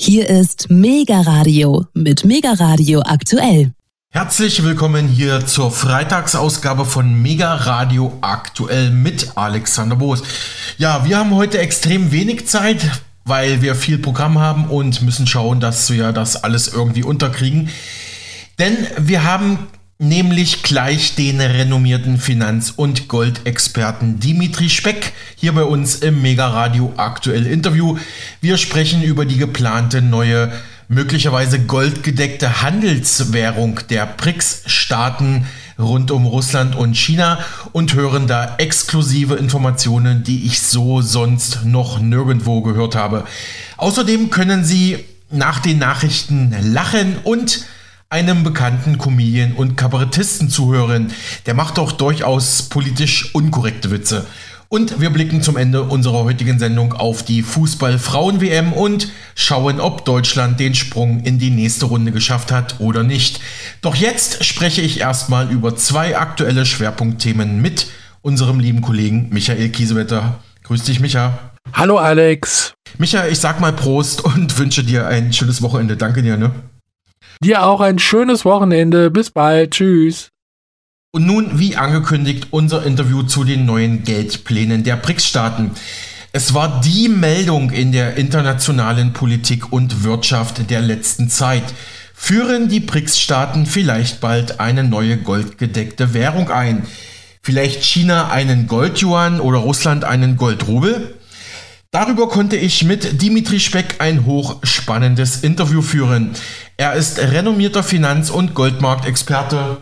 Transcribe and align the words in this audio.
Hier 0.00 0.28
ist 0.28 0.70
Mega 0.70 1.22
Radio 1.22 1.84
mit 1.92 2.24
Mega 2.24 2.52
Radio 2.52 3.00
aktuell. 3.00 3.72
Herzlich 4.10 4.62
willkommen 4.62 5.08
hier 5.08 5.44
zur 5.44 5.72
Freitagsausgabe 5.72 6.84
von 6.84 7.20
Mega 7.20 7.52
Radio 7.52 8.16
aktuell 8.20 8.90
mit 8.90 9.32
Alexander 9.36 9.96
Boos. 9.96 10.22
Ja, 10.78 11.04
wir 11.04 11.18
haben 11.18 11.34
heute 11.34 11.58
extrem 11.58 12.12
wenig 12.12 12.46
Zeit, 12.46 13.02
weil 13.24 13.60
wir 13.60 13.74
viel 13.74 13.98
Programm 13.98 14.38
haben 14.38 14.66
und 14.66 15.02
müssen 15.02 15.26
schauen, 15.26 15.58
dass 15.58 15.90
wir 15.90 16.12
das 16.12 16.44
alles 16.44 16.68
irgendwie 16.68 17.02
unterkriegen. 17.02 17.68
Denn 18.60 18.76
wir 18.98 19.24
haben 19.24 19.66
nämlich 19.98 20.62
gleich 20.62 21.16
den 21.16 21.40
renommierten 21.40 22.18
Finanz- 22.18 22.72
und 22.74 23.08
Goldexperten 23.08 24.20
Dimitri 24.20 24.70
Speck 24.70 25.12
hier 25.34 25.52
bei 25.52 25.64
uns 25.64 25.96
im 25.96 26.22
Mega 26.22 26.46
Radio 26.46 26.92
aktuell 26.96 27.46
Interview. 27.46 27.98
Wir 28.40 28.58
sprechen 28.58 29.02
über 29.02 29.24
die 29.24 29.38
geplante 29.38 30.00
neue, 30.00 30.52
möglicherweise 30.86 31.58
goldgedeckte 31.58 32.62
Handelswährung 32.62 33.80
der 33.90 34.06
BRICS-Staaten 34.06 35.46
rund 35.80 36.12
um 36.12 36.26
Russland 36.26 36.76
und 36.76 36.96
China 36.96 37.40
und 37.72 37.94
hören 37.94 38.28
da 38.28 38.54
exklusive 38.58 39.34
Informationen, 39.34 40.22
die 40.22 40.46
ich 40.46 40.60
so 40.62 41.02
sonst 41.02 41.64
noch 41.64 41.98
nirgendwo 41.98 42.62
gehört 42.62 42.94
habe. 42.94 43.24
Außerdem 43.78 44.30
können 44.30 44.64
Sie 44.64 45.04
nach 45.30 45.58
den 45.58 45.78
Nachrichten 45.78 46.54
lachen 46.72 47.16
und 47.24 47.66
einem 48.10 48.42
bekannten 48.42 48.96
Comedian 48.96 49.52
und 49.52 49.76
Kabarettisten 49.76 50.48
zuhören. 50.48 51.12
Der 51.44 51.52
macht 51.52 51.76
doch 51.76 51.92
durchaus 51.92 52.62
politisch 52.62 53.34
unkorrekte 53.34 53.90
Witze. 53.90 54.26
Und 54.70 55.00
wir 55.00 55.10
blicken 55.10 55.42
zum 55.42 55.58
Ende 55.58 55.82
unserer 55.82 56.24
heutigen 56.24 56.58
Sendung 56.58 56.94
auf 56.94 57.22
die 57.22 57.42
Fußball-Frauen-WM 57.42 58.72
und 58.72 59.08
schauen, 59.34 59.78
ob 59.78 60.06
Deutschland 60.06 60.58
den 60.58 60.74
Sprung 60.74 61.20
in 61.20 61.38
die 61.38 61.50
nächste 61.50 61.86
Runde 61.86 62.12
geschafft 62.12 62.50
hat 62.50 62.76
oder 62.78 63.02
nicht. 63.02 63.40
Doch 63.82 63.94
jetzt 63.94 64.42
spreche 64.44 64.80
ich 64.80 65.00
erstmal 65.00 65.50
über 65.50 65.76
zwei 65.76 66.18
aktuelle 66.18 66.64
Schwerpunktthemen 66.64 67.60
mit 67.60 67.88
unserem 68.22 68.58
lieben 68.60 68.80
Kollegen 68.80 69.28
Michael 69.30 69.68
Kiesewetter. 69.68 70.38
Grüß 70.64 70.82
dich, 70.82 71.00
Micha. 71.00 71.38
Hallo, 71.74 71.98
Alex. 71.98 72.72
Micha, 72.96 73.26
ich 73.26 73.38
sag 73.38 73.60
mal 73.60 73.72
Prost 73.72 74.22
und 74.22 74.58
wünsche 74.58 74.82
dir 74.82 75.06
ein 75.06 75.32
schönes 75.32 75.60
Wochenende. 75.60 75.96
Danke 75.96 76.22
dir, 76.22 76.38
ne? 76.38 76.52
Dir 77.42 77.64
auch 77.64 77.80
ein 77.80 77.98
schönes 77.98 78.44
Wochenende. 78.44 79.10
Bis 79.10 79.30
bald. 79.30 79.72
Tschüss. 79.72 80.30
Und 81.12 81.26
nun, 81.26 81.58
wie 81.58 81.76
angekündigt, 81.76 82.48
unser 82.50 82.84
Interview 82.84 83.22
zu 83.22 83.44
den 83.44 83.64
neuen 83.64 84.04
Geldplänen 84.04 84.84
der 84.84 84.96
BRICS-Staaten. 84.96 85.70
Es 86.32 86.52
war 86.52 86.80
die 86.82 87.08
Meldung 87.08 87.70
in 87.70 87.92
der 87.92 88.16
internationalen 88.16 89.14
Politik 89.14 89.72
und 89.72 90.04
Wirtschaft 90.04 90.70
der 90.70 90.80
letzten 90.80 91.30
Zeit. 91.30 91.62
Führen 92.12 92.68
die 92.68 92.80
BRICS-Staaten 92.80 93.64
vielleicht 93.66 94.20
bald 94.20 94.60
eine 94.60 94.84
neue 94.84 95.16
goldgedeckte 95.16 96.12
Währung 96.12 96.50
ein? 96.50 96.86
Vielleicht 97.42 97.84
China 97.84 98.28
einen 98.30 98.66
Goldjuan 98.66 99.40
oder 99.40 99.58
Russland 99.58 100.04
einen 100.04 100.36
Goldrubel? 100.36 101.17
Darüber 101.90 102.28
konnte 102.28 102.56
ich 102.56 102.84
mit 102.84 103.22
Dimitri 103.22 103.58
Speck 103.58 103.96
ein 104.00 104.26
hochspannendes 104.26 105.42
Interview 105.42 105.80
führen. 105.80 106.32
Er 106.76 106.92
ist 106.92 107.18
renommierter 107.18 107.82
Finanz- 107.82 108.28
und 108.28 108.54
Goldmarktexperte 108.54 109.78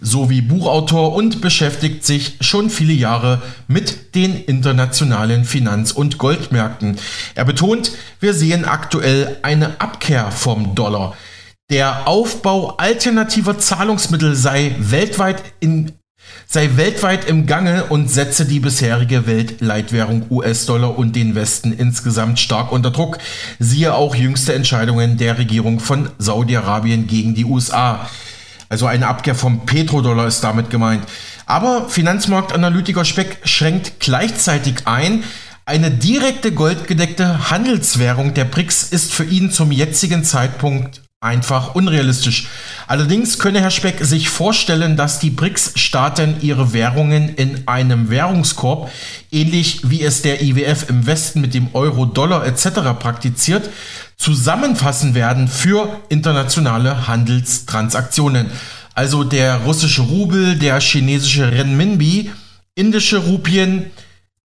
sowie 0.00 0.40
Buchautor 0.40 1.14
und 1.14 1.40
beschäftigt 1.40 2.04
sich 2.04 2.38
schon 2.40 2.70
viele 2.70 2.92
Jahre 2.92 3.40
mit 3.68 4.16
den 4.16 4.36
internationalen 4.44 5.44
Finanz- 5.44 5.92
und 5.92 6.18
Goldmärkten. 6.18 6.98
Er 7.36 7.44
betont, 7.44 7.92
wir 8.18 8.34
sehen 8.34 8.64
aktuell 8.64 9.38
eine 9.42 9.80
Abkehr 9.80 10.32
vom 10.32 10.74
Dollar. 10.74 11.16
Der 11.70 12.08
Aufbau 12.08 12.76
alternativer 12.78 13.58
Zahlungsmittel 13.58 14.34
sei 14.34 14.74
weltweit 14.78 15.42
in 15.60 15.92
sei 16.46 16.70
weltweit 16.76 17.28
im 17.28 17.46
Gange 17.46 17.84
und 17.84 18.10
setze 18.10 18.46
die 18.46 18.60
bisherige 18.60 19.26
Weltleitwährung 19.26 20.26
US-Dollar 20.30 20.98
und 20.98 21.14
den 21.14 21.34
Westen 21.34 21.72
insgesamt 21.72 22.40
stark 22.40 22.72
unter 22.72 22.90
Druck. 22.90 23.18
Siehe 23.58 23.94
auch 23.94 24.14
jüngste 24.14 24.54
Entscheidungen 24.54 25.18
der 25.18 25.38
Regierung 25.38 25.78
von 25.78 26.10
Saudi-Arabien 26.18 27.06
gegen 27.06 27.34
die 27.34 27.44
USA. 27.44 28.08
Also 28.68 28.86
eine 28.86 29.08
Abkehr 29.08 29.34
vom 29.34 29.66
Petrodollar 29.66 30.26
ist 30.26 30.42
damit 30.42 30.70
gemeint. 30.70 31.04
Aber 31.46 31.88
Finanzmarktanalytiker 31.88 33.04
Speck 33.04 33.38
schränkt 33.44 34.00
gleichzeitig 34.00 34.86
ein, 34.86 35.24
eine 35.64 35.90
direkte 35.90 36.52
goldgedeckte 36.52 37.50
Handelswährung 37.50 38.32
der 38.32 38.44
BRICS 38.44 38.84
ist 38.84 39.12
für 39.12 39.24
ihn 39.24 39.50
zum 39.50 39.70
jetzigen 39.70 40.24
Zeitpunkt 40.24 41.02
einfach 41.20 41.74
unrealistisch. 41.74 42.48
Allerdings 42.88 43.38
könne 43.38 43.60
Herr 43.60 43.70
Speck 43.70 44.02
sich 44.02 44.30
vorstellen, 44.30 44.96
dass 44.96 45.18
die 45.18 45.28
BRICS-Staaten 45.28 46.36
ihre 46.40 46.72
Währungen 46.72 47.28
in 47.28 47.68
einem 47.68 48.08
Währungskorb, 48.08 48.90
ähnlich 49.30 49.82
wie 49.90 50.02
es 50.02 50.22
der 50.22 50.40
IWF 50.40 50.88
im 50.88 51.04
Westen 51.04 51.42
mit 51.42 51.52
dem 51.52 51.68
Euro, 51.74 52.06
Dollar 52.06 52.46
etc. 52.46 52.98
praktiziert, 52.98 53.68
zusammenfassen 54.16 55.14
werden 55.14 55.48
für 55.48 56.00
internationale 56.08 57.06
Handelstransaktionen. 57.06 58.46
Also 58.94 59.22
der 59.22 59.56
russische 59.58 60.00
Rubel, 60.00 60.56
der 60.56 60.80
chinesische 60.80 61.52
Renminbi, 61.52 62.30
indische 62.74 63.18
Rupien, 63.18 63.90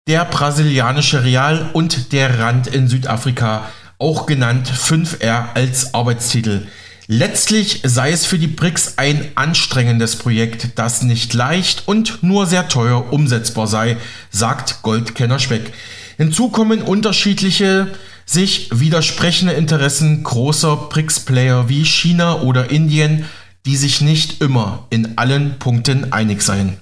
der 0.06 0.25
brasilianische 0.25 1.24
Real 1.24 1.70
und 1.72 2.12
der 2.12 2.40
Rand 2.40 2.68
in 2.68 2.90
Südafrika 2.90 3.70
auch 4.00 4.25
genannt 4.25 4.70
5R 4.70 5.54
als 5.54 5.94
Arbeitstitel. 5.94 6.68
Letztlich 7.08 7.81
sei 7.84 8.12
es 8.12 8.25
für 8.25 8.40
die 8.40 8.47
BRICS 8.47 8.94
ein 8.97 9.31
anstrengendes 9.36 10.16
Projekt, 10.16 10.69
das 10.75 11.02
nicht 11.02 11.34
leicht 11.34 11.84
und 11.86 12.24
nur 12.24 12.46
sehr 12.46 12.69
teuer 12.69 13.12
umsetzbar 13.12 13.68
sei, 13.68 13.97
sagt 14.30 14.81
Goldkenner 14.84 15.40
Speck. 15.40 15.74
Hinzu 16.18 16.50
kommen 16.50 16.81
unterschiedliche, 16.81 17.88
sich 18.25 18.69
widersprechende 18.72 19.53
Interessen 19.53 20.24
großer 20.24 20.78
BRICS-Player 20.90 21.68
wie 21.68 21.84
China 21.84 22.42
oder 22.42 22.72
Indien, 22.72 23.25
die 23.66 23.75
sich 23.75 24.00
nicht 24.00 24.42
immer 24.42 24.88
in 24.90 25.18
allen 25.18 25.59
Punkten 25.59 26.13
einig 26.13 26.42
seien. 26.42 26.78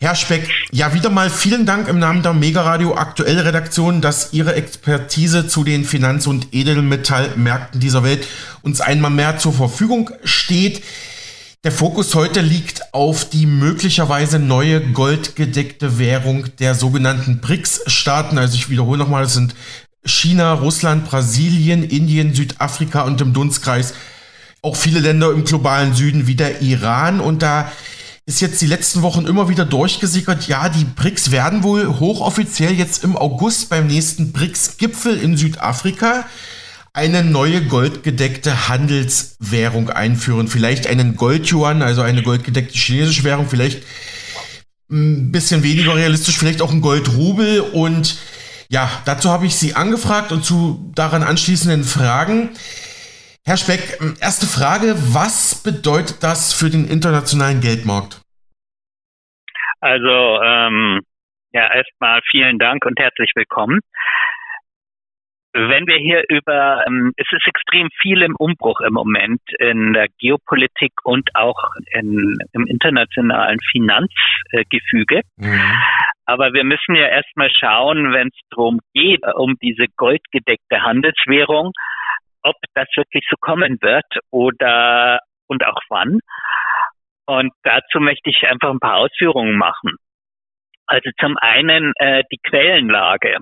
Herr 0.00 0.14
Speck, 0.14 0.48
ja 0.70 0.94
wieder 0.94 1.10
mal 1.10 1.28
vielen 1.28 1.66
Dank 1.66 1.88
im 1.88 1.98
Namen 1.98 2.22
der 2.22 2.32
Mega 2.32 2.62
Radio 2.62 2.94
Aktuell 2.94 3.40
Redaktion, 3.40 4.00
dass 4.00 4.32
Ihre 4.32 4.54
Expertise 4.54 5.48
zu 5.48 5.64
den 5.64 5.84
Finanz- 5.84 6.28
und 6.28 6.54
Edelmetallmärkten 6.54 7.80
dieser 7.80 8.04
Welt 8.04 8.24
uns 8.62 8.80
einmal 8.80 9.10
mehr 9.10 9.38
zur 9.38 9.52
Verfügung 9.52 10.12
steht. 10.22 10.84
Der 11.64 11.72
Fokus 11.72 12.14
heute 12.14 12.42
liegt 12.42 12.94
auf 12.94 13.28
die 13.28 13.46
möglicherweise 13.46 14.38
neue 14.38 14.80
goldgedeckte 14.80 15.98
Währung 15.98 16.46
der 16.60 16.76
sogenannten 16.76 17.40
BRICS-Staaten. 17.40 18.38
Also 18.38 18.54
ich 18.54 18.70
wiederhole 18.70 18.98
nochmal, 18.98 19.24
das 19.24 19.34
sind 19.34 19.56
China, 20.04 20.52
Russland, 20.52 21.06
Brasilien, 21.06 21.82
Indien, 21.82 22.34
Südafrika 22.34 23.02
und 23.02 23.20
im 23.20 23.32
Dunstkreis 23.32 23.94
auch 24.62 24.76
viele 24.76 25.00
Länder 25.00 25.32
im 25.32 25.44
globalen 25.44 25.92
Süden 25.92 26.28
wie 26.28 26.36
der 26.36 26.62
Iran. 26.62 27.20
Und 27.20 27.42
da 27.42 27.72
ist 28.28 28.42
jetzt 28.42 28.60
die 28.60 28.66
letzten 28.66 29.00
Wochen 29.00 29.26
immer 29.26 29.48
wieder 29.48 29.64
durchgesickert, 29.64 30.48
ja, 30.48 30.68
die 30.68 30.84
BRICS 30.84 31.30
werden 31.30 31.62
wohl 31.62 31.98
hochoffiziell 31.98 32.74
jetzt 32.74 33.02
im 33.02 33.16
August 33.16 33.70
beim 33.70 33.86
nächsten 33.86 34.32
BRICS-Gipfel 34.32 35.16
in 35.16 35.38
Südafrika 35.38 36.26
eine 36.92 37.24
neue 37.24 37.64
goldgedeckte 37.64 38.68
Handelswährung 38.68 39.88
einführen. 39.88 40.48
Vielleicht 40.48 40.86
einen 40.86 41.16
Goldjuan, 41.16 41.80
also 41.80 42.02
eine 42.02 42.22
goldgedeckte 42.22 42.76
chinesische 42.76 43.24
Währung, 43.24 43.48
vielleicht 43.48 43.82
ein 44.90 45.32
bisschen 45.32 45.62
weniger 45.62 45.96
realistisch, 45.96 46.36
vielleicht 46.36 46.60
auch 46.60 46.70
ein 46.70 46.82
Goldrubel. 46.82 47.60
Und 47.60 48.18
ja, 48.68 48.90
dazu 49.06 49.30
habe 49.30 49.46
ich 49.46 49.56
Sie 49.56 49.74
angefragt 49.74 50.32
und 50.32 50.44
zu 50.44 50.92
daran 50.94 51.22
anschließenden 51.22 51.82
Fragen. 51.82 52.50
Herr 53.48 53.56
Speck, 53.56 53.98
erste 54.20 54.46
Frage, 54.46 54.94
was 55.14 55.54
bedeutet 55.54 56.16
das 56.20 56.52
für 56.52 56.68
den 56.68 56.86
internationalen 56.86 57.62
Geldmarkt? 57.62 58.20
Also, 59.80 60.42
ähm, 60.42 61.00
ja, 61.52 61.72
erstmal 61.72 62.20
vielen 62.30 62.58
Dank 62.58 62.84
und 62.84 62.98
herzlich 62.98 63.30
willkommen. 63.34 63.80
Wenn 65.54 65.86
wir 65.86 65.96
hier 65.96 66.24
über, 66.28 66.84
ähm, 66.86 67.12
es 67.16 67.26
ist 67.30 67.46
extrem 67.46 67.88
viel 68.00 68.22
im 68.22 68.36
Umbruch 68.36 68.80
im 68.80 68.92
Moment 68.92 69.40
in 69.58 69.92
der 69.92 70.06
Geopolitik 70.18 70.92
und 71.04 71.30
auch 71.34 71.72
in, 71.92 72.36
im 72.52 72.66
internationalen 72.66 73.58
Finanzgefüge. 73.70 75.22
Mhm. 75.36 75.72
Aber 76.26 76.52
wir 76.52 76.64
müssen 76.64 76.94
ja 76.94 77.06
erstmal 77.06 77.50
schauen, 77.50 78.12
wenn 78.12 78.28
es 78.28 78.40
darum 78.50 78.80
geht, 78.92 79.22
um 79.34 79.56
diese 79.62 79.86
goldgedeckte 79.96 80.82
Handelswährung, 80.82 81.72
ob 82.42 82.56
das 82.74 82.88
wirklich 82.96 83.24
so 83.30 83.36
kommen 83.40 83.78
wird 83.80 84.06
oder 84.30 85.20
und 85.46 85.64
auch 85.64 85.80
wann. 85.88 86.20
Und 87.28 87.52
dazu 87.62 88.00
möchte 88.00 88.30
ich 88.30 88.48
einfach 88.48 88.70
ein 88.70 88.80
paar 88.80 88.96
Ausführungen 88.96 89.58
machen. 89.58 89.96
Also 90.86 91.10
zum 91.20 91.36
einen 91.36 91.92
äh, 91.96 92.22
die 92.32 92.38
Quellenlage. 92.42 93.36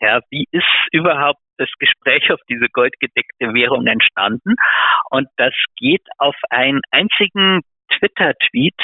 Ja, 0.00 0.20
wie 0.30 0.44
ist 0.50 0.66
überhaupt 0.92 1.40
das 1.56 1.70
Gespräch 1.78 2.30
auf 2.32 2.40
diese 2.48 2.66
goldgedeckte 2.72 3.54
Währung 3.54 3.86
entstanden. 3.86 4.56
Und 5.10 5.28
das 5.36 5.54
geht 5.76 6.02
auf 6.18 6.34
einen 6.48 6.80
einzigen 6.90 7.60
Twitter-Tweet 7.98 8.74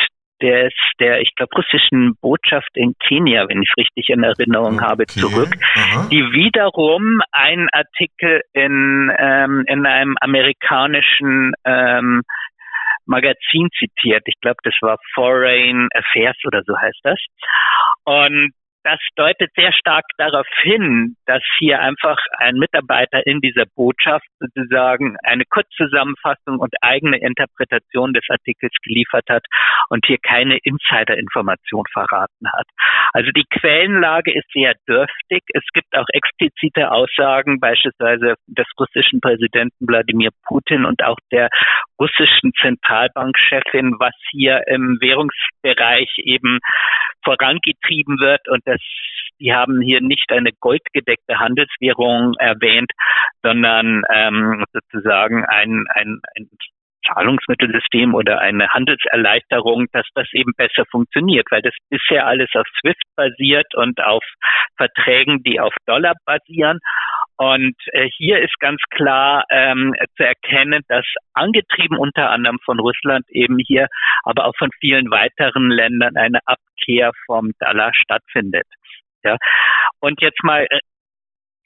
des, 0.43 0.73
der, 1.01 1.21
ich 1.21 1.35
glaube, 1.35 1.57
russischen 1.57 2.15
Botschaft 2.21 2.69
in 2.75 2.93
Kenia, 3.01 3.49
wenn 3.49 3.63
ich 3.63 3.71
es 3.71 3.79
richtig 3.79 4.11
in 4.11 4.23
Erinnerung 4.23 4.77
okay. 4.77 4.85
habe, 4.85 5.07
zurück, 5.07 5.55
Aha. 5.75 6.09
die 6.11 6.23
wiederum 6.33 7.21
einen 7.33 7.69
Artikel 7.73 8.43
in, 8.53 9.11
ähm, 9.19 9.65
in 9.67 9.87
einem 9.87 10.15
amerikanischen 10.21 11.53
ähm, 11.65 12.23
Magazin 13.07 13.69
zitiert. 13.79 14.23
Ich 14.27 14.39
glaube, 14.41 14.59
das 14.63 14.75
war 14.81 14.99
Foreign 15.15 15.89
Affairs 15.95 16.37
oder 16.45 16.63
so 16.65 16.77
heißt 16.77 17.01
das. 17.03 17.21
Und 18.05 18.53
das 18.87 19.01
deutet 19.17 19.51
sehr 19.57 19.73
stark 19.73 20.05
darauf 20.17 20.47
hin, 20.63 21.17
dass 21.27 21.43
hier 21.59 21.81
einfach 21.81 22.19
ein 22.39 22.55
Mitarbeiter 22.55 23.27
in 23.27 23.41
dieser 23.41 23.65
Botschaft 23.75 24.27
sozusagen 24.39 25.17
eine 25.25 25.45
Kurzzusammenfassung 25.45 26.61
und 26.61 26.73
eigene 26.83 27.19
Interpretation 27.19 28.15
des 28.15 28.23
Artikels 28.29 28.73
geliefert 28.85 29.25
hat 29.29 29.45
und 29.89 30.07
hier 30.07 30.19
keine 30.19 30.59
Insider-Information 30.59 31.83
verraten 31.93 32.47
hat. 32.53 32.67
Also 33.13 33.33
die 33.33 33.45
Quellenlage 33.51 34.33
ist 34.33 34.47
sehr 34.53 34.75
dürftig. 34.89 35.43
Es 35.53 35.65
gibt 35.75 35.93
auch 35.97 36.07
explizite 36.13 36.93
Aussagen, 36.93 37.59
beispielsweise 37.59 38.35
des 38.47 38.67
russischen 38.79 39.21
Präsidenten 39.21 39.89
Wladimir 39.89 40.31
Putin 40.47 40.85
und 40.85 41.03
auch 41.03 41.19
der 41.33 41.49
russischen 41.99 42.53
Zentralbankchefin, 42.61 43.97
was 43.99 44.15
hier 44.31 44.63
im 44.69 44.99
Währungsbereich 45.01 46.19
eben 46.19 46.61
vorangetrieben 47.27 48.21
wird 48.21 48.47
und 48.49 48.63
das 48.67 48.76
die 49.41 49.53
haben 49.53 49.81
hier 49.81 50.01
nicht 50.01 50.31
eine 50.33 50.51
goldgedeckte 50.61 51.39
Handelswährung 51.39 52.35
erwähnt, 52.39 52.91
sondern 53.43 54.03
ähm, 54.13 54.65
sozusagen 54.73 55.45
ein, 55.45 55.85
ein, 55.95 56.21
ein 56.37 56.49
Zahlungsmittelsystem 57.07 58.15
oder 58.15 58.41
eine 58.41 58.69
Handelserleichterung, 58.69 59.87
dass 59.93 60.07
das 60.15 60.27
eben 60.33 60.53
besser 60.57 60.85
funktioniert, 60.91 61.47
weil 61.51 61.63
das 61.63 61.75
bisher 61.89 62.27
alles 62.27 62.49
auf 62.55 62.67
SWIFT 62.81 63.03
basiert 63.15 63.75
und 63.75 64.03
auf 64.03 64.25
Verträgen, 64.77 65.43
die 65.43 65.61
auf 65.61 65.75
Dollar 65.87 66.15
basieren. 66.25 66.81
Und 67.39 67.77
äh, 67.93 68.09
hier 68.17 68.41
ist 68.41 68.59
ganz 68.61 68.81
klar 68.91 69.45
ähm, 69.51 69.95
zu 70.17 70.25
erkennen, 70.25 70.83
dass 70.89 71.05
angetrieben 71.35 71.99
unter 71.99 72.31
anderem 72.31 72.59
von 72.65 72.81
Russland 72.81 73.27
eben 73.29 73.59
hier, 73.59 73.89
aber 74.25 74.47
auch 74.47 74.55
von 74.57 74.71
vielen 74.81 75.11
weiteren 75.11 75.71
Ländern 75.71 76.17
eine 76.17 76.41
Abkehr 76.47 77.13
vom 77.27 77.53
Dollar 77.61 77.93
stattfindet. 77.95 78.67
Ja. 79.23 79.37
Und 80.01 80.23
jetzt 80.23 80.43
mal 80.45 80.67
äh, 80.71 80.79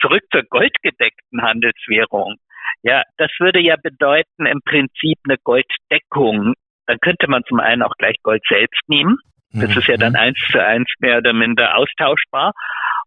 zurück 0.01 0.23
zur 0.33 0.43
goldgedeckten 0.43 1.43
Handelswährung. 1.43 2.37
Ja, 2.83 3.05
das 3.19 3.31
würde 3.39 3.61
ja 3.61 3.77
bedeuten 3.81 4.47
im 4.47 4.61
Prinzip 4.65 5.19
eine 5.25 5.37
Golddeckung. 5.45 6.55
Dann 6.87 6.99
könnte 7.01 7.29
man 7.29 7.45
zum 7.45 7.61
einen 7.61 7.83
auch 7.83 7.95
gleich 7.99 8.17
Gold 8.23 8.43
selbst 8.49 8.81
nehmen. 8.89 9.19
Das 9.53 9.77
ist 9.77 9.89
ja 9.89 9.97
dann 9.97 10.13
mhm. 10.13 10.19
eins 10.19 10.39
zu 10.51 10.65
eins 10.65 10.89
mehr 11.01 11.19
oder 11.19 11.33
minder 11.33 11.77
austauschbar. 11.77 12.53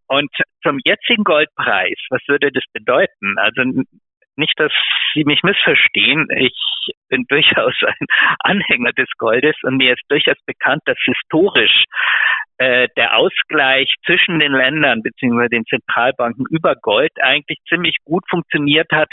Und 0.08 0.30
zum 0.64 0.80
jetzigen 0.84 1.24
Goldpreis, 1.24 1.98
was 2.10 2.22
würde 2.28 2.52
das 2.52 2.64
bedeuten? 2.74 3.38
Also 3.38 3.64
nicht, 4.36 4.54
dass 4.58 4.72
Sie 5.14 5.24
mich 5.26 5.44
missverstehen. 5.44 6.28
Ich 6.38 6.56
bin 7.10 7.26
durchaus 7.30 7.76
ein 7.84 8.08
Anhänger 8.40 8.92
des 8.94 9.10
Goldes 9.18 9.56
und 9.64 9.78
mir 9.78 9.94
ist 9.94 10.04
durchaus 10.10 10.38
bekannt, 10.46 10.82
dass 10.86 10.98
historisch 11.04 11.86
äh, 12.58 12.88
der 12.98 13.18
Ausgleich 13.18 13.94
zwischen 14.06 14.40
den 14.40 14.52
Ländern 14.52 15.02
bzw. 15.02 15.50
den 15.50 15.66
Zentralbanken 15.66 16.46
über 16.50 16.76
Gold 16.76 17.12
eigentlich 17.22 17.60
ziemlich 17.68 17.98
gut 18.06 18.24
funktioniert 18.30 18.92
hat, 18.92 19.10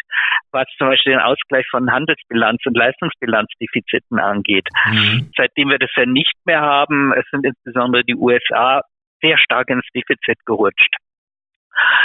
was 0.52 0.66
zum 0.78 0.88
Beispiel 0.88 1.12
den 1.12 1.22
Ausgleich 1.22 1.66
von 1.70 1.90
Handelsbilanz 1.90 2.60
und 2.66 2.76
Leistungsbilanzdefiziten 2.76 4.18
angeht. 4.18 4.68
Mhm. 4.86 5.30
Seitdem 5.36 5.70
wir 5.70 5.78
das 5.78 5.90
ja 5.96 6.06
nicht 6.06 6.34
mehr 6.44 6.60
haben, 6.60 7.12
es 7.12 7.24
sind 7.30 7.46
insbesondere 7.46 8.04
die 8.04 8.16
USA 8.16 8.82
sehr 9.20 9.38
stark 9.38 9.70
ins 9.70 9.86
Defizit 9.94 10.38
gerutscht. 10.44 10.96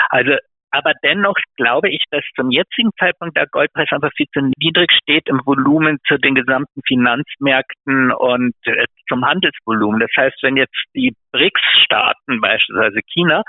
Also 0.09 0.37
aber 0.75 0.91
dennoch 1.03 1.35
glaube 1.55 1.89
ich, 1.89 2.03
dass 2.11 2.23
zum 2.35 2.51
jetzigen 2.51 2.91
Zeitpunkt 2.99 3.37
der 3.37 3.47
Goldpreis 3.47 3.87
einfach 3.91 4.11
viel 4.17 4.27
zu 4.33 4.41
niedrig 4.57 4.91
steht 4.91 5.29
im 5.29 5.39
Volumen 5.45 5.99
zu 6.05 6.17
den 6.17 6.35
gesamten 6.35 6.81
Finanzmärkten 6.85 8.11
und 8.11 8.53
äh, 8.65 8.85
zum 9.07 9.25
Handelsvolumen. 9.25 10.01
Das 10.01 10.11
heißt, 10.17 10.35
wenn 10.41 10.57
jetzt 10.57 10.75
die 10.93 11.13
BRICS-Staaten, 11.31 12.41
beispielsweise 12.41 12.99
China, 13.13 13.43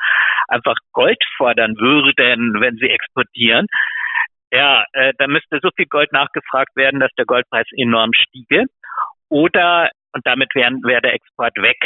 einfach 0.46 0.76
Gold 0.92 1.18
fordern 1.36 1.74
würden, 1.78 2.60
wenn 2.60 2.76
sie 2.76 2.90
exportieren, 2.90 3.66
ja, 4.52 4.84
äh, 4.92 5.12
dann 5.18 5.32
müsste 5.32 5.58
so 5.60 5.70
viel 5.74 5.86
Gold 5.86 6.12
nachgefragt 6.12 6.76
werden, 6.76 7.00
dass 7.00 7.10
der 7.18 7.24
Goldpreis 7.24 7.66
enorm 7.76 8.12
stiege. 8.12 8.66
Oder, 9.28 9.90
und 10.12 10.24
damit 10.24 10.54
wäre 10.54 10.70
wär 10.84 11.00
der 11.00 11.14
Export 11.14 11.56
weg. 11.56 11.78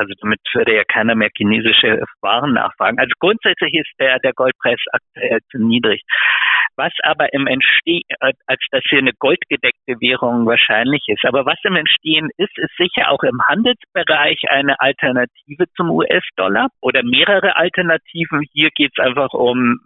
Also 0.00 0.14
damit 0.22 0.40
würde 0.54 0.74
ja 0.74 0.84
keiner 0.84 1.14
mehr 1.14 1.28
chinesische 1.36 2.02
Waren 2.22 2.54
nachfragen. 2.54 2.98
Also 2.98 3.12
grundsätzlich 3.18 3.74
ist 3.74 3.92
der, 4.00 4.18
der 4.20 4.32
Goldpreis 4.32 4.80
aktuell 4.92 5.40
zu 5.50 5.58
niedrig. 5.58 6.00
Was 6.76 6.92
aber 7.02 7.34
im 7.34 7.46
Entstehen, 7.46 8.08
als 8.18 8.64
dass 8.70 8.82
hier 8.88 9.00
eine 9.00 9.12
goldgedeckte 9.12 10.00
Währung 10.00 10.46
wahrscheinlich 10.46 11.02
ist. 11.08 11.22
Aber 11.26 11.44
was 11.44 11.58
im 11.64 11.76
Entstehen 11.76 12.30
ist, 12.38 12.56
ist 12.56 12.74
sicher 12.78 13.10
auch 13.10 13.22
im 13.22 13.38
Handelsbereich 13.46 14.40
eine 14.48 14.80
Alternative 14.80 15.66
zum 15.76 15.90
US-Dollar 15.90 16.68
oder 16.80 17.02
mehrere 17.02 17.56
Alternativen. 17.56 18.40
Hier 18.54 18.70
geht 18.74 18.92
es 18.96 19.04
einfach 19.04 19.34
um 19.34 19.80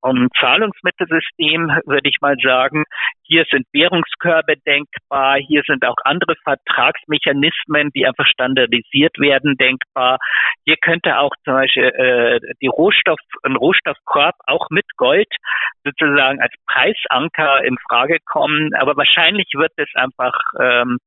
um 0.00 0.28
Zahlungsmittelsystem 0.38 1.68
würde 1.86 2.08
ich 2.08 2.16
mal 2.20 2.36
sagen, 2.42 2.84
hier 3.22 3.44
sind 3.50 3.66
Währungskörbe 3.72 4.56
denkbar, 4.66 5.36
hier 5.36 5.62
sind 5.66 5.84
auch 5.84 5.96
andere 6.04 6.34
Vertragsmechanismen, 6.44 7.90
die 7.94 8.06
einfach 8.06 8.26
standardisiert 8.26 9.18
werden, 9.18 9.56
denkbar. 9.56 10.18
Hier 10.64 10.76
könnte 10.76 11.18
auch 11.18 11.32
zum 11.44 11.54
Beispiel 11.54 11.84
äh, 11.84 12.40
die 12.62 12.68
Rohstoff, 12.68 13.18
ein 13.42 13.56
Rohstoffkorb 13.56 14.34
auch 14.46 14.68
mit 14.70 14.86
Gold 14.96 15.28
sozusagen 15.84 16.40
als 16.40 16.52
Preisanker 16.66 17.64
in 17.64 17.76
Frage 17.88 18.18
kommen. 18.24 18.74
Aber 18.74 18.96
wahrscheinlich 18.96 19.48
wird 19.54 19.72
es 19.76 19.88
einfach 19.94 20.34
ähm, 20.60 20.98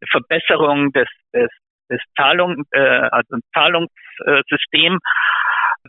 eine 0.00 0.08
Verbesserung 0.10 0.92
des, 0.92 1.08
des, 1.32 1.50
des 1.90 2.00
Zahlung, 2.16 2.64
äh, 2.72 2.80
also 2.80 3.36
ein 3.36 3.42
Zahlungssystem 3.54 4.98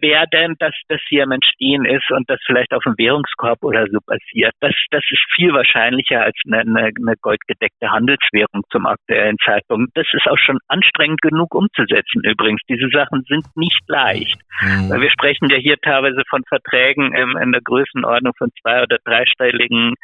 werden, 0.02 0.56
dass 0.60 0.74
das 0.88 1.00
hier 1.08 1.24
im 1.24 1.32
Entstehen 1.32 1.86
ist 1.86 2.10
und 2.12 2.30
das 2.30 2.40
vielleicht 2.46 2.74
auf 2.74 2.84
dem 2.84 2.96
Währungskorb 2.98 3.64
oder 3.64 3.86
so 3.92 4.00
passiert. 4.06 4.54
Das, 4.60 4.74
das 4.92 5.04
ist 5.10 5.24
viel 5.36 5.54
wahrscheinlicher 5.54 6.22
als 6.22 6.36
eine, 6.46 6.62
eine, 6.62 6.92
eine 6.96 7.16
goldgedeckte 7.22 7.90
Handelswährung 7.90 8.64
zum 8.72 8.86
aktuellen 8.86 9.38
Zeitpunkt. 9.44 9.92
Das 9.96 10.08
ist 10.14 10.28
auch 10.28 10.38
schon 10.38 10.60
anstrengend 10.68 11.22
genug 11.22 11.54
umzusetzen 11.54 12.22
übrigens. 12.24 12.62
Diese 12.70 12.90
Sachen 12.90 13.24
sind 13.28 13.46
nicht 13.56 13.82
leicht. 13.88 14.40
Mhm. 14.62 14.90
Weil 14.90 15.02
wir 15.02 15.12
sprechen 15.12 15.50
ja 15.50 15.58
hier 15.58 15.78
teilweise 15.82 16.24
von 16.30 16.44
Verträgen 16.48 17.14
in, 17.14 17.38
in 17.38 17.52
der 17.52 17.62
Größenordnung 17.62 18.34
von 18.38 18.50
zwei- 18.62 18.84
oder 18.84 18.98
dreistelligen 19.04 19.96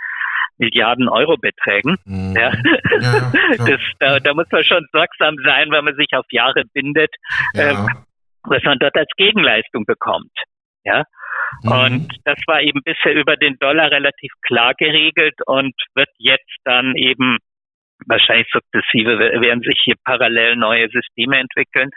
Milliarden 0.58 1.08
Euro 1.08 1.38
Beträgen. 1.38 1.96
Mhm. 2.06 2.36
Ja. 2.36 2.52
ja 3.00 3.32
das, 3.58 3.82
da, 4.00 4.20
da, 4.20 4.34
muss 4.34 4.48
man 4.52 4.64
schon 4.64 4.86
sorgsam 4.92 5.36
sein, 5.46 5.72
wenn 5.72 5.86
man 5.86 5.96
sich 5.96 6.10
auf 6.14 6.26
Jahre 6.32 6.64
bindet. 6.74 7.16
Ja. 7.54 7.72
Ähm, 7.72 7.88
was 8.44 8.64
man 8.64 8.80
dort 8.80 8.96
als 8.96 9.10
Gegenleistung 9.18 9.86
bekommt. 9.86 10.32
Ja. 10.84 11.04
Mhm. 11.64 11.72
Und 11.72 12.18
das 12.26 12.40
war 12.48 12.62
eben 12.62 12.82
bisher 12.84 13.14
über 13.14 13.36
den 13.36 13.58
Dollar 13.60 13.92
relativ 13.92 14.32
klar 14.42 14.74
geregelt 14.76 15.36
und 15.46 15.74
wird 15.96 16.10
jetzt 16.18 16.58
dann 16.64 16.96
eben 16.96 17.38
wahrscheinlich 18.08 18.48
sukzessive 18.52 19.20
werden 19.20 19.62
sich 19.62 19.80
hier 19.84 19.96
parallel 20.06 20.56
neue 20.56 20.88
Systeme 20.90 21.38
entwickeln. 21.38 21.90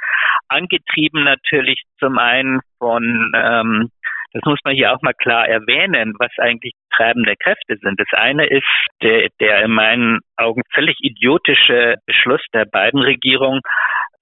Angetrieben 0.48 1.24
natürlich 1.24 1.82
zum 1.98 2.18
einen 2.18 2.60
von, 2.78 3.32
ähm, 3.36 3.90
das 4.32 4.42
muss 4.44 4.58
man 4.64 4.74
hier 4.74 4.92
auch 4.92 5.02
mal 5.02 5.14
klar 5.14 5.46
erwähnen, 5.46 6.14
was 6.18 6.30
eigentlich 6.38 6.72
treibende 6.94 7.34
Kräfte 7.36 7.76
sind. 7.80 8.00
Das 8.00 8.08
eine 8.12 8.46
ist 8.46 8.66
der, 9.02 9.28
der 9.40 9.62
in 9.62 9.72
meinen 9.72 10.20
Augen 10.36 10.62
völlig 10.72 10.96
idiotische 11.00 11.96
Beschluss 12.06 12.42
der 12.52 12.64
beiden 12.64 13.00
Regierungen, 13.00 13.60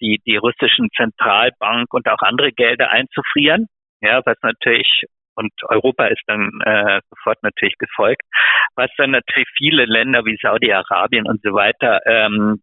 die, 0.01 0.21
die 0.27 0.37
russischen 0.37 0.89
Zentralbank 0.97 1.93
und 1.93 2.09
auch 2.09 2.23
andere 2.23 2.53
Gelder 2.53 2.91
einzufrieren. 2.91 3.67
Ja, 4.01 4.23
was 4.25 4.37
natürlich 4.43 5.05
und 5.37 5.53
Europa 5.69 6.07
ist 6.07 6.23
dann 6.27 6.51
äh, 6.65 7.01
sofort 7.09 7.43
natürlich 7.43 7.77
gefolgt, 7.79 8.23
was 8.75 8.91
dann 8.99 9.13
natürlich 9.13 9.49
viele 9.57 9.87
Länder 9.87 10.25
wie 10.25 10.37
Saudi-Arabien 10.41 11.27
und 11.27 11.41
so 11.43 11.53
weiter 11.53 12.01
ähm, 12.05 12.61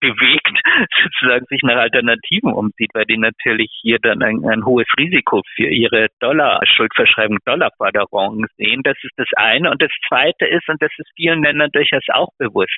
bewegt, 0.00 0.60
sozusagen 1.02 1.46
sich 1.48 1.62
nach 1.62 1.76
Alternativen 1.76 2.52
umsieht, 2.52 2.90
weil 2.94 3.06
die 3.06 3.18
natürlich 3.18 3.70
hier 3.82 3.98
dann 3.98 4.22
ein, 4.22 4.44
ein 4.44 4.64
hohes 4.64 4.86
Risiko 4.98 5.42
für 5.54 5.68
ihre 5.68 6.08
Dollar, 6.20 6.60
Schuldverschreibung, 6.66 7.38
Dollarforderungen 7.44 8.46
sehen. 8.56 8.82
Das 8.82 8.96
ist 9.02 9.14
das 9.16 9.28
eine. 9.36 9.70
Und 9.70 9.82
das 9.82 9.90
zweite 10.08 10.46
ist, 10.46 10.68
und 10.68 10.80
das 10.82 10.92
ist 10.98 11.10
vielen 11.16 11.42
Ländern 11.42 11.70
durchaus 11.72 12.04
auch 12.12 12.30
bewusst, 12.38 12.76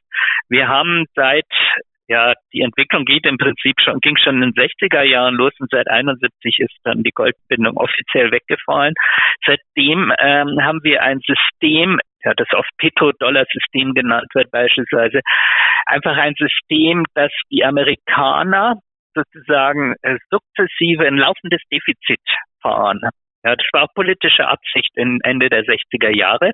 wir 0.48 0.68
haben 0.68 1.06
seit 1.14 1.46
Ja, 2.10 2.32
die 2.54 2.62
Entwicklung 2.62 3.04
geht 3.04 3.26
im 3.26 3.36
Prinzip 3.36 3.76
schon, 3.82 4.00
ging 4.00 4.16
schon 4.16 4.42
in 4.42 4.52
den 4.52 4.54
60er 4.54 5.02
Jahren 5.02 5.34
los 5.34 5.52
und 5.58 5.70
seit 5.70 5.88
71 5.88 6.58
ist 6.58 6.74
dann 6.82 7.02
die 7.02 7.10
Goldbindung 7.10 7.76
offiziell 7.76 8.32
weggefallen. 8.32 8.94
Seitdem 9.44 10.10
ähm, 10.18 10.58
haben 10.62 10.80
wir 10.84 11.02
ein 11.02 11.20
System, 11.20 12.00
ja, 12.24 12.34
das 12.34 12.48
oft 12.52 12.70
Petrodollar-System 12.78 13.94
genannt 13.94 14.28
wird 14.34 14.50
beispielsweise, 14.50 15.20
einfach 15.86 16.16
ein 16.16 16.34
System, 16.36 17.04
das 17.14 17.32
die 17.50 17.64
Amerikaner 17.64 18.76
sozusagen 19.14 19.94
äh, 20.02 20.16
sukzessive 20.30 21.06
ein 21.06 21.16
laufendes 21.16 21.62
Defizit 21.72 22.20
fahren. 22.62 23.00
Ja, 23.44 23.54
das 23.56 23.66
war 23.72 23.84
auch 23.84 23.94
politische 23.94 24.46
Absicht 24.46 24.90
in 24.96 25.20
Ende 25.22 25.48
der 25.48 25.64
60er 25.64 26.14
Jahre. 26.14 26.52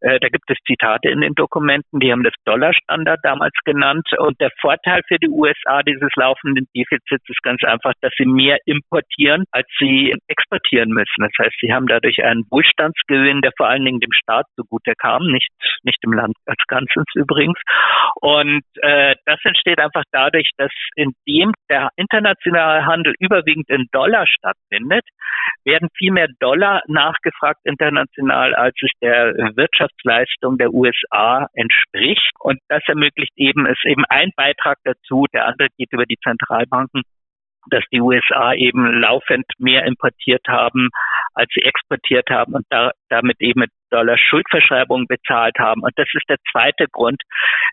Äh, 0.00 0.18
da 0.20 0.28
gibt 0.28 0.50
es 0.50 0.56
Zitate 0.66 1.08
in 1.08 1.20
den 1.20 1.34
Dokumenten, 1.34 2.00
die 2.00 2.12
haben 2.12 2.22
das 2.22 2.34
Dollarstandard 2.44 3.20
damals 3.22 3.54
genannt. 3.64 4.06
Und 4.18 4.40
der 4.40 4.50
Vorteil 4.60 5.02
für 5.08 5.18
die 5.18 5.28
USA 5.28 5.82
dieses 5.82 6.10
laufenden 6.16 6.66
Defizits 6.74 7.28
ist 7.28 7.42
ganz 7.42 7.62
einfach, 7.64 7.92
dass 8.00 8.12
sie 8.18 8.26
mehr 8.26 8.58
importieren, 8.66 9.44
als 9.52 9.66
sie 9.78 10.14
exportieren 10.28 10.90
müssen. 10.90 11.20
Das 11.20 11.32
heißt, 11.38 11.56
sie 11.60 11.72
haben 11.72 11.86
dadurch 11.86 12.22
einen 12.22 12.44
Wohlstandsgewinn, 12.50 13.40
der 13.40 13.52
vor 13.56 13.68
allen 13.68 13.84
Dingen 13.84 14.00
dem 14.00 14.12
Staat 14.12 14.46
zugute 14.56 14.92
kam, 14.98 15.26
nicht, 15.26 15.50
nicht 15.82 16.02
dem 16.04 16.12
Land 16.12 16.34
als 16.46 16.62
Ganzes 16.68 17.04
übrigens. 17.14 17.58
Und 18.20 18.62
äh, 18.82 19.14
das 19.24 19.38
entsteht 19.44 19.78
einfach 19.78 20.04
dadurch, 20.12 20.50
dass 20.56 20.70
indem 20.94 21.52
der 21.70 21.90
internationale 21.96 22.84
Handel 22.86 23.14
überwiegend 23.18 23.68
in 23.68 23.86
Dollar 23.92 24.26
stattfindet, 24.26 25.04
werden 25.64 25.88
viel 25.96 26.12
mehr 26.12 26.28
Dollar 26.40 26.82
nachgefragt 26.86 27.60
international, 27.64 28.54
als 28.54 28.74
es 28.82 28.90
der 29.00 29.34
Wirtschaft 29.56 29.85
Wirtschaftsleistung 29.86 30.58
der 30.58 30.72
USA 30.72 31.48
entspricht. 31.54 32.32
Und 32.40 32.58
das 32.68 32.82
ermöglicht 32.86 33.32
eben, 33.36 33.66
ist 33.66 33.84
eben 33.84 34.04
ein 34.08 34.30
Beitrag 34.36 34.78
dazu. 34.84 35.26
Der 35.32 35.46
andere 35.46 35.68
geht 35.76 35.92
über 35.92 36.06
die 36.06 36.18
Zentralbanken 36.22 37.02
dass 37.68 37.82
die 37.92 38.00
USA 38.00 38.54
eben 38.54 39.00
laufend 39.00 39.44
mehr 39.58 39.84
importiert 39.86 40.46
haben, 40.46 40.88
als 41.34 41.50
sie 41.52 41.62
exportiert 41.62 42.30
haben 42.30 42.54
und 42.54 42.64
da, 42.70 42.92
damit 43.08 43.40
eben 43.40 43.58
mit 43.58 43.70
Dollar 43.90 44.18
Schuldverschreibungen 44.18 45.06
bezahlt 45.06 45.58
haben. 45.58 45.82
Und 45.82 45.92
das 45.96 46.08
ist 46.12 46.28
der 46.28 46.38
zweite 46.50 46.86
Grund. 46.90 47.22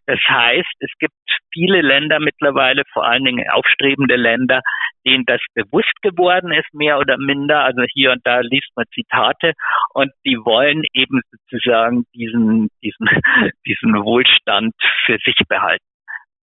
Das 0.05 0.19
heißt, 0.27 0.73
es 0.79 0.91
gibt 0.99 1.13
viele 1.53 1.81
Länder 1.81 2.19
mittlerweile, 2.19 2.83
vor 2.91 3.05
allen 3.05 3.23
Dingen 3.23 3.49
aufstrebende 3.49 4.15
Länder, 4.15 4.61
denen 5.05 5.25
das 5.25 5.41
bewusst 5.53 5.93
geworden 6.01 6.51
ist, 6.51 6.73
mehr 6.73 6.99
oder 6.99 7.17
minder. 7.17 7.63
Also 7.63 7.83
hier 7.93 8.11
und 8.11 8.21
da 8.25 8.39
liest 8.39 8.69
man 8.75 8.85
Zitate 8.93 9.53
und 9.93 10.11
die 10.25 10.37
wollen 10.37 10.83
eben 10.93 11.21
sozusagen 11.31 12.05
diesen, 12.15 12.69
diesen, 12.83 13.07
diesen 13.65 13.93
Wohlstand 14.03 14.73
für 15.05 15.17
sich 15.25 15.37
behalten. 15.47 15.85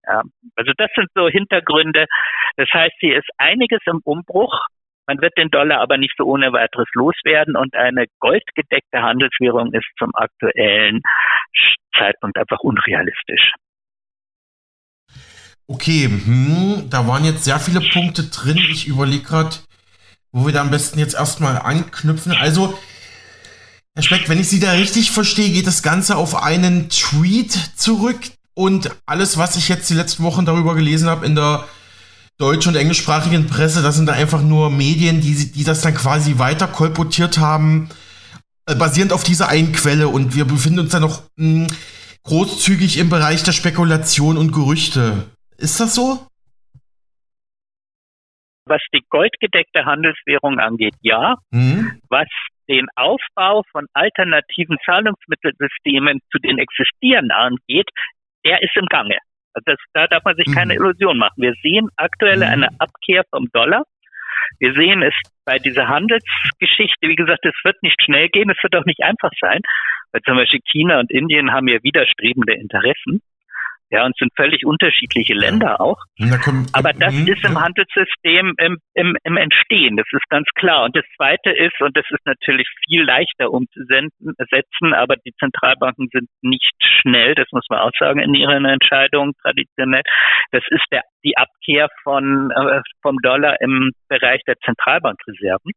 Ja, 0.07 0.23
also 0.57 0.73
das 0.77 0.91
sind 0.95 1.09
so 1.15 1.29
Hintergründe. 1.29 2.07
Das 2.57 2.69
heißt, 2.73 2.95
hier 3.01 3.19
ist 3.19 3.29
einiges 3.39 3.81
im 3.87 4.01
Umbruch. 4.05 4.67
Man 5.11 5.21
wird 5.21 5.37
den 5.37 5.51
Dollar 5.51 5.81
aber 5.81 5.99
nicht 5.99 6.15
so 6.17 6.23
ohne 6.23 6.53
weiteres 6.53 6.87
loswerden 6.95 7.57
und 7.57 7.75
eine 7.75 8.07
goldgedeckte 8.21 9.03
Handelswährung 9.03 9.73
ist 9.73 9.89
zum 9.99 10.13
aktuellen 10.15 11.01
Zeitpunkt 11.99 12.39
einfach 12.39 12.61
unrealistisch. 12.61 13.51
Okay, 15.67 16.05
hm, 16.05 16.89
da 16.91 17.09
waren 17.09 17.25
jetzt 17.25 17.43
sehr 17.43 17.59
viele 17.59 17.81
Punkte 17.81 18.31
drin. 18.31 18.59
Ich 18.71 18.87
überlege 18.87 19.25
gerade, 19.25 19.57
wo 20.31 20.47
wir 20.47 20.53
da 20.53 20.61
am 20.61 20.71
besten 20.71 21.01
jetzt 21.01 21.15
erstmal 21.15 21.59
anknüpfen. 21.59 22.31
Also, 22.31 22.79
Herr 23.97 24.05
Speck, 24.05 24.29
wenn 24.29 24.39
ich 24.39 24.49
Sie 24.49 24.61
da 24.61 24.71
richtig 24.75 25.11
verstehe, 25.11 25.51
geht 25.51 25.67
das 25.67 25.83
Ganze 25.83 26.15
auf 26.15 26.41
einen 26.41 26.89
Tweet 26.89 27.51
zurück 27.51 28.21
und 28.55 28.91
alles, 29.07 29.39
was 29.39 29.57
ich 29.57 29.69
jetzt 29.69 29.91
die 29.91 29.95
letzten 29.95 30.23
Wochen 30.23 30.47
darüber 30.47 30.77
gelesen 30.77 31.09
habe 31.09 31.27
in 31.27 31.35
der 31.35 31.65
deutsch- 32.41 32.67
und 32.67 32.75
englischsprachigen 32.75 33.47
Presse, 33.47 33.83
das 33.83 33.97
sind 33.97 34.07
da 34.07 34.15
einfach 34.15 34.43
nur 34.43 34.71
Medien, 34.71 35.21
die, 35.21 35.53
die 35.53 35.65
das 35.65 35.83
dann 35.83 35.95
quasi 35.95 36.39
weiter 36.39 36.67
kolportiert 36.67 37.39
haben, 37.39 37.91
äh, 38.67 38.75
basierend 38.75 39.13
auf 39.13 39.23
dieser 39.23 39.49
einen 39.49 39.73
Quelle. 39.73 40.09
Und 40.09 40.35
wir 40.35 40.47
befinden 40.47 40.81
uns 40.81 40.93
da 40.93 41.01
noch 41.01 41.23
mh, 41.37 41.67
hm, 41.69 41.77
großzügig 42.25 42.99
im 42.99 43.11
Bereich 43.11 43.43
der 43.43 43.53
Spekulation 43.53 44.37
und 44.39 44.53
Gerüchte. 44.53 45.31
Ist 45.59 45.81
das 45.81 45.95
so? 45.95 46.27
Was 48.65 48.81
die 48.95 49.05
goldgedeckte 49.09 49.85
Handelswährung 49.85 50.59
angeht, 50.59 50.95
ja. 51.03 51.37
Mhm. 51.51 52.01
Was 52.09 52.29
den 52.69 52.87
Aufbau 52.95 53.63
von 53.73 53.87
alternativen 53.93 54.77
Zahlungsmittelsystemen 54.87 56.21
zu 56.31 56.39
den 56.39 56.59
existierenden 56.59 57.33
angeht, 57.33 57.89
der 58.45 58.63
ist 58.63 58.77
im 58.77 58.87
Gange. 58.87 59.19
Also 59.55 59.65
das, 59.67 59.79
da 59.93 60.07
darf 60.07 60.25
man 60.25 60.37
sich 60.37 60.47
mhm. 60.47 60.55
keine 60.55 60.75
Illusion 60.75 61.19
machen. 61.19 61.43
Wir 61.43 61.55
sehen 61.63 61.89
aktuell 61.97 62.39
mhm. 62.39 62.43
eine 62.43 62.69
Abkehr 62.79 63.25
vom 63.31 63.49
Dollar. 63.53 63.85
Wir 64.59 64.75
sehen 64.75 65.03
es 65.03 65.15
bei 65.45 65.59
dieser 65.59 65.89
Handelsgeschichte, 65.89 67.09
wie 67.09 67.15
gesagt, 67.15 67.45
es 67.45 67.55
wird 67.65 67.83
nicht 67.83 68.01
schnell 68.03 68.29
gehen, 68.29 68.51
es 68.51 68.63
wird 68.63 68.75
auch 68.75 68.85
nicht 68.85 69.03
einfach 69.03 69.31
sein, 69.41 69.61
weil 70.13 70.23
zum 70.23 70.37
Beispiel 70.37 70.61
China 70.71 71.01
und 71.01 71.11
Indien 71.11 71.53
haben 71.53 71.69
ja 71.69 71.79
widerstrebende 71.83 72.55
Interessen. 72.55 73.23
Ja, 73.93 74.07
und 74.07 74.17
sind 74.17 74.31
völlig 74.37 74.65
unterschiedliche 74.65 75.35
Länder 75.35 75.81
auch. 75.81 75.99
Kommt, 76.45 76.71
Aber 76.73 76.93
das 76.93 77.13
mh, 77.13 77.33
ist 77.33 77.45
im 77.45 77.55
ja. 77.55 77.63
Handelssystem 77.63 78.55
im, 78.59 78.79
im, 78.95 79.17
im 79.25 79.37
Entstehen, 79.37 79.97
das 79.97 80.07
ist 80.13 80.29
ganz 80.29 80.47
klar. 80.55 80.85
Und 80.85 80.95
das 80.95 81.05
Zweite 81.17 81.51
ist, 81.51 81.75
und 81.81 81.97
das 81.97 82.05
ist 82.11 82.25
natürlich 82.25 82.69
viel 82.87 83.03
leichter 83.03 83.51
umzusetzen, 83.51 84.95
aber 84.95 85.17
die 85.17 85.33
Zentralbanken 85.41 86.09
sind 86.13 86.29
nicht 86.41 86.73
schnell, 87.01 87.35
das 87.35 87.49
muss 87.51 87.67
man 87.69 87.81
auch 87.81 87.91
sagen, 87.99 88.21
in 88.21 88.35
ihren 88.35 88.65
Entscheidungen 88.65 89.33
traditionell. 89.43 90.03
Das 90.53 90.63
ist 90.69 90.85
der, 90.93 91.03
die 91.25 91.37
Abkehr 91.37 91.89
von, 92.05 92.53
äh, 92.53 92.83
vom 93.03 93.17
Dollar 93.23 93.61
im 93.61 93.91
Bereich 94.09 94.43
der 94.47 94.57
Zentralbankreserven. 94.65 95.73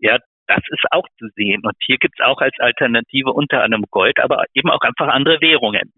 Ja, 0.00 0.18
das 0.48 0.62
ist 0.68 0.84
auch 0.90 1.06
zu 1.18 1.28
sehen. 1.34 1.62
Und 1.64 1.76
hier 1.80 1.96
gibt 1.98 2.14
es 2.18 2.24
auch 2.24 2.40
als 2.40 2.58
Alternative 2.58 3.32
unter 3.32 3.62
anderem 3.62 3.84
Gold, 3.90 4.18
aber 4.18 4.44
eben 4.54 4.70
auch 4.70 4.80
einfach 4.80 5.08
andere 5.08 5.40
Währungen. 5.40 5.92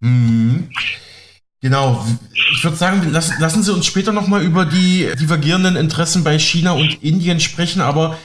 Mhm. 0.00 0.68
Genau. 1.60 2.06
Ich 2.52 2.62
würde 2.62 2.76
sagen, 2.76 3.10
lassen, 3.10 3.34
lassen 3.40 3.62
Sie 3.62 3.72
uns 3.72 3.86
später 3.86 4.12
nochmal 4.12 4.42
über 4.42 4.64
die 4.64 5.10
divergierenden 5.18 5.76
Interessen 5.76 6.22
bei 6.22 6.38
China 6.38 6.72
und 6.72 7.02
Indien 7.02 7.40
sprechen, 7.40 7.80
aber 7.80 8.18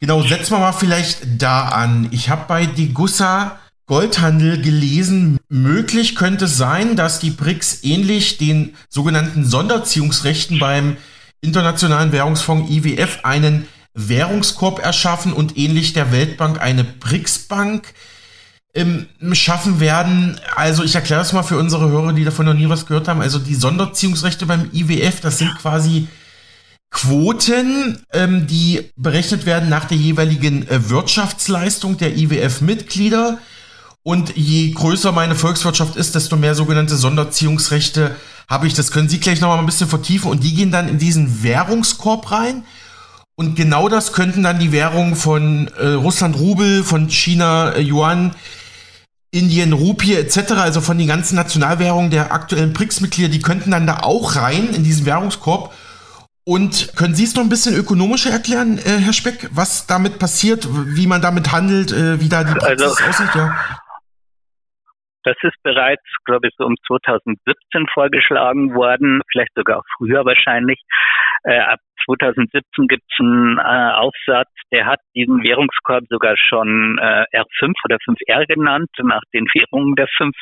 genau, 0.00 0.22
setzen 0.22 0.52
wir 0.52 0.58
mal 0.58 0.72
vielleicht 0.72 1.20
da 1.38 1.68
an. 1.68 2.08
Ich 2.12 2.28
habe 2.28 2.44
bei 2.46 2.66
Degussa 2.66 3.58
Goldhandel 3.86 4.62
gelesen, 4.62 5.38
möglich 5.48 6.14
könnte 6.14 6.46
es 6.46 6.56
sein, 6.56 6.96
dass 6.96 7.18
die 7.18 7.30
BRICS 7.30 7.80
ähnlich 7.82 8.38
den 8.38 8.74
sogenannten 8.88 9.44
Sonderziehungsrechten 9.44 10.58
beim 10.58 10.96
Internationalen 11.42 12.12
Währungsfonds 12.12 12.70
IWF 12.70 13.20
einen 13.24 13.66
Währungskorb 13.92 14.78
erschaffen 14.78 15.32
und 15.32 15.58
ähnlich 15.58 15.92
der 15.92 16.12
Weltbank 16.12 16.60
eine 16.60 16.84
BRICS-Bank 16.84 17.92
ähm, 18.74 19.06
schaffen 19.32 19.80
werden. 19.80 20.40
Also 20.56 20.82
ich 20.82 20.94
erkläre 20.94 21.22
es 21.22 21.32
mal 21.32 21.42
für 21.42 21.58
unsere 21.58 21.88
Hörer, 21.88 22.12
die 22.12 22.24
davon 22.24 22.46
noch 22.46 22.54
nie 22.54 22.68
was 22.68 22.86
gehört 22.86 23.08
haben. 23.08 23.20
Also 23.20 23.38
die 23.38 23.54
Sonderziehungsrechte 23.54 24.46
beim 24.46 24.70
IWF, 24.72 25.20
das 25.20 25.38
sind 25.38 25.54
quasi 25.56 26.08
Quoten, 26.90 28.04
ähm, 28.12 28.46
die 28.46 28.90
berechnet 28.96 29.46
werden 29.46 29.68
nach 29.68 29.84
der 29.84 29.96
jeweiligen 29.96 30.68
äh, 30.68 30.90
Wirtschaftsleistung 30.90 31.96
der 31.98 32.16
IWF-Mitglieder. 32.16 33.38
Und 34.02 34.36
je 34.36 34.70
größer 34.70 35.12
meine 35.12 35.34
Volkswirtschaft 35.34 35.96
ist, 35.96 36.14
desto 36.14 36.36
mehr 36.36 36.54
sogenannte 36.54 36.96
Sonderziehungsrechte 36.96 38.14
habe 38.48 38.66
ich. 38.66 38.74
Das 38.74 38.90
können 38.90 39.08
Sie 39.08 39.18
gleich 39.18 39.40
noch 39.40 39.48
mal 39.48 39.58
ein 39.58 39.66
bisschen 39.66 39.88
vertiefen. 39.88 40.30
Und 40.30 40.44
die 40.44 40.54
gehen 40.54 40.70
dann 40.70 40.88
in 40.88 40.98
diesen 40.98 41.42
Währungskorb 41.42 42.30
rein. 42.30 42.64
Und 43.34 43.56
genau 43.56 43.88
das 43.88 44.12
könnten 44.12 44.42
dann 44.42 44.60
die 44.60 44.70
Währungen 44.70 45.16
von 45.16 45.68
äh, 45.78 45.88
Russland 45.88 46.38
Rubel, 46.38 46.84
von 46.84 47.08
China 47.08 47.72
äh, 47.72 47.80
Yuan, 47.80 48.34
Indien, 49.34 49.72
Rupie 49.72 50.14
etc., 50.14 50.52
also 50.52 50.80
von 50.80 50.96
den 50.96 51.08
ganzen 51.08 51.34
Nationalwährungen 51.34 52.10
der 52.10 52.32
aktuellen 52.32 52.72
BRICS-Mitglieder, 52.72 53.28
die 53.28 53.42
könnten 53.42 53.72
dann 53.72 53.86
da 53.86 54.00
auch 54.00 54.36
rein 54.36 54.70
in 54.72 54.84
diesen 54.84 55.06
Währungskorb. 55.06 55.74
Und 56.46 56.92
können 56.94 57.14
Sie 57.14 57.24
es 57.24 57.34
noch 57.34 57.42
ein 57.42 57.48
bisschen 57.48 57.74
ökonomischer 57.74 58.30
erklären, 58.30 58.78
äh, 58.78 58.98
Herr 58.98 59.14
Speck, 59.14 59.48
was 59.52 59.86
damit 59.86 60.18
passiert, 60.18 60.68
wie 60.70 61.06
man 61.06 61.22
damit 61.22 61.52
handelt, 61.52 61.90
äh, 61.90 62.20
wie 62.20 62.28
da 62.28 62.44
die 62.44 62.52
Praxis 62.52 62.82
also, 62.82 63.04
aussieht? 63.08 63.34
Ja. 63.34 63.56
Das 65.24 65.36
ist 65.42 65.56
bereits, 65.62 66.02
glaube 66.24 66.48
ich, 66.48 66.54
so 66.56 66.64
um 66.64 66.76
2017 66.86 67.86
vorgeschlagen 67.92 68.74
worden, 68.74 69.22
vielleicht 69.30 69.54
sogar 69.54 69.78
auch 69.78 69.84
früher 69.96 70.24
wahrscheinlich. 70.24 70.80
Äh, 71.44 71.58
ab 71.58 71.80
2017 72.06 72.88
gibt 72.88 73.02
es 73.10 73.20
einen 73.20 73.58
äh, 73.58 73.92
Aufsatz, 73.94 74.50
der 74.72 74.86
hat 74.86 75.00
diesen 75.14 75.42
Währungskorb 75.42 76.04
sogar 76.08 76.36
schon 76.36 76.98
äh, 76.98 77.24
R5 77.32 77.72
oder 77.84 77.96
5R 77.96 78.46
genannt, 78.46 78.90
nach 79.02 79.22
den 79.32 79.46
Währungen 79.54 79.94
der 79.94 80.08
fünf 80.16 80.36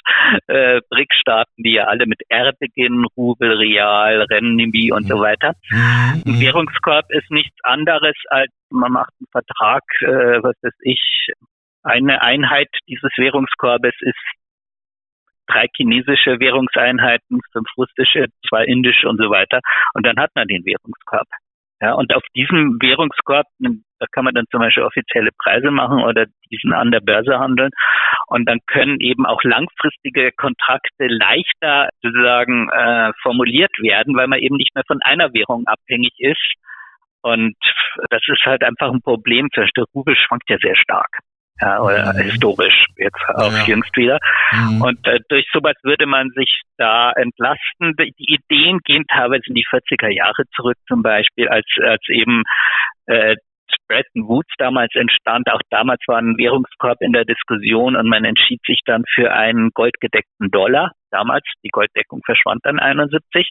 äh, 0.48 0.80
BRIC-Staaten, 0.90 1.62
die 1.62 1.74
ja 1.74 1.84
alle 1.84 2.06
mit 2.06 2.20
R 2.28 2.52
beginnen, 2.58 3.04
Rubel, 3.16 3.56
Real, 3.58 4.22
Renminbi 4.22 4.92
und 4.92 5.04
so 5.08 5.20
weiter. 5.20 5.54
Mhm. 5.70 6.22
Ein 6.26 6.40
Währungskorb 6.40 7.06
ist 7.10 7.30
nichts 7.30 7.56
anderes 7.62 8.16
als, 8.28 8.50
man 8.70 8.92
macht 8.92 9.12
einen 9.20 9.28
Vertrag, 9.30 9.82
äh, 10.00 10.42
was 10.42 10.56
weiß 10.62 10.74
ich, 10.82 11.32
eine 11.84 12.22
Einheit 12.22 12.68
dieses 12.88 13.10
Währungskorbes 13.16 13.94
ist 14.00 14.41
drei 15.52 15.66
chinesische 15.76 16.40
Währungseinheiten, 16.40 17.40
fünf 17.52 17.68
russische, 17.76 18.26
zwei 18.48 18.64
indische 18.64 19.08
und 19.08 19.18
so 19.18 19.30
weiter. 19.30 19.60
Und 19.94 20.06
dann 20.06 20.16
hat 20.16 20.30
man 20.34 20.48
den 20.48 20.64
Währungskorb. 20.64 21.28
Ja, 21.80 21.94
und 21.94 22.14
auf 22.14 22.22
diesem 22.36 22.78
Währungskorb, 22.80 23.46
da 23.58 24.06
kann 24.12 24.24
man 24.24 24.34
dann 24.34 24.46
zum 24.52 24.60
Beispiel 24.60 24.84
offizielle 24.84 25.30
Preise 25.36 25.72
machen 25.72 26.04
oder 26.04 26.26
diesen 26.48 26.72
an 26.72 26.92
der 26.92 27.00
Börse 27.00 27.40
handeln. 27.40 27.70
Und 28.28 28.48
dann 28.48 28.60
können 28.68 29.00
eben 29.00 29.26
auch 29.26 29.42
langfristige 29.42 30.30
Kontrakte 30.30 31.08
leichter 31.08 31.88
sozusagen 32.00 32.70
äh, 32.70 33.12
formuliert 33.20 33.72
werden, 33.80 34.14
weil 34.16 34.28
man 34.28 34.38
eben 34.38 34.56
nicht 34.56 34.74
mehr 34.76 34.84
von 34.86 35.00
einer 35.02 35.34
Währung 35.34 35.66
abhängig 35.66 36.14
ist. 36.18 36.54
Und 37.20 37.56
das 38.10 38.22
ist 38.28 38.44
halt 38.44 38.62
einfach 38.62 38.92
ein 38.92 39.02
Problem. 39.02 39.48
Der 39.56 39.66
Rubel 39.92 40.14
schwankt 40.16 40.48
ja 40.50 40.58
sehr 40.62 40.76
stark 40.76 41.18
ja, 41.60 41.80
oder 41.80 42.12
mhm. 42.12 42.18
historisch 42.18 42.86
jetzt 42.96 43.22
auch 43.34 43.52
ja. 43.52 43.64
jüngst 43.64 43.96
wieder. 43.96 44.18
Mhm. 44.52 44.82
Und 44.82 45.06
äh, 45.06 45.20
durch 45.28 45.46
sowas 45.52 45.76
würde 45.82 46.06
man 46.06 46.30
sich 46.30 46.62
da 46.76 47.12
entlasten. 47.12 47.94
Die 47.98 48.34
Ideen 48.34 48.78
gehen 48.84 49.04
teilweise 49.08 49.44
in 49.46 49.54
die 49.54 49.66
40er 49.66 50.08
Jahre 50.08 50.44
zurück, 50.56 50.76
zum 50.88 51.02
Beispiel, 51.02 51.48
als, 51.48 51.66
als 51.80 52.02
eben 52.08 52.42
äh, 53.06 53.36
Bretton 53.88 54.28
Woods 54.28 54.52
damals 54.58 54.94
entstand. 54.94 55.50
Auch 55.50 55.60
damals 55.70 56.00
war 56.06 56.18
ein 56.18 56.36
Währungskorb 56.38 57.00
in 57.00 57.12
der 57.12 57.24
Diskussion 57.24 57.96
und 57.96 58.08
man 58.08 58.24
entschied 58.24 58.60
sich 58.66 58.80
dann 58.84 59.04
für 59.14 59.32
einen 59.32 59.70
goldgedeckten 59.74 60.50
Dollar. 60.50 60.92
Damals, 61.10 61.44
die 61.62 61.68
Golddeckung 61.68 62.20
verschwand 62.24 62.60
dann 62.64 62.78
71. 62.78 63.50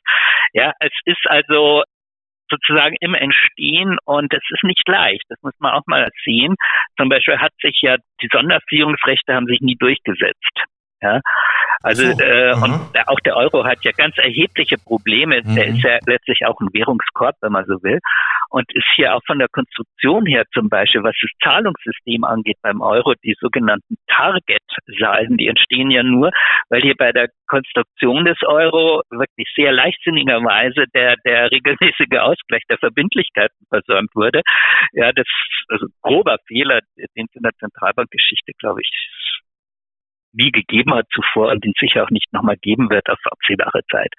Ja, 0.53 0.73
es 0.79 0.93
ist 1.05 1.25
also 1.25 1.83
sozusagen 2.51 2.95
im 2.99 3.15
Entstehen 3.15 3.97
und 4.05 4.33
es 4.33 4.43
ist 4.49 4.63
nicht 4.63 4.87
leicht. 4.87 5.23
Das 5.29 5.41
muss 5.41 5.53
man 5.59 5.73
auch 5.73 5.87
mal 5.87 6.07
sehen. 6.23 6.55
Zum 6.97 7.09
Beispiel 7.09 7.39
hat 7.39 7.53
sich 7.61 7.79
ja 7.81 7.97
die 8.21 8.29
Sonderführungsrechte 8.31 9.33
haben 9.33 9.47
sich 9.47 9.61
nie 9.61 9.75
durchgesetzt. 9.79 10.61
Ja, 11.01 11.19
also 11.83 12.03
so, 12.03 12.21
äh, 12.21 12.53
und 12.53 12.73
auch 13.07 13.19
der 13.21 13.35
Euro 13.37 13.63
hat 13.65 13.83
ja 13.83 13.91
ganz 13.91 14.17
erhebliche 14.17 14.77
Probleme. 14.77 15.41
Mhm. 15.43 15.55
Der 15.55 15.67
ist 15.67 15.83
ja 15.83 15.97
letztlich 16.05 16.45
auch 16.45 16.59
ein 16.59 16.69
Währungskorb, 16.73 17.35
wenn 17.41 17.51
man 17.51 17.65
so 17.65 17.81
will, 17.81 17.99
und 18.49 18.65
ist 18.75 18.85
hier 18.95 19.15
auch 19.15 19.21
von 19.25 19.39
der 19.39 19.47
Konstruktion 19.47 20.25
her 20.25 20.43
zum 20.53 20.69
Beispiel, 20.69 21.03
was 21.03 21.15
das 21.21 21.31
Zahlungssystem 21.43 22.23
angeht 22.23 22.57
beim 22.61 22.81
Euro, 22.81 23.13
die 23.23 23.35
sogenannten 23.39 23.95
Target-Salden, 24.07 25.37
die 25.37 25.47
entstehen 25.47 25.89
ja 25.89 26.03
nur, 26.03 26.31
weil 26.69 26.81
hier 26.81 26.95
bei 26.97 27.11
der 27.11 27.29
Konstruktion 27.47 28.25
des 28.25 28.37
Euro 28.45 29.01
wirklich 29.09 29.47
sehr 29.55 29.71
leichtsinnigerweise 29.71 30.85
der 30.93 31.15
der 31.25 31.49
regelmäßige 31.49 32.19
Ausgleich 32.19 32.63
der 32.69 32.77
Verbindlichkeiten 32.77 33.65
versäumt 33.69 34.09
wurde. 34.13 34.41
Ja, 34.93 35.11
das 35.13 35.25
ist 35.25 35.65
also 35.69 35.87
grober 36.01 36.37
Fehler, 36.47 36.81
den 36.97 37.25
es 37.25 37.35
in 37.35 37.43
der 37.43 37.53
Zentralbankgeschichte, 37.59 38.51
glaube 38.59 38.81
ich, 38.81 38.89
nie 40.33 40.51
gegeben 40.51 40.93
hat 40.93 41.07
zuvor 41.13 41.51
und 41.51 41.63
den 41.63 41.73
sicher 41.79 42.03
auch 42.03 42.09
nicht 42.09 42.31
nochmal 42.33 42.57
geben 42.61 42.89
wird 42.89 43.09
auf 43.09 43.19
absehbare 43.29 43.81
Zeit. 43.89 44.13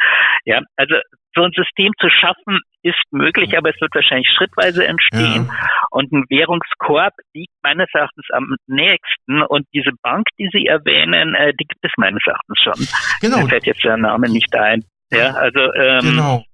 Ja, 0.44 0.60
also 0.76 0.96
so 1.34 1.42
ein 1.42 1.52
System 1.52 1.92
zu 1.98 2.08
schaffen 2.10 2.60
ist 2.82 3.00
möglich, 3.10 3.56
aber 3.56 3.70
es 3.70 3.80
wird 3.80 3.94
wahrscheinlich 3.94 4.28
schrittweise 4.36 4.86
entstehen. 4.86 5.48
Ja. 5.48 5.68
Und 5.90 6.12
ein 6.12 6.24
Währungskorb 6.28 7.14
liegt 7.32 7.54
meines 7.62 7.88
Erachtens 7.94 8.26
am 8.32 8.56
nächsten. 8.66 9.42
Und 9.42 9.66
diese 9.72 9.92
Bank, 10.02 10.26
die 10.38 10.48
Sie 10.52 10.66
erwähnen, 10.66 11.34
äh, 11.34 11.52
die 11.58 11.64
gibt 11.64 11.84
es 11.84 11.92
meines 11.96 12.22
Erachtens 12.26 12.58
schon. 12.62 12.88
Genau. 13.20 13.42
Mir 13.42 13.48
fällt 13.48 13.66
jetzt 13.66 13.84
der 13.84 13.96
Name 13.96 14.28
nicht 14.28 14.54
ein. 14.54 14.84
Ja, 15.10 15.32
also 15.32 15.60
ähm, 15.74 16.00
genau. 16.00 16.44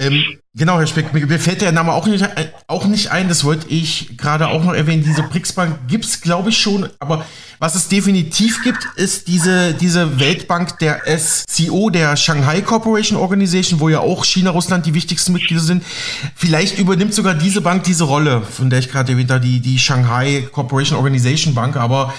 Ähm, 0.00 0.24
genau, 0.54 0.78
Herr 0.78 0.86
Speck, 0.86 1.12
mir, 1.12 1.38
fällt 1.38 1.60
der 1.60 1.72
Name 1.72 1.92
auch 1.92 2.06
nicht, 2.06 2.22
äh, 2.22 2.48
auch 2.68 2.86
nicht 2.86 3.10
ein, 3.10 3.28
das 3.28 3.44
wollte 3.44 3.68
ich 3.68 4.16
gerade 4.16 4.48
auch 4.48 4.64
noch 4.64 4.72
erwähnen. 4.72 5.04
Diese 5.04 5.22
BRICS-Bank 5.22 5.88
gibt 5.88 6.06
es, 6.06 6.22
glaube 6.22 6.48
ich, 6.48 6.56
schon, 6.56 6.88
aber 7.00 7.26
was 7.58 7.74
es 7.74 7.88
definitiv 7.88 8.62
gibt, 8.62 8.82
ist 8.96 9.28
diese, 9.28 9.74
diese 9.74 10.18
Weltbank 10.18 10.78
der 10.78 11.02
SCO, 11.18 11.90
der 11.90 12.16
Shanghai 12.16 12.62
Corporation 12.62 13.18
Organization, 13.18 13.78
wo 13.78 13.90
ja 13.90 14.00
auch 14.00 14.24
China, 14.24 14.52
Russland 14.52 14.86
die 14.86 14.94
wichtigsten 14.94 15.34
Mitglieder 15.34 15.62
sind. 15.62 15.84
Vielleicht 16.34 16.78
übernimmt 16.78 17.12
sogar 17.12 17.34
diese 17.34 17.60
Bank 17.60 17.84
diese 17.84 18.04
Rolle, 18.04 18.40
von 18.40 18.70
der 18.70 18.78
ich 18.78 18.88
gerade 18.88 19.12
erwähnt 19.12 19.30
habe, 19.30 19.44
die, 19.44 19.60
die 19.60 19.78
Shanghai 19.78 20.48
Corporation 20.50 20.96
Organization 20.96 21.52
Bank, 21.52 21.76
aber 21.76 22.14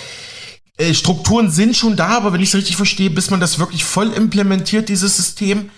äh, 0.78 0.94
Strukturen 0.94 1.50
sind 1.50 1.76
schon 1.76 1.96
da, 1.96 2.10
aber 2.10 2.32
wenn 2.32 2.42
ich 2.42 2.50
es 2.50 2.56
richtig 2.56 2.76
verstehe, 2.76 3.10
bis 3.10 3.32
man 3.32 3.40
das 3.40 3.58
wirklich 3.58 3.84
voll 3.84 4.12
implementiert, 4.12 4.88
dieses 4.88 5.18
System, 5.18 5.72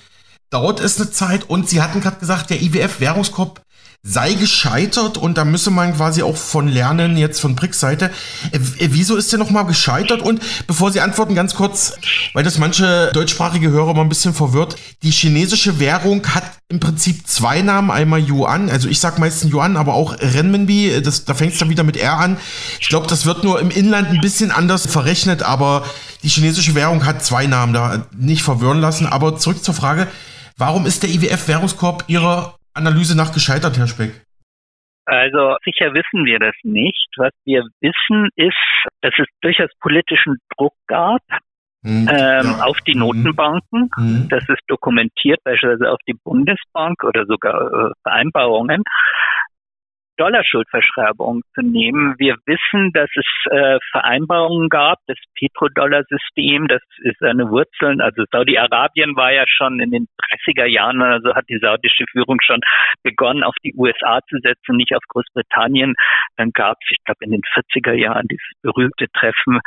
dauert 0.53 0.79
es 0.79 0.99
eine 0.99 1.09
Zeit 1.09 1.49
und 1.49 1.67
sie 1.67 1.81
hatten 1.81 1.99
gerade 1.99 2.19
gesagt, 2.19 2.51
der 2.51 2.61
IWF 2.61 2.99
Währungskorb 2.99 3.61
sei 4.05 4.33
gescheitert 4.33 5.17
und 5.17 5.37
da 5.37 5.45
müsse 5.45 5.71
man 5.71 5.95
quasi 5.95 6.23
auch 6.23 6.35
von 6.35 6.67
lernen, 6.67 7.15
jetzt 7.15 7.39
von 7.39 7.55
Bricks 7.55 7.79
Seite. 7.79 8.11
Äh, 8.51 8.59
wieso 8.91 9.15
ist 9.15 9.31
der 9.31 9.39
nochmal 9.39 9.65
gescheitert? 9.65 10.21
Und 10.21 10.41
bevor 10.67 10.91
Sie 10.91 10.99
antworten, 10.99 11.35
ganz 11.35 11.55
kurz, 11.55 11.93
weil 12.33 12.43
das 12.43 12.57
manche 12.57 13.11
deutschsprachige 13.13 13.71
Hörer 13.71 13.93
mal 13.93 14.01
ein 14.01 14.09
bisschen 14.09 14.33
verwirrt. 14.33 14.75
Die 15.03 15.09
chinesische 15.09 15.79
Währung 15.79 16.27
hat 16.35 16.43
im 16.67 16.81
Prinzip 16.81 17.25
zwei 17.27 17.61
Namen. 17.61 17.91
Einmal 17.91 18.19
Yuan, 18.19 18.69
also 18.69 18.89
ich 18.89 18.99
sag 18.99 19.19
meistens 19.19 19.53
Yuan, 19.53 19.77
aber 19.77 19.93
auch 19.93 20.17
Renminbi. 20.19 21.01
Das, 21.01 21.23
da 21.23 21.33
fängt 21.33 21.53
es 21.53 21.59
dann 21.59 21.69
wieder 21.69 21.83
mit 21.83 21.95
R 21.95 22.17
an. 22.17 22.37
Ich 22.81 22.89
glaube, 22.89 23.07
das 23.07 23.25
wird 23.25 23.45
nur 23.45 23.61
im 23.61 23.71
Inland 23.71 24.09
ein 24.09 24.19
bisschen 24.19 24.51
anders 24.51 24.85
verrechnet, 24.85 25.43
aber 25.43 25.85
die 26.23 26.29
chinesische 26.29 26.75
Währung 26.75 27.05
hat 27.05 27.23
zwei 27.23 27.47
Namen, 27.47 27.71
da 27.73 28.05
nicht 28.17 28.43
verwirren 28.43 28.81
lassen. 28.81 29.07
Aber 29.07 29.37
zurück 29.37 29.63
zur 29.63 29.73
Frage, 29.73 30.09
Warum 30.57 30.85
ist 30.85 31.03
der 31.03 31.09
IWF 31.09 31.47
Währungskorb 31.47 32.03
Ihrer 32.07 32.55
Analyse 32.73 33.17
nach 33.17 33.33
gescheitert, 33.33 33.77
Herr 33.77 33.87
Speck? 33.87 34.11
Also 35.05 35.57
sicher 35.65 35.93
wissen 35.93 36.25
wir 36.25 36.39
das 36.39 36.55
nicht. 36.63 37.07
Was 37.17 37.31
wir 37.45 37.63
wissen 37.81 38.29
ist, 38.35 38.55
dass 39.01 39.13
es 39.17 39.25
durchaus 39.41 39.69
politischen 39.81 40.37
Druck 40.55 40.73
gab 40.87 41.21
hm, 41.83 42.07
ähm, 42.09 42.45
ja. 42.45 42.63
auf 42.63 42.77
die 42.87 42.93
hm. 42.93 42.99
Notenbanken. 42.99 43.89
Hm. 43.95 44.27
Das 44.29 44.47
ist 44.47 44.61
dokumentiert, 44.67 45.39
beispielsweise 45.43 45.91
auf 45.91 45.99
die 46.07 46.15
Bundesbank 46.23 47.03
oder 47.03 47.25
sogar 47.25 47.89
äh, 47.89 47.91
Vereinbarungen. 48.03 48.83
Dollarschuldverschreibung 50.17 51.41
zu 51.55 51.61
nehmen. 51.61 52.15
Wir 52.17 52.35
wissen, 52.45 52.91
dass 52.93 53.09
es 53.15 53.51
äh, 53.51 53.79
Vereinbarungen 53.91 54.69
gab, 54.69 54.99
das 55.07 55.17
Petrodollar-System, 55.37 56.67
das 56.67 56.81
ist 57.03 57.17
seine 57.19 57.49
Wurzeln, 57.49 58.01
also 58.01 58.23
Saudi-Arabien 58.31 59.15
war 59.15 59.31
ja 59.31 59.45
schon 59.47 59.79
in 59.79 59.91
den 59.91 60.07
30er 60.47 60.65
Jahren, 60.65 61.01
also 61.01 61.33
hat 61.35 61.45
die 61.49 61.59
saudische 61.59 62.05
Führung 62.11 62.37
schon 62.43 62.59
begonnen, 63.03 63.43
auf 63.43 63.55
die 63.63 63.73
USA 63.75 64.19
zu 64.29 64.37
setzen, 64.39 64.77
nicht 64.77 64.95
auf 64.95 65.03
Großbritannien. 65.07 65.95
Dann 66.37 66.51
gab 66.51 66.77
es, 66.81 66.91
ich 66.91 67.03
glaube, 67.05 67.25
in 67.25 67.31
den 67.31 67.41
40er 67.41 67.93
Jahren 67.93 68.27
dieses 68.27 68.51
berühmte 68.61 69.07
Treffen 69.13 69.59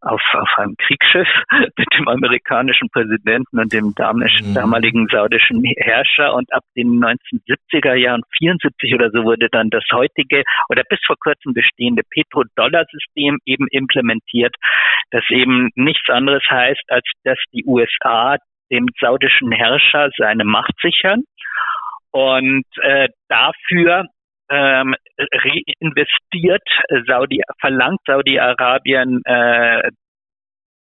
auf, 0.00 0.22
auf 0.32 0.48
einem 0.56 0.76
Kriegsschiff 0.76 1.28
mit 1.76 1.88
dem 1.98 2.08
amerikanischen 2.08 2.88
Präsidenten 2.90 3.58
und 3.58 3.72
dem 3.72 3.94
damaligen, 3.94 4.50
mhm. 4.50 4.54
damaligen 4.54 5.08
saudischen 5.08 5.62
Herrscher. 5.76 6.34
Und 6.34 6.52
ab 6.52 6.62
den 6.76 7.00
1970er 7.00 7.94
Jahren, 7.94 8.22
74 8.38 8.94
oder 8.94 9.10
so, 9.10 9.24
wurde 9.24 9.48
dann 9.50 9.70
das 9.70 9.84
heutige 9.92 10.42
oder 10.68 10.82
bis 10.88 11.00
vor 11.06 11.16
kurzem 11.22 11.54
bestehende 11.54 12.02
Petrodollar-System 12.10 13.38
eben 13.44 13.66
implementiert, 13.70 14.54
das 15.10 15.24
eben 15.30 15.70
nichts 15.74 16.08
anderes 16.08 16.42
heißt, 16.48 16.84
als 16.88 17.04
dass 17.24 17.38
die 17.52 17.64
USA 17.66 18.36
dem 18.70 18.86
saudischen 19.00 19.52
Herrscher 19.52 20.10
seine 20.16 20.44
Macht 20.44 20.74
sichern 20.82 21.22
und 22.10 22.64
äh, 22.82 23.08
dafür 23.28 24.06
ähm, 24.48 24.94
reinvestiert 25.18 26.68
Saudi, 27.06 27.42
verlangt 27.60 28.00
Saudi-Arabien 28.06 29.22
äh, 29.24 29.90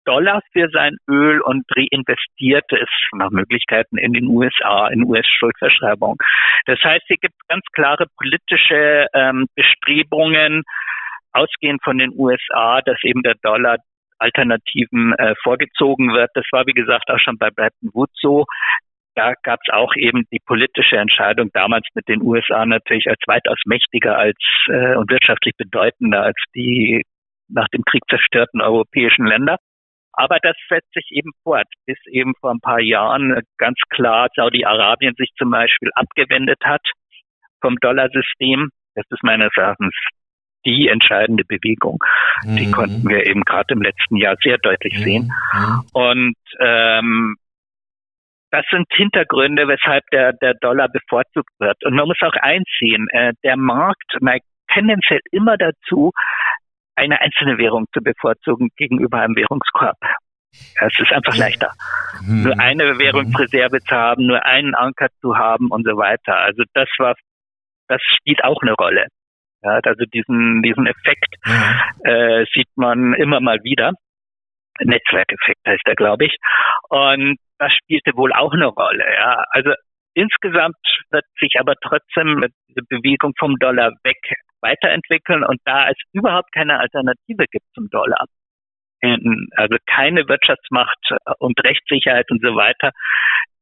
Dollar 0.04 0.42
für 0.52 0.68
sein 0.70 0.96
Öl 1.08 1.40
und 1.40 1.64
reinvestiert 1.74 2.70
es 2.72 2.88
nach 3.12 3.30
Möglichkeiten 3.30 3.96
in 3.96 4.12
den 4.12 4.26
USA, 4.26 4.88
in 4.88 5.04
US-Schuldverschreibung. 5.04 6.16
Das 6.66 6.78
heißt, 6.82 7.04
hier 7.06 7.16
gibt 7.16 7.34
ganz 7.48 7.64
klare 7.72 8.06
politische 8.16 9.06
ähm, 9.14 9.46
Bestrebungen, 9.54 10.62
ausgehend 11.32 11.82
von 11.82 11.98
den 11.98 12.12
USA, 12.16 12.80
dass 12.82 13.02
eben 13.02 13.22
der 13.22 13.34
Dollar 13.42 13.78
Alternativen 14.18 15.12
äh, 15.14 15.34
vorgezogen 15.42 16.12
wird. 16.12 16.30
Das 16.34 16.44
war, 16.52 16.66
wie 16.66 16.72
gesagt, 16.72 17.10
auch 17.10 17.18
schon 17.18 17.36
bei 17.36 17.50
Bretton 17.50 17.90
Woods 17.92 18.14
so 18.20 18.44
da 19.14 19.34
gab 19.42 19.60
es 19.66 19.72
auch 19.72 19.94
eben 19.96 20.24
die 20.32 20.40
politische 20.44 20.96
Entscheidung 20.96 21.50
damals 21.52 21.86
mit 21.94 22.08
den 22.08 22.22
USA 22.22 22.66
natürlich 22.66 23.08
als 23.08 23.20
weitaus 23.26 23.58
mächtiger 23.66 24.16
als 24.18 24.38
äh, 24.68 24.96
und 24.96 25.10
wirtschaftlich 25.10 25.54
bedeutender 25.56 26.22
als 26.22 26.36
die 26.54 27.02
nach 27.48 27.68
dem 27.68 27.82
Krieg 27.84 28.02
zerstörten 28.08 28.60
europäischen 28.60 29.26
Länder. 29.26 29.58
Aber 30.12 30.38
das 30.40 30.54
setzt 30.68 30.92
sich 30.94 31.08
eben 31.10 31.32
fort, 31.42 31.66
bis 31.86 31.98
eben 32.06 32.34
vor 32.40 32.52
ein 32.52 32.60
paar 32.60 32.80
Jahren 32.80 33.42
ganz 33.58 33.78
klar 33.90 34.28
Saudi-Arabien 34.36 35.14
sich 35.16 35.30
zum 35.36 35.50
Beispiel 35.50 35.90
abgewendet 35.94 36.60
hat 36.64 36.82
vom 37.60 37.76
Dollarsystem. 37.80 38.70
Das 38.94 39.04
ist 39.10 39.24
meines 39.24 39.50
Erachtens 39.56 39.94
die 40.64 40.88
entscheidende 40.88 41.44
Bewegung. 41.44 41.98
Mhm. 42.44 42.56
Die 42.56 42.70
konnten 42.70 43.08
wir 43.08 43.26
eben 43.26 43.42
gerade 43.42 43.74
im 43.74 43.82
letzten 43.82 44.16
Jahr 44.16 44.36
sehr 44.42 44.58
deutlich 44.58 44.98
sehen. 44.98 45.32
Mhm. 45.52 45.82
Und 45.92 46.36
ähm, 46.60 47.36
das 48.54 48.64
sind 48.70 48.86
Hintergründe, 48.92 49.66
weshalb 49.66 50.04
der, 50.12 50.32
der 50.34 50.54
Dollar 50.54 50.88
bevorzugt 50.88 51.50
wird. 51.58 51.84
Und 51.84 51.94
man 51.94 52.06
muss 52.06 52.20
auch 52.22 52.36
einsehen, 52.40 53.08
äh, 53.10 53.32
der 53.42 53.56
Markt 53.56 54.16
neigt 54.20 54.46
tendenziell 54.72 55.18
immer 55.32 55.56
dazu, 55.56 56.12
eine 56.94 57.20
einzelne 57.20 57.58
Währung 57.58 57.86
zu 57.92 58.00
bevorzugen 58.00 58.68
gegenüber 58.76 59.18
einem 59.18 59.34
Währungskorb. 59.34 59.96
Es 60.80 61.00
ist 61.00 61.12
einfach 61.12 61.36
leichter, 61.36 61.72
hm. 62.24 62.44
nur 62.44 62.60
eine 62.60 62.96
Währungsreserve 62.96 63.80
zu 63.80 63.96
haben, 63.96 64.24
nur 64.24 64.46
einen 64.46 64.76
Anker 64.76 65.08
zu 65.20 65.36
haben 65.36 65.72
und 65.72 65.84
so 65.84 65.96
weiter. 65.96 66.36
Also 66.36 66.62
das 66.74 66.88
war, 66.98 67.16
das 67.88 68.00
spielt 68.02 68.44
auch 68.44 68.62
eine 68.62 68.74
Rolle. 68.74 69.08
Ja, 69.64 69.80
also 69.82 70.04
diesen, 70.04 70.62
diesen 70.62 70.86
Effekt 70.86 71.34
ja. 71.44 71.90
äh, 72.04 72.46
sieht 72.54 72.68
man 72.76 73.14
immer 73.14 73.40
mal 73.40 73.64
wieder. 73.64 73.94
Netzwerkeffekt 74.78 75.66
heißt 75.66 75.86
er, 75.86 75.96
glaube 75.96 76.26
ich. 76.26 76.36
Und 76.88 77.38
das 77.64 77.72
spielte 77.72 78.16
wohl 78.16 78.32
auch 78.32 78.52
eine 78.52 78.66
Rolle. 78.66 79.04
Ja. 79.14 79.44
Also 79.50 79.72
insgesamt 80.14 80.76
wird 81.10 81.24
sich 81.40 81.58
aber 81.58 81.74
trotzdem 81.80 82.46
diese 82.68 82.82
Bewegung 82.88 83.32
vom 83.38 83.56
Dollar 83.56 83.92
weg 84.04 84.20
weiterentwickeln 84.60 85.44
und 85.44 85.60
da 85.64 85.88
es 85.88 85.96
überhaupt 86.12 86.52
keine 86.52 86.78
Alternative 86.78 87.44
gibt 87.50 87.66
zum 87.74 87.88
Dollar, 87.90 88.24
also 89.02 89.76
keine 89.86 90.26
Wirtschaftsmacht 90.28 90.98
und 91.38 91.62
Rechtssicherheit 91.62 92.30
und 92.30 92.42
so 92.42 92.56
weiter, 92.56 92.90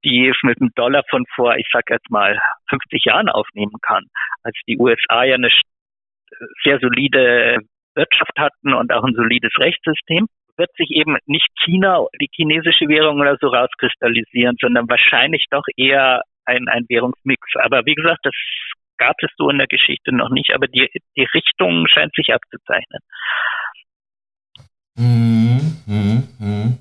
die 0.04 0.28
es 0.28 0.36
mit 0.42 0.60
dem 0.60 0.70
Dollar 0.74 1.02
von 1.10 1.24
vor, 1.34 1.56
ich 1.56 1.66
sag 1.72 1.90
jetzt 1.90 2.10
mal, 2.10 2.40
50 2.70 3.04
Jahren 3.04 3.28
aufnehmen 3.28 3.76
kann, 3.82 4.04
als 4.42 4.56
die 4.66 4.78
USA 4.78 5.24
ja 5.24 5.34
eine 5.34 5.50
sehr 6.64 6.78
solide 6.80 7.58
Wirtschaft 7.94 8.38
hatten 8.38 8.72
und 8.72 8.92
auch 8.92 9.04
ein 9.04 9.14
solides 9.14 9.52
Rechtssystem, 9.58 10.26
wird 10.56 10.70
sich 10.76 10.90
eben 10.90 11.16
nicht 11.26 11.48
China, 11.64 12.06
die 12.20 12.28
chinesische 12.34 12.88
Währung 12.88 13.20
oder 13.20 13.36
so 13.40 13.48
rauskristallisieren, 13.48 14.56
sondern 14.60 14.88
wahrscheinlich 14.88 15.46
doch 15.50 15.64
eher 15.76 16.22
ein, 16.44 16.68
ein 16.68 16.84
Währungsmix. 16.88 17.40
Aber 17.62 17.84
wie 17.86 17.94
gesagt, 17.94 18.20
das 18.22 18.34
gab 18.98 19.16
es 19.22 19.30
so 19.36 19.50
in 19.50 19.58
der 19.58 19.66
Geschichte 19.66 20.14
noch 20.14 20.30
nicht, 20.30 20.52
aber 20.54 20.66
die, 20.66 20.88
die 21.16 21.28
Richtung 21.34 21.86
scheint 21.88 22.14
sich 22.14 22.32
abzuzeichnen. 22.32 23.00
Mhm, 24.96 26.28
mhm. 26.38 26.78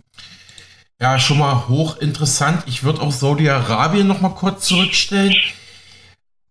Ja, 1.00 1.18
schon 1.18 1.40
mal 1.40 1.68
hochinteressant. 1.68 2.66
Ich 2.68 2.84
würde 2.84 3.02
auch 3.02 3.12
Saudi-Arabien 3.12 4.08
noch 4.08 4.22
mal 4.22 4.36
kurz 4.36 4.68
zurückstellen. 4.68 5.34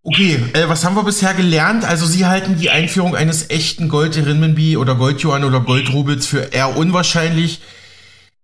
Okay, 0.03 0.43
äh, 0.55 0.67
was 0.67 0.85
haben 0.85 0.97
wir 0.97 1.05
bisher 1.05 1.35
gelernt? 1.35 1.85
Also 1.85 2.07
Sie 2.07 2.25
halten 2.25 2.57
die 2.59 2.71
Einführung 2.71 3.15
eines 3.15 3.51
echten 3.51 3.91
Gold-Renminbi 3.91 4.79
oder 4.79 4.95
Gold-Yuan 4.95 5.45
oder 5.45 5.61
Gold-Rubels 5.61 6.27
für 6.27 6.53
eher 6.53 6.77
unwahrscheinlich. 6.77 7.61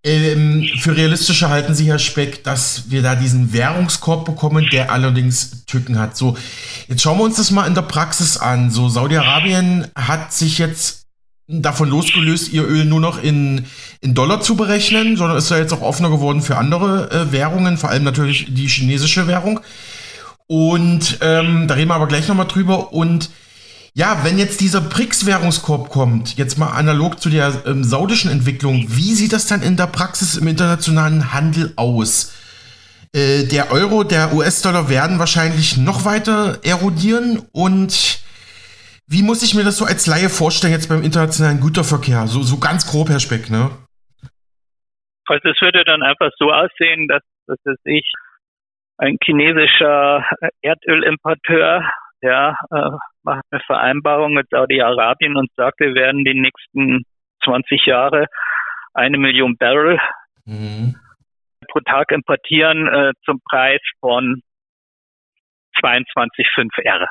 Ähm, 0.05 0.69
für 0.79 0.95
realistischer 0.95 1.49
halten 1.49 1.75
Sie, 1.75 1.87
Herr 1.87 1.99
Speck, 1.99 2.45
dass 2.45 2.90
wir 2.90 3.01
da 3.01 3.14
diesen 3.14 3.55
Währungskorb 3.55 4.27
bekommen, 4.27 4.69
der 4.71 4.92
allerdings 4.92 5.64
Tücken 5.64 5.99
hat. 5.99 6.16
So, 6.16 6.37
jetzt 6.88 7.01
schauen 7.01 7.19
wir 7.19 7.25
uns 7.25 7.37
das 7.37 7.51
mal 7.51 7.66
in 7.66 7.75
der 7.75 7.83
Praxis 7.83 8.37
an. 8.37 8.71
So, 8.71 8.90
Saudi-Arabien 8.90 9.88
hat 9.97 10.35
sich 10.35 10.59
jetzt 10.59 11.07
davon 11.49 11.88
losgelöst, 11.88 12.53
ihr 12.53 12.64
Öl 12.64 12.85
nur 12.85 13.01
noch 13.01 13.23
in, 13.23 13.64
in 14.01 14.14
Dollar 14.14 14.42
zu 14.42 14.57
berechnen, 14.57 15.16
sondern 15.16 15.38
ist 15.38 15.51
ja 15.51 15.59
jetzt 15.59 15.73
auch 15.73 15.83
offener 15.83 16.11
geworden 16.11 16.42
für 16.42 16.59
andere 16.59 17.11
äh, 17.11 17.33
Währungen, 17.33 17.79
vor 17.79 17.88
allem 17.88 18.05
natürlich 18.05 18.47
die 18.51 18.69
chinesische 18.69 19.27
Währung. 19.27 19.61
Und 20.49 21.19
ähm, 21.23 21.67
da 21.67 21.75
reden 21.75 21.91
wir 21.91 21.95
aber 21.95 22.07
gleich 22.07 22.29
nochmal 22.29 22.47
drüber. 22.47 22.93
Und 22.93 23.31
ja, 23.95 24.25
wenn 24.25 24.39
jetzt 24.39 24.61
dieser 24.61 24.81
BRICS-Währungskorb 24.81 25.89
kommt, 25.89 26.37
jetzt 26.37 26.59
mal 26.59 26.71
analog 26.71 27.21
zu 27.21 27.31
der 27.31 27.63
ähm, 27.67 27.83
saudischen 27.83 28.31
Entwicklung, 28.31 28.85
wie 28.89 29.15
sieht 29.15 29.33
das 29.33 29.47
dann 29.47 29.63
in 29.63 29.77
der 29.77 29.87
Praxis 29.87 30.37
im 30.37 30.47
internationalen 30.47 31.33
Handel 31.33 31.73
aus? 31.77 32.35
Äh, 33.15 33.45
der 33.45 33.73
Euro, 33.73 34.05
der 34.05 34.35
US-Dollar 34.35 34.91
werden 34.91 35.19
wahrscheinlich 35.19 35.79
noch 35.79 36.05
weiter 36.05 36.59
erodieren 36.63 37.43
und 37.53 38.21
wie 39.09 39.23
muss 39.23 39.43
ich 39.43 39.55
mir 39.55 39.65
das 39.65 39.79
so 39.79 39.85
als 39.85 40.07
Laie 40.07 40.29
vorstellen 40.29 40.73
jetzt 40.73 40.89
beim 40.89 41.03
internationalen 41.03 41.61
Güterverkehr? 41.61 42.27
So, 42.27 42.43
so 42.43 42.59
ganz 42.59 42.87
grob, 42.87 43.09
Herr 43.09 43.21
Speck, 43.21 43.51
ne? 43.51 43.71
Also 45.27 45.49
es 45.49 45.61
würde 45.63 45.85
dann 45.85 46.03
einfach 46.03 46.31
so 46.39 46.53
aussehen, 46.53 47.09
dass, 47.09 47.23
dass 47.47 47.77
ich 47.85 48.05
ein 48.99 49.17
chinesischer 49.23 50.25
Erdölimporteur, 50.63 51.91
ja, 52.23 52.57
äh, 52.71 52.91
macht 53.23 53.45
eine 53.51 53.61
Vereinbarung 53.67 54.35
mit 54.35 54.49
Saudi-Arabien 54.51 55.37
und 55.37 55.51
sagt, 55.57 55.81
wir 55.81 55.95
werden 55.95 56.25
die 56.25 56.35
nächsten 56.35 57.05
20 57.45 57.85
Jahre 57.87 58.27
eine 58.95 59.19
Million 59.19 59.57
Barrel 59.59 59.99
mhm. 60.45 60.97
pro 61.69 61.81
Tag 61.81 62.11
importieren 62.13 62.89
äh, 62.89 63.13
zum 63.25 63.41
Preis 63.49 63.81
von 64.01 64.41
22,5 65.83 66.83
R. 66.83 67.07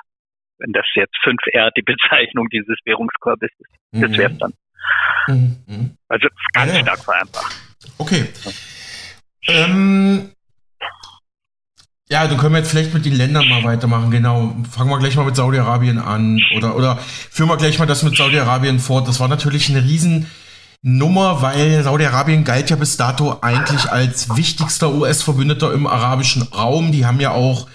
Wenn 0.57 0.71
das 0.71 0.85
jetzt 0.95 1.15
5 1.23 1.39
R 1.53 1.69
die 1.71 1.81
Bezeichnung 1.85 2.47
dieses 2.49 2.77
Währungskorbes 2.85 3.51
ist, 3.57 3.71
mhm. 3.91 4.01
das 4.01 4.17
wäre 4.17 4.31
es 4.31 4.37
dann. 4.39 4.53
Mhm. 5.27 5.97
Also 6.07 6.27
ganz 6.53 6.73
ja. 6.73 6.79
stark 6.81 6.99
vereinfacht. 6.99 7.55
Okay. 7.97 8.27
Ähm, 9.47 10.31
ja, 12.09 12.27
dann 12.27 12.37
können 12.37 12.53
wir 12.53 12.59
jetzt 12.59 12.69
vielleicht 12.69 12.93
mit 12.93 13.05
den 13.05 13.15
Ländern 13.15 13.47
mal 13.49 13.63
weitermachen, 13.63 14.11
genau. 14.11 14.55
Fangen 14.69 14.91
wir 14.91 14.99
gleich 14.99 15.15
mal 15.15 15.25
mit 15.25 15.35
Saudi-Arabien 15.35 15.97
an 15.97 16.39
oder, 16.55 16.75
oder 16.75 16.99
führen 17.31 17.49
wir 17.49 17.57
gleich 17.57 17.79
mal 17.79 17.87
das 17.87 18.03
mit 18.03 18.15
Saudi-Arabien 18.15 18.79
fort. 18.79 19.07
Das 19.07 19.19
war 19.19 19.27
natürlich 19.27 19.69
eine 19.69 19.83
Riesennummer, 19.83 21.41
weil 21.41 21.83
Saudi-Arabien 21.83 22.43
galt 22.43 22.69
ja 22.69 22.75
bis 22.75 22.97
dato 22.97 23.39
eigentlich 23.41 23.91
als 23.91 24.35
wichtigster 24.35 24.93
US-Verbündeter 24.93 25.73
im 25.73 25.87
arabischen 25.87 26.43
Raum. 26.43 26.91
Die 26.91 27.07
haben 27.07 27.19
ja 27.19 27.31
auch 27.31 27.67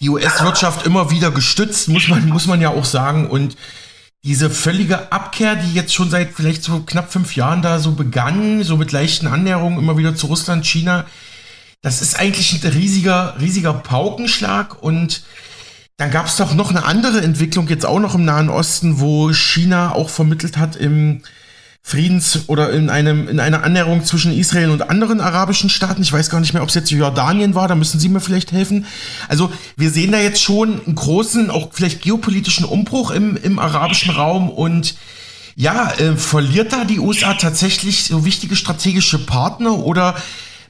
die 0.00 0.08
US-Wirtschaft 0.08 0.86
immer 0.86 1.10
wieder 1.10 1.32
gestützt, 1.32 1.88
muss 1.88 2.06
man, 2.06 2.28
muss 2.28 2.46
man 2.46 2.60
ja 2.60 2.68
auch 2.68 2.84
sagen. 2.84 3.28
Und 3.28 3.56
diese 4.22 4.50
völlige 4.50 5.10
Abkehr, 5.10 5.56
die 5.56 5.74
jetzt 5.74 5.92
schon 5.92 6.10
seit 6.10 6.32
vielleicht 6.32 6.62
so 6.62 6.80
knapp 6.80 7.12
fünf 7.12 7.34
Jahren 7.34 7.62
da 7.62 7.80
so 7.80 7.92
begann, 7.92 8.62
so 8.62 8.76
mit 8.76 8.92
leichten 8.92 9.26
Annäherungen 9.26 9.80
immer 9.80 9.98
wieder 9.98 10.14
zu 10.14 10.28
Russland, 10.28 10.64
China, 10.64 11.06
das 11.82 12.02
ist 12.02 12.18
eigentlich 12.18 12.52
ein 12.52 12.70
riesiger, 12.70 13.36
riesiger 13.40 13.72
Paukenschlag 13.72 14.82
und 14.82 15.22
dann 15.96 16.10
gab 16.10 16.26
es 16.26 16.36
doch 16.36 16.54
noch 16.54 16.70
eine 16.70 16.84
andere 16.84 17.20
Entwicklung 17.20 17.68
jetzt 17.68 17.86
auch 17.86 17.98
noch 17.98 18.14
im 18.14 18.24
Nahen 18.24 18.50
Osten, 18.50 19.00
wo 19.00 19.32
China 19.32 19.92
auch 19.92 20.10
vermittelt 20.10 20.56
hat 20.56 20.76
im 20.76 21.22
Friedens- 21.82 22.48
oder 22.48 22.70
in 22.70 22.90
einem 22.90 23.28
in 23.28 23.40
einer 23.40 23.64
Annäherung 23.64 24.04
zwischen 24.04 24.32
Israel 24.32 24.70
und 24.70 24.90
anderen 24.90 25.20
arabischen 25.20 25.70
Staaten. 25.70 26.02
Ich 26.02 26.12
weiß 26.12 26.30
gar 26.30 26.40
nicht 26.40 26.52
mehr, 26.52 26.62
ob 26.62 26.68
es 26.68 26.74
jetzt 26.74 26.90
Jordanien 26.90 27.54
war, 27.54 27.66
da 27.66 27.74
müssen 27.74 27.98
Sie 27.98 28.08
mir 28.08 28.20
vielleicht 28.20 28.52
helfen. 28.52 28.86
Also 29.26 29.50
wir 29.76 29.90
sehen 29.90 30.12
da 30.12 30.20
jetzt 30.20 30.42
schon 30.42 30.84
einen 30.84 30.94
großen, 30.94 31.50
auch 31.50 31.70
vielleicht 31.72 32.02
geopolitischen 32.02 32.64
Umbruch 32.64 33.10
im, 33.10 33.36
im 33.36 33.58
arabischen 33.58 34.10
Raum 34.10 34.50
und 34.50 34.96
ja, 35.56 35.90
äh, 35.94 36.16
verliert 36.16 36.72
da 36.72 36.84
die 36.84 37.00
USA 37.00 37.34
tatsächlich 37.34 38.04
so 38.04 38.24
wichtige 38.24 38.54
strategische 38.54 39.18
Partner 39.18 39.78
oder 39.78 40.14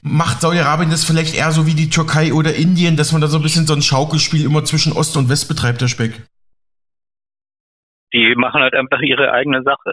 macht 0.01 0.41
Saudi-Arabien 0.41 0.89
das 0.89 1.05
vielleicht 1.05 1.35
eher 1.35 1.51
so 1.51 1.67
wie 1.67 1.75
die 1.75 1.89
Türkei 1.89 2.33
oder 2.33 2.55
Indien, 2.55 2.97
dass 2.97 3.11
man 3.11 3.21
da 3.21 3.27
so 3.27 3.37
ein 3.37 3.43
bisschen 3.43 3.67
so 3.67 3.73
ein 3.73 3.81
Schaukelspiel 3.81 4.45
immer 4.45 4.63
zwischen 4.63 4.93
Ost 4.93 5.17
und 5.17 5.29
West 5.29 5.47
betreibt, 5.47 5.81
der 5.81 5.87
Speck? 5.87 6.21
Die 8.13 8.33
machen 8.35 8.61
halt 8.61 8.73
einfach 8.73 9.01
ihre 9.01 9.31
eigene 9.31 9.61
Sache. 9.63 9.91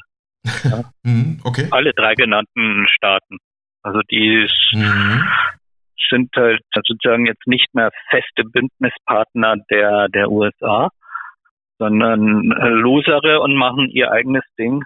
Ja. 0.65 0.85
mhm, 1.03 1.41
okay. 1.45 1.69
Alle 1.71 1.93
drei 1.93 2.15
genannten 2.15 2.87
Staaten. 2.89 3.39
Also 3.83 4.01
die 4.11 4.49
mhm. 4.73 5.25
sind 6.11 6.31
halt 6.35 6.63
sozusagen 6.75 7.27
jetzt 7.27 7.47
nicht 7.47 7.75
mehr 7.75 7.91
feste 8.11 8.45
Bündnispartner 8.45 9.57
der, 9.71 10.09
der 10.09 10.31
USA, 10.31 10.89
sondern 11.79 12.45
losere 12.47 13.41
und 13.41 13.55
machen 13.55 13.89
ihr 13.91 14.11
eigenes 14.11 14.45
Ding 14.59 14.83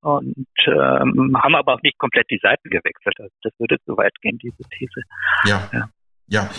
und 0.00 0.46
ähm, 0.66 1.36
haben 1.42 1.54
aber 1.54 1.74
auch 1.74 1.82
nicht 1.82 1.98
komplett 1.98 2.30
die 2.30 2.40
Seiten 2.42 2.70
gewechselt. 2.70 3.14
Also 3.18 3.32
das 3.42 3.52
würde 3.58 3.76
zu 3.84 3.96
weit 3.96 4.14
gehen, 4.20 4.38
diese 4.38 4.62
These. 4.78 5.02
Ja. 5.44 5.68
Ja. 5.72 5.88
ja. 6.28 6.50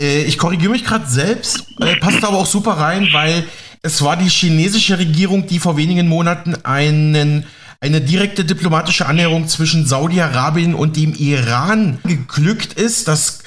Äh, 0.00 0.24
ich 0.24 0.38
korrigiere 0.38 0.72
mich 0.72 0.84
gerade 0.84 1.06
selbst, 1.06 1.80
äh, 1.80 1.96
passt 1.96 2.24
aber 2.24 2.38
auch 2.38 2.46
super 2.46 2.72
rein, 2.72 3.08
weil 3.12 3.44
es 3.82 4.02
war 4.02 4.16
die 4.16 4.28
chinesische 4.28 4.98
Regierung, 4.98 5.46
die 5.46 5.58
vor 5.58 5.76
wenigen 5.76 6.08
Monaten 6.08 6.54
einen 6.64 7.46
eine 7.80 8.00
direkte 8.00 8.44
diplomatische 8.44 9.06
Annäherung 9.06 9.48
zwischen 9.48 9.86
Saudi-Arabien 9.86 10.74
und 10.74 10.96
dem 10.96 11.14
Iran 11.14 11.98
geglückt 12.04 12.74
ist. 12.74 13.08
Das 13.08 13.41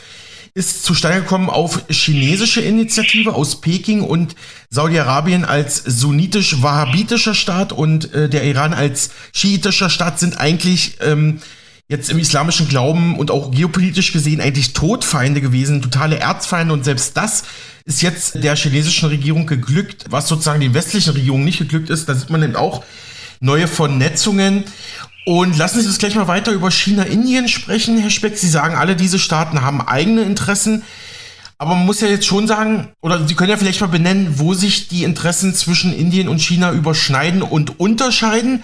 ist 0.55 0.83
zustande 0.83 1.19
gekommen 1.19 1.49
auf 1.49 1.83
chinesische 1.89 2.61
Initiative 2.61 3.35
aus 3.35 3.59
Peking 3.59 3.99
und 3.99 4.35
Saudi-Arabien 4.69 5.43
als 5.43 5.83
sunnitisch-wahhabitischer 5.83 7.35
Staat 7.35 7.73
und 7.73 8.13
äh, 8.13 8.29
der 8.29 8.45
Iran 8.45 8.73
als 8.73 9.09
schiitischer 9.33 9.89
Staat 9.89 10.17
sind 10.17 10.39
eigentlich 10.39 10.97
ähm, 11.01 11.41
jetzt 11.89 12.09
im 12.09 12.17
islamischen 12.17 12.69
Glauben 12.69 13.19
und 13.19 13.31
auch 13.31 13.51
geopolitisch 13.51 14.13
gesehen 14.13 14.39
eigentlich 14.39 14.71
Todfeinde 14.71 15.41
gewesen, 15.41 15.81
totale 15.81 16.19
Erzfeinde 16.19 16.73
und 16.73 16.85
selbst 16.85 17.17
das 17.17 17.43
ist 17.83 18.01
jetzt 18.01 18.41
der 18.41 18.55
chinesischen 18.55 19.09
Regierung 19.09 19.47
geglückt, 19.47 20.05
was 20.09 20.29
sozusagen 20.29 20.61
den 20.61 20.73
westlichen 20.73 21.11
Regierungen 21.11 21.43
nicht 21.43 21.59
geglückt 21.59 21.89
ist. 21.89 22.07
Da 22.07 22.15
sieht 22.15 22.29
man 22.29 22.41
eben 22.41 22.55
auch 22.55 22.81
neue 23.41 23.67
Vernetzungen. 23.67 24.63
Und 25.25 25.57
lassen 25.57 25.81
Sie 25.81 25.87
uns 25.87 25.97
gleich 25.97 26.13
mal 26.15 26.27
weiter 26.27 26.51
über 26.51 26.69
China-Indien 26.69 27.47
sprechen, 27.47 27.97
Herr 27.97 28.11
Speck. 28.11 28.37
Sie 28.37 28.47
sagen, 28.47 28.75
alle 28.75 28.95
diese 28.95 29.17
Staaten 29.17 29.63
haben 29.63 29.81
eigene 29.81 30.21
Interessen. 30.21 30.83
Aber 31.57 31.73
man 31.73 31.85
muss 31.85 32.01
ja 32.01 32.07
jetzt 32.07 32.27
schon 32.27 32.47
sagen, 32.47 32.89
oder 33.01 33.27
Sie 33.27 33.33
können 33.33 33.49
ja 33.49 33.57
vielleicht 33.57 33.81
mal 33.81 33.87
benennen, 33.87 34.37
wo 34.37 34.53
sich 34.53 34.87
die 34.87 35.03
Interessen 35.03 35.55
zwischen 35.55 35.93
Indien 35.93 36.27
und 36.27 36.41
China 36.41 36.71
überschneiden 36.71 37.41
und 37.41 37.79
unterscheiden. 37.79 38.63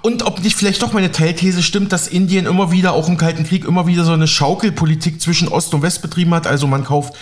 Und 0.00 0.24
ob 0.24 0.42
nicht 0.42 0.56
vielleicht 0.56 0.80
doch 0.80 0.94
meine 0.94 1.12
Teilthese 1.12 1.62
stimmt, 1.62 1.92
dass 1.92 2.08
Indien 2.08 2.46
immer 2.46 2.70
wieder, 2.70 2.92
auch 2.92 3.08
im 3.08 3.18
Kalten 3.18 3.44
Krieg, 3.44 3.66
immer 3.66 3.86
wieder 3.86 4.04
so 4.04 4.12
eine 4.12 4.28
Schaukelpolitik 4.28 5.20
zwischen 5.20 5.48
Ost 5.48 5.74
und 5.74 5.82
West 5.82 6.00
betrieben 6.00 6.32
hat. 6.34 6.46
Also 6.46 6.66
man 6.66 6.84
kauft 6.84 7.14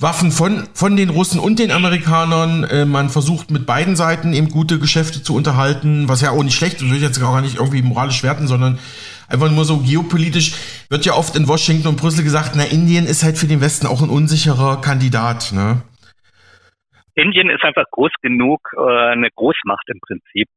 Waffen 0.00 0.32
von, 0.32 0.66
von 0.72 0.96
den 0.96 1.10
Russen 1.10 1.38
und 1.38 1.58
den 1.58 1.70
Amerikanern. 1.70 2.64
Äh, 2.64 2.86
man 2.86 3.10
versucht 3.10 3.50
mit 3.50 3.66
beiden 3.66 3.96
Seiten 3.96 4.32
eben 4.32 4.48
gute 4.48 4.78
Geschäfte 4.78 5.22
zu 5.22 5.34
unterhalten, 5.34 6.08
was 6.08 6.22
ja 6.22 6.30
auch 6.30 6.42
nicht 6.42 6.56
schlecht 6.56 6.76
ist, 6.76 6.88
will 6.88 6.96
ich 6.96 7.02
jetzt 7.02 7.20
gar 7.20 7.40
nicht 7.42 7.56
irgendwie 7.56 7.82
moralisch 7.82 8.22
werten, 8.22 8.48
sondern 8.48 8.78
einfach 9.28 9.50
nur 9.50 9.66
so 9.66 9.78
geopolitisch 9.78 10.54
wird 10.88 11.04
ja 11.04 11.14
oft 11.14 11.36
in 11.36 11.46
Washington 11.46 11.88
und 11.88 11.96
Brüssel 11.96 12.24
gesagt, 12.24 12.52
na, 12.54 12.64
Indien 12.64 13.06
ist 13.06 13.22
halt 13.22 13.36
für 13.36 13.46
den 13.46 13.60
Westen 13.60 13.86
auch 13.86 14.02
ein 14.02 14.08
unsicherer 14.08 14.80
Kandidat, 14.80 15.52
ne? 15.52 15.82
Indien 17.20 17.50
ist 17.50 17.64
einfach 17.64 17.84
groß 17.90 18.12
genug, 18.22 18.60
äh, 18.76 19.12
eine 19.12 19.28
Großmacht 19.34 19.88
im 19.88 20.00
Prinzip, 20.00 20.48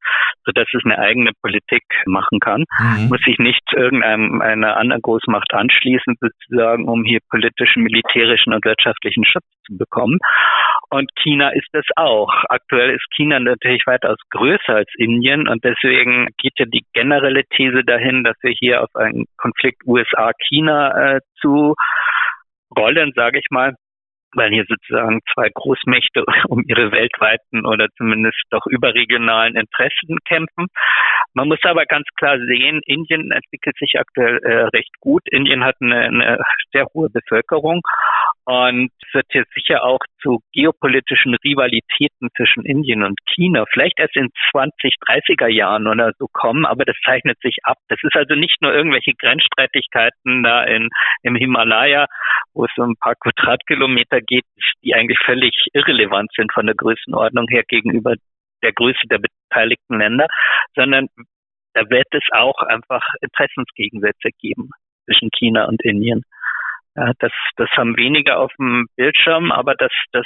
so 0.45 0.51
dass 0.51 0.67
es 0.73 0.81
eine 0.85 0.97
eigene 0.97 1.31
Politik 1.41 1.83
machen 2.05 2.39
kann. 2.39 2.65
Mhm. 2.79 3.09
Muss 3.09 3.21
sich 3.21 3.37
nicht 3.39 3.61
irgendeiner 3.73 4.77
anderen 4.77 5.01
Großmacht 5.01 5.53
anschließen, 5.53 6.15
sozusagen, 6.19 6.87
um 6.87 7.03
hier 7.03 7.19
politischen, 7.29 7.83
militärischen 7.83 8.53
und 8.53 8.65
wirtschaftlichen 8.65 9.25
Schutz 9.25 9.45
zu 9.65 9.77
bekommen. 9.77 10.19
Und 10.89 11.09
China 11.21 11.49
ist 11.49 11.69
es 11.73 11.85
auch. 11.95 12.31
Aktuell 12.49 12.91
ist 12.91 13.05
China 13.15 13.39
natürlich 13.39 13.83
weitaus 13.85 14.17
größer 14.29 14.75
als 14.75 14.89
Indien 14.97 15.47
und 15.47 15.63
deswegen 15.63 16.27
geht 16.37 16.53
ja 16.57 16.65
die 16.65 16.85
generelle 16.93 17.43
These 17.55 17.83
dahin, 17.83 18.23
dass 18.23 18.35
wir 18.41 18.51
hier 18.51 18.83
auf 18.83 18.93
einen 18.95 19.25
Konflikt 19.37 19.81
USA-China 19.85 21.15
äh, 21.15 21.19
zu 21.41 21.73
rollen, 22.77 23.11
sage 23.15 23.39
ich 23.39 23.45
mal, 23.49 23.73
weil 24.35 24.51
hier 24.51 24.65
sozusagen 24.67 25.19
zwei 25.33 25.49
Großmächte 25.53 26.23
um 26.47 26.63
ihre 26.67 26.91
weltweiten 26.91 27.65
oder 27.65 27.87
zumindest 27.97 28.41
doch 28.49 28.65
überregionalen 28.67 29.55
Interessen 29.55 30.17
kämpfen. 30.25 30.67
Man 31.33 31.47
muss 31.47 31.59
aber 31.63 31.85
ganz 31.85 32.05
klar 32.17 32.37
sehen, 32.37 32.81
Indien 32.85 33.31
entwickelt 33.31 33.75
sich 33.77 33.93
aktuell 33.99 34.37
äh, 34.43 34.65
recht 34.75 34.93
gut. 34.99 35.21
Indien 35.31 35.63
hat 35.63 35.75
eine, 35.81 36.01
eine 36.01 36.37
sehr 36.71 36.85
hohe 36.93 37.09
Bevölkerung 37.09 37.81
und 38.45 38.91
wird 39.13 39.25
jetzt 39.33 39.53
sicher 39.53 39.83
auch 39.83 39.99
zu 40.21 40.39
geopolitischen 40.53 41.35
Rivalitäten 41.43 42.29
zwischen 42.35 42.65
Indien 42.65 43.03
und 43.03 43.17
China 43.33 43.63
vielleicht 43.71 43.99
erst 43.99 44.15
in 44.15 44.29
20, 44.51 44.95
30er 45.07 45.47
Jahren 45.47 45.87
oder 45.87 46.11
so 46.19 46.27
kommen, 46.31 46.65
aber 46.65 46.83
das 46.85 46.95
zeichnet 47.05 47.39
sich 47.41 47.57
ab. 47.63 47.77
Das 47.87 47.99
ist 48.03 48.15
also 48.15 48.35
nicht 48.35 48.61
nur 48.61 48.73
irgendwelche 48.73 49.13
Grenzstreitigkeiten 49.13 50.43
da 50.43 50.63
in, 50.63 50.89
im 51.21 51.35
Himalaya, 51.35 52.07
wo 52.53 52.65
es 52.65 52.71
um 52.77 52.91
ein 52.91 52.95
paar 52.99 53.15
Quadratkilometer 53.15 54.21
geht, 54.23 54.45
die 54.83 54.93
eigentlich 54.93 55.19
völlig 55.25 55.53
irrelevant 55.73 56.31
sind 56.35 56.51
von 56.53 56.65
der 56.65 56.75
Größenordnung 56.75 57.47
her 57.49 57.63
gegenüber 57.67 58.15
der 58.63 58.73
Größe 58.73 59.07
der 59.09 59.19
beteiligten 59.19 59.99
Länder, 59.99 60.27
sondern 60.75 61.07
da 61.73 61.89
wird 61.89 62.07
es 62.11 62.23
auch 62.31 62.59
einfach 62.61 63.01
Interessensgegensätze 63.21 64.29
geben 64.39 64.69
zwischen 65.05 65.29
China 65.37 65.65
und 65.65 65.83
Indien. 65.83 66.23
Ja, 66.95 67.11
das, 67.19 67.31
das 67.57 67.69
haben 67.71 67.97
weniger 67.97 68.39
auf 68.39 68.51
dem 68.59 68.87
Bildschirm, 68.95 69.51
aber 69.51 69.73
das, 69.75 69.91
das 70.11 70.25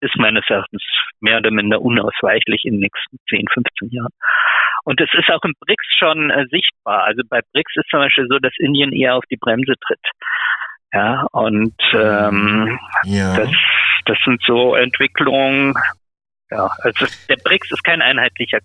ist 0.00 0.16
meines 0.16 0.44
Erachtens 0.48 0.82
mehr 1.20 1.38
oder 1.38 1.50
minder 1.50 1.80
unausweichlich 1.80 2.64
in 2.64 2.74
den 2.74 2.80
nächsten 2.80 3.18
10, 3.28 3.46
15 3.52 3.90
Jahren. 3.90 4.12
Und 4.84 5.00
es 5.00 5.10
ist 5.12 5.30
auch 5.30 5.42
im 5.44 5.54
BRICS 5.60 5.96
schon 5.98 6.30
äh, 6.30 6.46
sichtbar. 6.50 7.04
Also 7.04 7.22
bei 7.28 7.40
BRICS 7.52 7.76
ist 7.76 7.88
zum 7.90 8.00
Beispiel 8.00 8.26
so, 8.28 8.38
dass 8.38 8.52
Indien 8.58 8.92
eher 8.92 9.14
auf 9.14 9.24
die 9.30 9.36
Bremse 9.36 9.74
tritt. 9.86 10.04
Ja, 10.92 11.26
und 11.32 11.74
ähm, 11.94 12.78
ja. 13.04 13.36
Das, 13.36 13.50
das 14.04 14.18
sind 14.24 14.42
so 14.46 14.74
Entwicklungen. 14.74 15.74
Ja, 16.50 16.70
also 16.82 17.06
der 17.28 17.36
BRICS 17.36 17.72
ist 17.72 17.84
kein 17.84 18.02
einheitlicher 18.02 18.58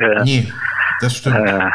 äh, 0.00 0.24
nee, 0.24 0.52
das 1.00 1.18
stimmt. 1.18 1.36
Äh, 1.36 1.70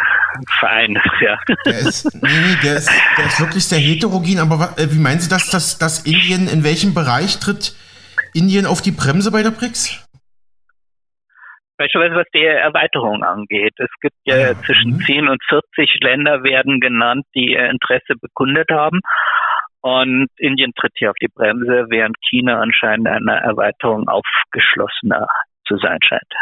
Verein, 0.59 0.99
ja. 1.21 1.37
Der 1.65 1.79
ist, 1.79 2.13
nee, 2.15 2.55
der 2.63 2.77
ist, 2.77 2.91
der 3.17 3.25
ist 3.25 3.39
wirklich 3.39 3.65
sehr 3.65 3.79
heterogen, 3.79 4.39
aber 4.39 4.73
äh, 4.77 4.91
wie 4.91 4.99
meinen 4.99 5.19
Sie 5.19 5.29
das, 5.29 5.49
dass, 5.49 5.77
dass 5.77 6.05
Indien, 6.05 6.47
in 6.47 6.63
welchem 6.63 6.93
Bereich 6.93 7.39
tritt 7.39 7.75
Indien 8.33 8.65
auf 8.65 8.81
die 8.81 8.91
Bremse 8.91 9.31
bei 9.31 9.43
der 9.43 9.51
BRICS? 9.51 10.01
Beispielsweise 11.77 12.15
was 12.15 12.27
die 12.33 12.45
Erweiterung 12.45 13.23
angeht. 13.23 13.73
Es 13.77 13.89
gibt 14.01 14.15
ja, 14.23 14.37
ja. 14.37 14.61
zwischen 14.63 14.93
mhm. 14.93 15.01
10 15.05 15.27
und 15.27 15.43
40 15.49 15.99
Länder 16.01 16.43
werden 16.43 16.79
genannt, 16.79 17.25
die 17.35 17.53
Interesse 17.53 18.15
bekundet 18.19 18.69
haben. 18.71 19.01
Und 19.85 20.29
Indien 20.37 20.73
tritt 20.73 20.93
hier 20.95 21.11
auf 21.11 21.17
die 21.21 21.27
Bremse, 21.27 21.85
während 21.89 22.15
China 22.27 22.59
anscheinend 22.59 23.07
einer 23.07 23.35
Erweiterung 23.35 24.07
aufgeschlossener 24.07 25.27
zu 25.67 25.77
sein 25.77 25.99
scheint 26.01 26.33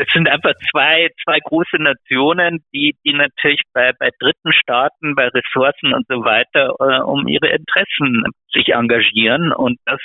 es 0.00 0.06
sind 0.14 0.28
einfach 0.28 0.54
zwei, 0.70 1.08
zwei 1.24 1.38
große 1.44 1.76
Nationen, 1.76 2.64
die, 2.72 2.96
die 3.04 3.12
natürlich 3.12 3.60
bei, 3.74 3.92
bei 3.98 4.08
dritten 4.18 4.52
Staaten, 4.52 5.14
bei 5.14 5.28
Ressourcen 5.28 5.92
und 5.92 6.06
so 6.08 6.24
weiter 6.24 6.72
äh, 6.80 7.02
um 7.02 7.28
ihre 7.28 7.48
Interessen 7.48 8.22
sich 8.50 8.68
engagieren. 8.68 9.52
Und 9.52 9.78
das 9.84 10.00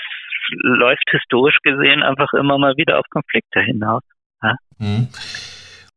läuft 0.63 1.09
historisch 1.11 1.59
gesehen 1.63 2.03
einfach 2.03 2.33
immer 2.33 2.57
mal 2.57 2.75
wieder 2.75 2.99
auf 2.99 3.05
Konflikte 3.09 3.61
hinaus. 3.61 4.03
Ja? 4.43 4.55
Mhm. 4.79 5.07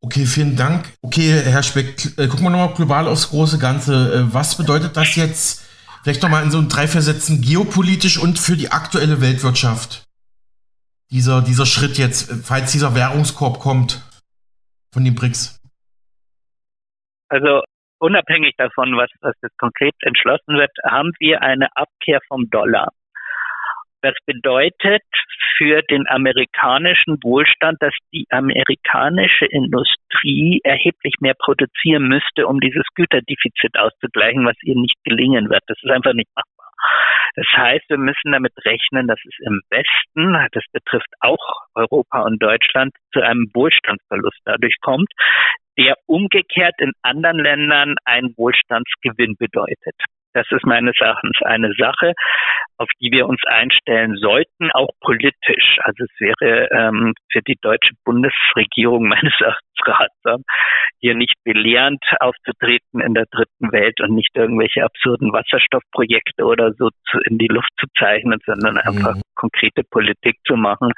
Okay, 0.00 0.26
vielen 0.26 0.56
Dank. 0.56 0.84
Okay, 1.02 1.42
Herr 1.44 1.64
Speck, 1.64 1.96
äh, 2.18 2.28
gucken 2.28 2.44
wir 2.44 2.50
nochmal 2.50 2.74
global 2.74 3.08
aufs 3.08 3.30
große 3.30 3.58
Ganze. 3.58 3.92
Äh, 4.14 4.32
was 4.32 4.56
bedeutet 4.56 4.96
das 4.96 5.16
jetzt, 5.16 5.67
vielleicht 6.02 6.22
nochmal 6.22 6.42
in 6.44 6.50
so 6.50 6.62
drei, 6.66 6.86
vier 6.88 7.02
Sätzen, 7.02 7.40
geopolitisch 7.40 8.18
und 8.18 8.38
für 8.38 8.56
die 8.56 8.70
aktuelle 8.70 9.20
Weltwirtschaft? 9.20 10.08
dieser, 11.10 11.42
dieser 11.42 11.66
Schritt 11.66 11.98
jetzt, 11.98 12.46
falls 12.46 12.72
dieser 12.72 12.94
Währungskorb 12.94 13.60
kommt 13.60 14.02
von 14.92 15.04
den 15.04 15.14
BRICS? 15.14 15.60
Also 17.28 17.62
unabhängig 17.98 18.54
davon, 18.56 18.96
was, 18.96 19.10
was 19.20 19.34
jetzt 19.42 19.58
konkret 19.58 19.94
entschlossen 20.00 20.56
wird, 20.56 20.70
haben 20.84 21.12
wir 21.18 21.42
eine 21.42 21.68
Abkehr 21.76 22.20
vom 22.28 22.48
Dollar. 22.50 22.92
Das 24.02 24.14
bedeutet 24.26 25.02
für 25.56 25.82
den 25.82 26.06
amerikanischen 26.08 27.18
Wohlstand, 27.22 27.78
dass 27.80 27.94
die 28.12 28.26
amerikanische 28.30 29.46
Industrie 29.46 30.60
erheblich 30.62 31.14
mehr 31.20 31.34
produzieren 31.34 32.06
müsste, 32.08 32.46
um 32.46 32.60
dieses 32.60 32.84
Güterdefizit 32.94 33.76
auszugleichen, 33.76 34.46
was 34.46 34.56
ihr 34.62 34.76
nicht 34.76 34.96
gelingen 35.04 35.50
wird. 35.50 35.62
Das 35.66 35.78
ist 35.82 35.90
einfach 35.90 36.12
nicht 36.12 36.30
machbar. 36.36 36.70
Das 37.34 37.46
heißt, 37.56 37.84
wir 37.88 37.98
müssen 37.98 38.32
damit 38.32 38.52
rechnen, 38.64 39.08
dass 39.08 39.18
es 39.24 39.34
im 39.44 39.60
Westen, 39.70 40.48
das 40.52 40.64
betrifft 40.72 41.12
auch 41.20 41.66
Europa 41.74 42.22
und 42.22 42.42
Deutschland, 42.42 42.94
zu 43.12 43.20
einem 43.20 43.50
Wohlstandsverlust 43.52 44.40
dadurch 44.44 44.76
kommt, 44.80 45.10
der 45.76 45.96
umgekehrt 46.06 46.74
in 46.78 46.92
anderen 47.02 47.38
Ländern 47.38 47.94
einen 48.04 48.34
Wohlstandsgewinn 48.36 49.36
bedeutet. 49.38 49.94
Das 50.38 50.46
ist 50.52 50.64
meines 50.64 50.94
Erachtens 51.00 51.36
eine 51.42 51.72
Sache, 51.76 52.12
auf 52.76 52.88
die 53.00 53.10
wir 53.10 53.26
uns 53.26 53.40
einstellen 53.44 54.14
sollten, 54.14 54.70
auch 54.70 54.90
politisch. 55.00 55.78
Also 55.82 56.04
es 56.04 56.20
wäre 56.20 56.68
ähm, 56.70 57.14
für 57.32 57.42
die 57.42 57.56
deutsche 57.60 57.94
Bundesregierung 58.04 59.08
meines 59.08 59.34
Erachtens 59.40 59.78
ratsam, 59.84 60.44
hier 61.00 61.16
nicht 61.16 61.34
belehrend 61.42 62.00
aufzutreten 62.20 63.00
in 63.00 63.14
der 63.14 63.24
dritten 63.32 63.72
Welt 63.72 64.00
und 64.00 64.14
nicht 64.14 64.30
irgendwelche 64.36 64.84
absurden 64.84 65.32
Wasserstoffprojekte 65.32 66.44
oder 66.44 66.72
so 66.74 66.90
zu, 67.10 67.18
in 67.24 67.38
die 67.38 67.48
Luft 67.48 67.70
zu 67.80 67.86
zeichnen, 67.98 68.38
sondern 68.46 68.74
mhm. 68.74 68.80
einfach 68.86 69.16
konkrete 69.34 69.82
Politik 69.90 70.36
zu 70.46 70.54
machen 70.54 70.92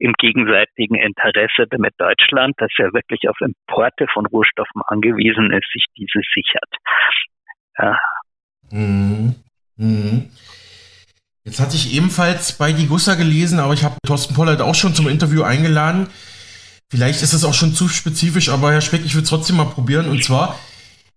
im 0.00 0.12
gegenseitigen 0.18 0.96
Interesse, 0.96 1.64
damit 1.70 1.94
Deutschland, 1.96 2.52
das 2.58 2.70
ja 2.76 2.92
wirklich 2.92 3.26
auf 3.30 3.40
Importe 3.40 4.06
von 4.12 4.26
Rohstoffen 4.26 4.82
angewiesen 4.86 5.50
ist, 5.50 5.70
sich 5.72 5.86
diese 5.96 6.20
sichert. 6.34 6.76
Ja, 7.78 7.98
Mhm. 8.72 9.36
Mhm. 9.76 10.30
Jetzt 11.44 11.60
hatte 11.60 11.76
ich 11.76 11.92
ebenfalls 11.92 12.52
bei 12.52 12.72
Die 12.72 12.86
Gussa 12.86 13.14
gelesen, 13.14 13.58
aber 13.58 13.74
ich 13.74 13.84
habe 13.84 13.96
Thorsten 14.06 14.34
Pollert 14.34 14.60
auch 14.60 14.74
schon 14.74 14.94
zum 14.94 15.08
Interview 15.08 15.42
eingeladen. 15.42 16.08
Vielleicht 16.90 17.22
ist 17.22 17.32
es 17.32 17.44
auch 17.44 17.54
schon 17.54 17.74
zu 17.74 17.88
spezifisch, 17.88 18.48
aber 18.48 18.72
Herr 18.72 18.80
Speck, 18.80 19.04
ich 19.04 19.14
will 19.14 19.22
es 19.22 19.28
trotzdem 19.28 19.56
mal 19.56 19.64
probieren. 19.64 20.08
Und 20.08 20.22
zwar 20.22 20.58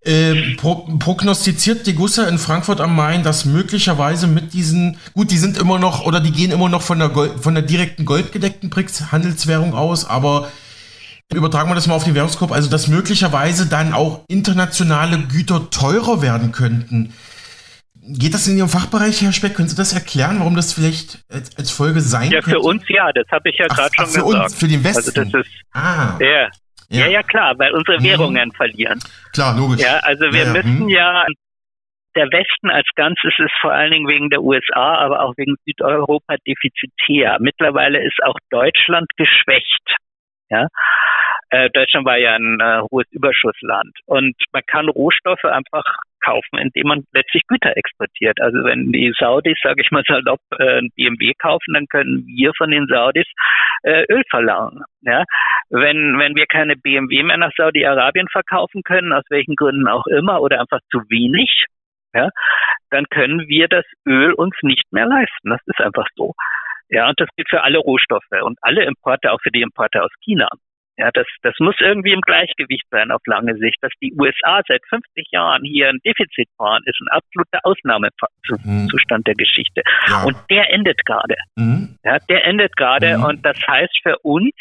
äh, 0.02 0.56
pro, 0.56 0.98
prognostiziert 0.98 1.86
Die 1.86 1.94
Gussa 1.94 2.28
in 2.28 2.40
Frankfurt 2.40 2.82
am 2.82 2.96
Main, 2.96 3.24
dass 3.24 3.46
möglicherweise 3.46 4.28
mit 4.28 4.54
diesen, 4.54 4.98
gut, 5.14 5.32
die 5.32 5.38
sind 5.38 5.58
immer 5.58 5.80
noch 5.80 6.06
oder 6.06 6.20
die 6.20 6.32
gehen 6.32 6.52
immer 6.52 6.70
noch 6.70 6.82
von 6.82 7.00
der, 7.00 7.10
Gold, 7.10 7.44
von 7.44 7.54
der 7.54 7.64
direkten 7.64 8.06
goldgedeckten 8.06 8.70
BRICS-Handelswährung 8.70 9.74
aus, 9.74 10.06
aber 10.06 10.50
Übertragen 11.34 11.70
wir 11.70 11.76
das 11.76 11.88
mal 11.88 11.96
auf 11.96 12.04
den 12.04 12.14
Währungskorb, 12.14 12.52
also 12.52 12.70
dass 12.70 12.88
möglicherweise 12.88 13.66
dann 13.66 13.94
auch 13.94 14.22
internationale 14.28 15.18
Güter 15.18 15.72
teurer 15.72 16.22
werden 16.22 16.52
könnten. 16.52 17.14
Geht 18.08 18.34
das 18.34 18.48
in 18.48 18.58
Ihrem 18.58 18.70
Fachbereich, 18.70 19.22
Herr 19.22 19.32
Speck? 19.32 19.56
Können 19.56 19.68
Sie 19.68 19.76
das 19.76 19.94
erklären, 19.94 20.40
warum 20.40 20.56
das 20.56 20.74
vielleicht 20.74 21.26
als, 21.30 21.58
als 21.58 21.72
Folge 21.72 22.02
sein 22.02 22.30
ja, 22.30 22.42
könnte? 22.42 22.52
Ja, 22.52 22.56
für 22.58 22.68
uns 22.68 22.84
ja, 22.88 23.12
das 23.12 23.26
habe 23.32 23.50
ich 23.50 23.58
ja 23.58 23.68
gerade 23.68 23.90
schon 23.96 24.06
für 24.06 24.24
gesagt. 24.24 24.44
Uns, 24.44 24.56
für 24.56 24.68
den 24.68 24.84
Westen. 24.84 25.20
Also 25.20 25.40
das 25.40 25.46
ist, 25.46 25.62
ah. 25.74 26.18
ja. 26.20 26.50
Ja. 26.90 27.08
ja, 27.08 27.24
klar, 27.24 27.58
weil 27.58 27.72
unsere 27.74 28.00
mhm. 28.00 28.04
Währungen 28.04 28.50
mhm. 28.50 28.52
verlieren. 28.52 29.00
Klar, 29.34 29.58
logisch. 29.58 29.82
Ja, 29.82 29.98
also 30.04 30.26
wir 30.32 30.46
ja, 30.46 30.54
müssen 30.54 30.84
mhm. 30.84 30.90
ja, 30.90 31.26
der 32.16 32.28
Westen 32.28 32.70
als 32.70 32.88
Ganzes 32.96 33.34
ist 33.38 33.54
vor 33.60 33.74
allen 33.74 33.92
Dingen 33.92 34.08
wegen 34.08 34.30
der 34.30 34.42
USA, 34.42 34.98
aber 35.00 35.22
auch 35.22 35.34
wegen 35.38 35.56
Südeuropa 35.66 36.36
defizitär. 36.48 37.38
Mittlerweile 37.40 38.06
ist 38.06 38.22
auch 38.24 38.38
Deutschland 38.52 39.10
geschwächt. 39.18 39.96
Ja, 40.50 40.68
Äh, 41.50 41.70
Deutschland 41.72 42.06
war 42.06 42.18
ja 42.18 42.36
ein 42.36 42.60
äh, 42.60 42.82
hohes 42.92 43.06
Überschussland 43.12 43.96
und 44.06 44.36
man 44.52 44.64
kann 44.66 44.90
Rohstoffe 44.90 45.46
einfach 45.46 45.84
kaufen, 46.24 46.58
indem 46.58 46.88
man 46.88 47.04
letztlich 47.14 47.44
Güter 47.48 47.78
exportiert. 47.78 48.42
Also 48.42 48.64
wenn 48.64 48.92
die 48.92 49.14
Saudis, 49.18 49.58
sage 49.62 49.82
ich 49.82 49.92
mal 49.92 50.04
salopp, 50.08 50.40
äh, 50.58 50.80
ein 50.80 50.90
BMW 50.96 51.34
kaufen, 51.38 51.74
dann 51.74 51.86
können 51.88 52.26
wir 52.26 52.52
von 52.58 52.72
den 52.72 52.88
Saudis 52.88 53.28
äh, 53.84 54.06
Öl 54.10 54.24
verlangen. 54.30 54.84
Ja? 55.02 55.24
Wenn, 55.70 56.18
wenn 56.20 56.36
wir 56.36 56.48
keine 56.48 56.76
BMW 56.76 57.24
mehr 57.24 57.38
nach 57.38 57.52
Saudi-Arabien 57.56 58.28
verkaufen 58.32 58.82
können, 58.84 59.14
aus 59.14 59.24
welchen 59.30 59.56
Gründen 59.56 59.88
auch 59.88 60.08
immer, 60.08 60.42
oder 60.42 60.60
einfach 60.60 60.80
zu 60.92 61.00
wenig, 61.10 61.66
ja, 62.14 62.30
dann 62.90 63.06
können 63.10 63.48
wir 63.48 63.68
das 63.68 63.86
Öl 64.08 64.34
uns 64.34 64.56
nicht 64.62 64.92
mehr 64.92 65.06
leisten. 65.06 65.50
Das 65.50 65.60
ist 65.66 65.82
einfach 65.82 66.08
so. 66.16 66.34
Ja, 66.90 67.10
und 67.10 67.20
das 67.20 67.28
gilt 67.36 67.50
für 67.50 67.64
alle 67.64 67.80
Rohstoffe 67.80 68.42
und 68.42 68.58
alle 68.62 68.86
Importe, 68.86 69.32
auch 69.32 69.40
für 69.42 69.52
die 69.52 69.62
Importe 69.62 70.04
aus 70.04 70.12
China. 70.24 70.48
Ja, 70.98 71.10
das, 71.14 71.26
das 71.42 71.54
muss 71.60 71.76
irgendwie 71.80 72.14
im 72.14 72.22
Gleichgewicht 72.22 72.86
sein 72.90 73.12
auf 73.12 73.22
lange 73.26 73.56
Sicht. 73.58 73.78
Dass 73.82 73.92
die 74.02 74.14
USA 74.14 74.62
seit 74.68 74.82
50 74.88 75.28
Jahren 75.32 75.64
hier 75.64 75.90
ein 75.90 76.00
Defizit 76.06 76.48
fahren, 76.58 76.82
ist 76.86 77.00
ein 77.02 77.10
absoluter 77.10 77.60
Ausnahmezustand 77.64 79.20
mhm. 79.20 79.24
der 79.26 79.36
Geschichte. 79.36 79.82
Ja. 80.08 80.24
Und 80.24 80.38
der 80.50 80.72
endet 80.72 81.04
gerade. 81.06 81.36
Mhm. 81.56 81.98
Ja, 82.04 82.20
der 82.30 82.46
endet 82.46 82.76
gerade 82.78 83.18
mhm. 83.18 83.26
und 83.26 83.46
das 83.46 83.58
heißt 83.68 84.00
für 84.04 84.18
uns 84.20 84.54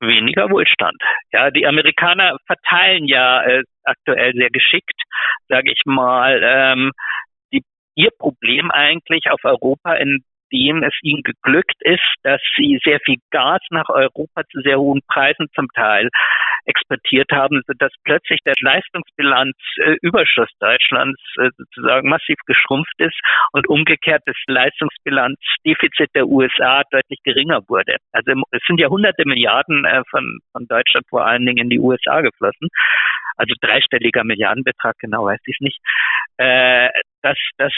weniger 0.00 0.50
Wohlstand. 0.50 1.00
Ja, 1.32 1.50
die 1.50 1.66
Amerikaner 1.66 2.36
verteilen 2.46 3.06
ja 3.06 3.42
äh, 3.42 3.62
aktuell 3.84 4.32
sehr 4.34 4.50
geschickt, 4.50 5.00
sage 5.48 5.70
ich 5.70 5.80
mal, 5.84 6.40
ähm, 6.44 6.92
die, 7.52 7.62
ihr 7.94 8.10
Problem 8.18 8.70
eigentlich 8.70 9.30
auf 9.30 9.44
Europa 9.44 9.94
in 9.94 10.22
nachdem 10.46 10.82
es 10.82 10.94
ihnen 11.02 11.22
geglückt 11.22 11.76
ist, 11.80 12.14
dass 12.22 12.40
sie 12.56 12.78
sehr 12.84 13.00
viel 13.04 13.16
Gas 13.30 13.60
nach 13.70 13.88
Europa 13.88 14.42
zu 14.50 14.60
sehr 14.60 14.78
hohen 14.78 15.00
Preisen 15.08 15.46
zum 15.54 15.68
Teil 15.74 16.08
exportiert 16.64 17.30
haben, 17.30 17.62
sodass 17.66 17.92
plötzlich 18.04 18.40
der 18.44 18.54
Leistungsbilanzüberschuss 18.60 20.50
äh, 20.50 20.56
Deutschlands 20.58 21.20
äh, 21.38 21.50
sozusagen 21.56 22.08
massiv 22.08 22.36
geschrumpft 22.46 22.98
ist 22.98 23.18
und 23.52 23.68
umgekehrt 23.68 24.22
das 24.26 24.36
Leistungsbilanzdefizit 24.48 26.10
der 26.14 26.26
USA 26.26 26.82
deutlich 26.90 27.20
geringer 27.22 27.60
wurde. 27.68 27.96
Also 28.12 28.32
es 28.50 28.62
sind 28.66 28.80
ja 28.80 28.88
hunderte 28.88 29.24
Milliarden 29.26 29.84
äh, 29.84 30.02
von, 30.10 30.38
von 30.52 30.66
Deutschland 30.66 31.06
vor 31.08 31.24
allen 31.24 31.46
Dingen 31.46 31.58
in 31.58 31.70
die 31.70 31.78
USA 31.78 32.20
geflossen. 32.20 32.68
Also 33.36 33.54
dreistelliger 33.60 34.24
Milliardenbetrag, 34.24 34.96
genau 34.98 35.26
weiß 35.26 35.40
ich 35.46 35.56
es 35.56 35.60
nicht. 35.60 35.78
Äh, 36.38 36.88
das, 37.22 37.38
das 37.58 37.72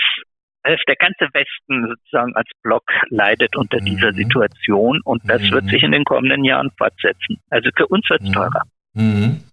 also 0.62 0.82
der 0.86 0.96
ganze 0.96 1.28
Westen 1.32 1.88
sozusagen 1.88 2.34
als 2.34 2.48
Block 2.62 2.84
leidet 3.08 3.56
unter 3.56 3.80
mhm. 3.80 3.86
dieser 3.86 4.12
Situation 4.12 5.00
und 5.04 5.22
das 5.26 5.42
mhm. 5.42 5.52
wird 5.52 5.64
sich 5.66 5.82
in 5.82 5.92
den 5.92 6.04
kommenden 6.04 6.44
Jahren 6.44 6.70
fortsetzen. 6.76 7.38
Also 7.50 7.70
für 7.76 7.86
uns 7.86 8.08
wird 8.10 8.22
es 8.22 8.28
mhm. 8.28 8.32
teurer. 8.32 8.62
Mhm. 8.94 9.44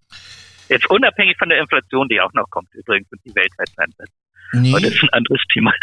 Jetzt 0.69 0.89
unabhängig 0.89 1.37
von 1.37 1.49
der 1.49 1.59
Inflation, 1.59 2.07
die 2.09 2.19
auch 2.19 2.33
noch 2.33 2.49
kommt 2.49 2.73
übrigens 2.73 3.07
und 3.11 3.19
die 3.23 3.35
weltweit 3.35 3.69
sein 3.75 3.93
wird. 3.97 4.09
Nee. 4.53 4.71
Aber 4.71 4.81
das 4.81 4.91
ist 4.91 5.03
ein 5.03 5.09
anderes 5.09 5.41
Thema. 5.51 5.73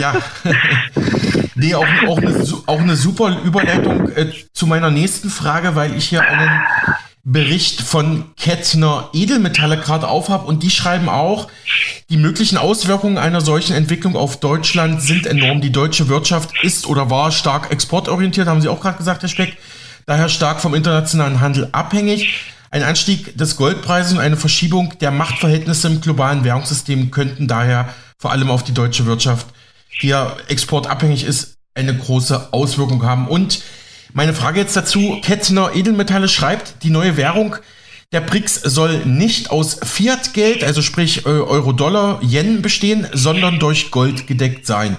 Ja. 0.00 0.14
nee, 1.54 1.74
auch, 1.74 1.86
auch, 2.06 2.18
eine, 2.18 2.44
auch 2.66 2.80
eine 2.80 2.96
super 2.96 3.40
Überleitung 3.44 4.08
äh, 4.10 4.30
zu 4.52 4.66
meiner 4.66 4.90
nächsten 4.90 5.30
Frage, 5.30 5.74
weil 5.74 5.94
ich 5.96 6.08
hier 6.08 6.22
einen 6.22 6.62
Bericht 7.26 7.80
von 7.80 8.34
Kettner 8.36 9.08
Edelmetalle 9.14 9.78
gerade 9.78 10.08
aufhab 10.08 10.46
und 10.46 10.62
die 10.62 10.70
schreiben 10.70 11.08
auch, 11.08 11.48
die 12.10 12.18
möglichen 12.18 12.58
Auswirkungen 12.58 13.16
einer 13.16 13.40
solchen 13.40 13.74
Entwicklung 13.74 14.14
auf 14.14 14.40
Deutschland 14.40 15.00
sind 15.00 15.26
enorm. 15.26 15.62
Die 15.62 15.72
deutsche 15.72 16.08
Wirtschaft 16.08 16.50
ist 16.62 16.86
oder 16.86 17.08
war 17.08 17.32
stark 17.32 17.72
exportorientiert, 17.72 18.46
haben 18.46 18.60
Sie 18.60 18.68
auch 18.68 18.82
gerade 18.82 18.98
gesagt, 18.98 19.22
Herr 19.22 19.30
Speck, 19.30 19.56
daher 20.04 20.28
stark 20.28 20.60
vom 20.60 20.74
internationalen 20.74 21.40
Handel 21.40 21.70
abhängig. 21.72 22.28
Ein 22.70 22.82
Anstieg 22.82 23.38
des 23.38 23.56
Goldpreises 23.56 24.12
und 24.12 24.18
eine 24.18 24.36
Verschiebung 24.36 24.92
der 25.00 25.10
Machtverhältnisse 25.10 25.88
im 25.88 26.02
globalen 26.02 26.44
Währungssystem 26.44 27.10
könnten 27.10 27.48
daher 27.48 27.88
vor 28.18 28.32
allem 28.32 28.50
auf 28.50 28.64
die 28.64 28.74
deutsche 28.74 29.06
Wirtschaft, 29.06 29.46
die 30.02 30.08
ja 30.08 30.36
exportabhängig 30.48 31.24
ist, 31.24 31.56
eine 31.74 31.96
große 31.96 32.52
Auswirkung 32.52 33.02
haben. 33.02 33.28
Und 33.28 33.62
meine 34.14 34.32
Frage 34.32 34.60
jetzt 34.60 34.76
dazu, 34.76 35.18
Kettner 35.22 35.74
Edelmetalle 35.74 36.28
schreibt, 36.28 36.82
die 36.84 36.90
neue 36.90 37.16
Währung 37.16 37.56
der 38.12 38.20
BRICS 38.20 38.60
soll 38.62 39.04
nicht 39.04 39.50
aus 39.50 39.80
Fiat-Geld, 39.82 40.62
also 40.62 40.82
sprich 40.82 41.26
äh, 41.26 41.30
Euro-Dollar, 41.30 42.20
Yen 42.22 42.62
bestehen, 42.62 43.08
sondern 43.12 43.58
durch 43.58 43.90
Gold 43.90 44.28
gedeckt 44.28 44.66
sein. 44.66 44.96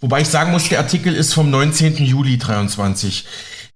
Wobei 0.00 0.22
ich 0.22 0.28
sagen 0.28 0.52
muss, 0.52 0.70
der 0.70 0.78
Artikel 0.78 1.14
ist 1.14 1.34
vom 1.34 1.50
19. 1.50 1.96
Juli 1.96 2.38
23. 2.38 3.26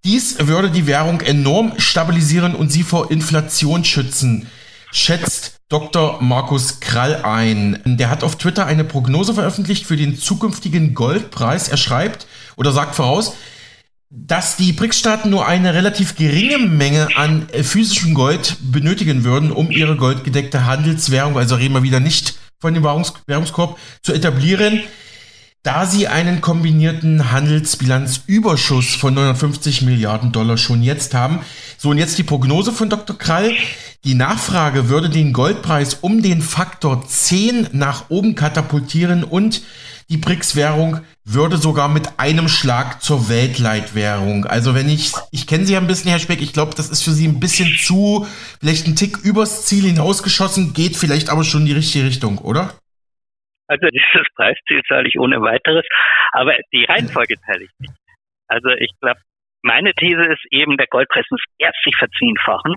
Dies 0.03 0.37
würde 0.39 0.71
die 0.71 0.87
Währung 0.87 1.21
enorm 1.21 1.75
stabilisieren 1.77 2.55
und 2.55 2.73
sie 2.73 2.85
vor 2.85 3.11
Inflation 3.11 3.85
schützen, 3.85 4.47
schätzt 4.93 5.57
Dr. 5.69 6.23
Markus 6.23 6.81
Krall 6.81 7.17
ein. 7.17 7.83
Der 7.85 8.09
hat 8.09 8.23
auf 8.23 8.37
Twitter 8.37 8.65
eine 8.65 8.85
Prognose 8.85 9.35
veröffentlicht 9.35 9.85
für 9.85 9.99
den 9.99 10.19
zukünftigen 10.19 10.95
Goldpreis. 10.95 11.69
Er 11.69 11.77
schreibt 11.77 12.27
oder 12.57 12.73
sagt 12.73 12.95
voraus, 12.95 13.35
dass 14.11 14.57
die 14.57 14.73
BRICS-Staaten 14.73 15.31
nur 15.31 15.47
eine 15.47 15.75
relativ 15.75 16.15
geringe 16.15 16.59
Menge 16.59 17.09
an 17.17 17.49
äh, 17.51 17.63
physischem 17.63 18.15
Gold 18.15 18.57
benötigen 18.61 19.25
würden, 19.25 19.51
um 19.51 19.71
ihre 19.71 19.97
goldgedeckte 19.97 20.67
Handelswährung, 20.67 21.37
also 21.37 21.57
reden 21.57 21.75
wir 21.75 21.83
wieder 21.83 22.01
nicht 22.01 22.39
von 22.61 22.75
dem 22.75 22.85
Währungs 22.85 23.13
Währungskorb, 23.27 23.79
zu 24.03 24.13
etablieren, 24.13 24.81
da 25.65 25.87
sie 25.87 26.09
einen 26.09 26.43
kombinierten 26.43 27.33
Handelsbilanzüberschuss 27.33 28.95
von 28.95 29.15
950 29.15 29.83
Milliarden 29.83 30.31
Dollar 30.31 30.59
schon 30.59 30.83
jetzt 30.83 31.15
haben. 31.15 31.41
So, 31.79 31.91
und 31.91 31.99
jetzt 31.99 32.19
die 32.19 32.23
Prognose 32.23 32.71
von 32.71 32.91
Dr. 32.91 33.17
Krall. 33.17 33.53
Die 34.05 34.15
Nachfrage 34.15 34.91
würde 34.91 35.09
den 35.09 35.33
Goldpreis 35.33 35.95
um 35.95 36.23
den 36.23 36.43
Faktor 36.43 37.07
10 37.07 37.69
nach 37.73 38.11
oben 38.11 38.35
katapultieren 38.35 39.25
und 39.25 39.63
die 40.09 40.17
BRICS-Währung 40.17 41.05
würde 41.25 41.57
sogar 41.57 41.89
mit 41.89 42.19
einem 42.19 42.49
Schlag 42.49 43.03
zur 43.03 43.29
Weltleitwährung. 43.29 44.45
Also 44.45 44.75
wenn 44.75 44.89
ich, 44.89 45.13
ich 45.33 45.47
kenne 45.47 45.65
Sie 45.65 45.73
ja 45.73 45.81
ein 45.81 45.87
bisschen, 45.87 46.11
Herr 46.11 46.19
Speck, 46.19 46.43
ich 46.43 46.53
glaube, 46.53 46.73
das 46.77 46.91
ist 46.91 47.03
für 47.03 47.11
Sie 47.11 47.27
ein 47.27 47.41
bisschen 47.41 47.69
zu, 47.77 48.27
vielleicht 48.61 48.87
ein 48.87 48.97
Tick 48.97 49.19
übers 49.25 49.67
Ziel 49.67 49.85
hinausgeschossen, 49.85 50.75
geht 50.75 50.97
vielleicht 50.97 51.31
aber 51.31 51.45
schon 51.45 51.63
in 51.63 51.67
die 51.67 51.73
richtige 51.73 52.07
Richtung, 52.07 52.39
oder? 52.39 52.75
Also 53.69 53.87
dieses 53.93 54.27
Preisziel 54.35 54.83
zahle 54.87 55.09
ich 55.09 55.19
ohne 55.19 55.41
weiteres, 55.41 55.85
aber 56.33 56.53
die 56.73 56.85
Reihenfolge 56.85 57.37
teile 57.47 57.65
ich 57.65 57.71
nicht. 57.79 57.95
Also 58.49 58.69
ich 58.71 58.91
glaube, 59.01 59.21
meine 59.63 59.95
These 59.95 60.25
ist 60.27 60.45
eben, 60.51 60.77
der 60.77 60.87
Goldpreis 60.89 61.25
muss 61.31 61.43
erst 61.59 61.83
sich 61.83 61.97
verzehnfachen 61.97 62.77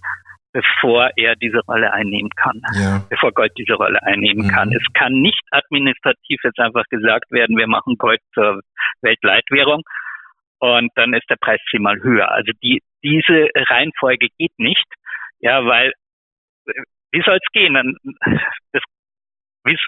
bevor 0.58 1.12
er 1.17 1.36
diese 1.36 1.60
Rolle 1.67 1.93
einnehmen 1.93 2.32
kann, 2.32 2.60
ja. 2.74 3.04
bevor 3.10 3.32
Gold 3.32 3.52
diese 3.58 3.76
Rolle 3.76 4.02
einnehmen 4.02 4.48
mhm. 4.48 4.52
kann. 4.52 4.72
Es 4.72 4.84
kann 4.93 5.13
nicht 5.13 5.41
administrativ 5.52 6.39
jetzt 6.43 6.60
einfach 6.60 6.86
gesagt 6.89 7.32
werden, 7.32 7.56
wir 7.58 7.67
machen 7.67 7.96
Gold 7.98 8.22
zur 8.34 8.62
Weltleitwährung 9.02 9.84
und 10.60 10.89
dann 10.96 11.13
ist 11.13 11.30
der 11.30 11.36
Preis 11.36 11.60
zehnmal 11.70 12.02
höher. 12.02 12.32
Also 12.32 12.52
die, 12.63 12.82
diese 13.04 13.50
Reihenfolge 13.70 14.30
geht 14.39 14.58
nicht, 14.58 14.88
ja, 15.39 15.63
weil 15.63 15.93
wie 17.12 17.22
soll 17.22 17.36
es 17.36 17.52
gehen? 17.54 17.96
Das 18.74 18.82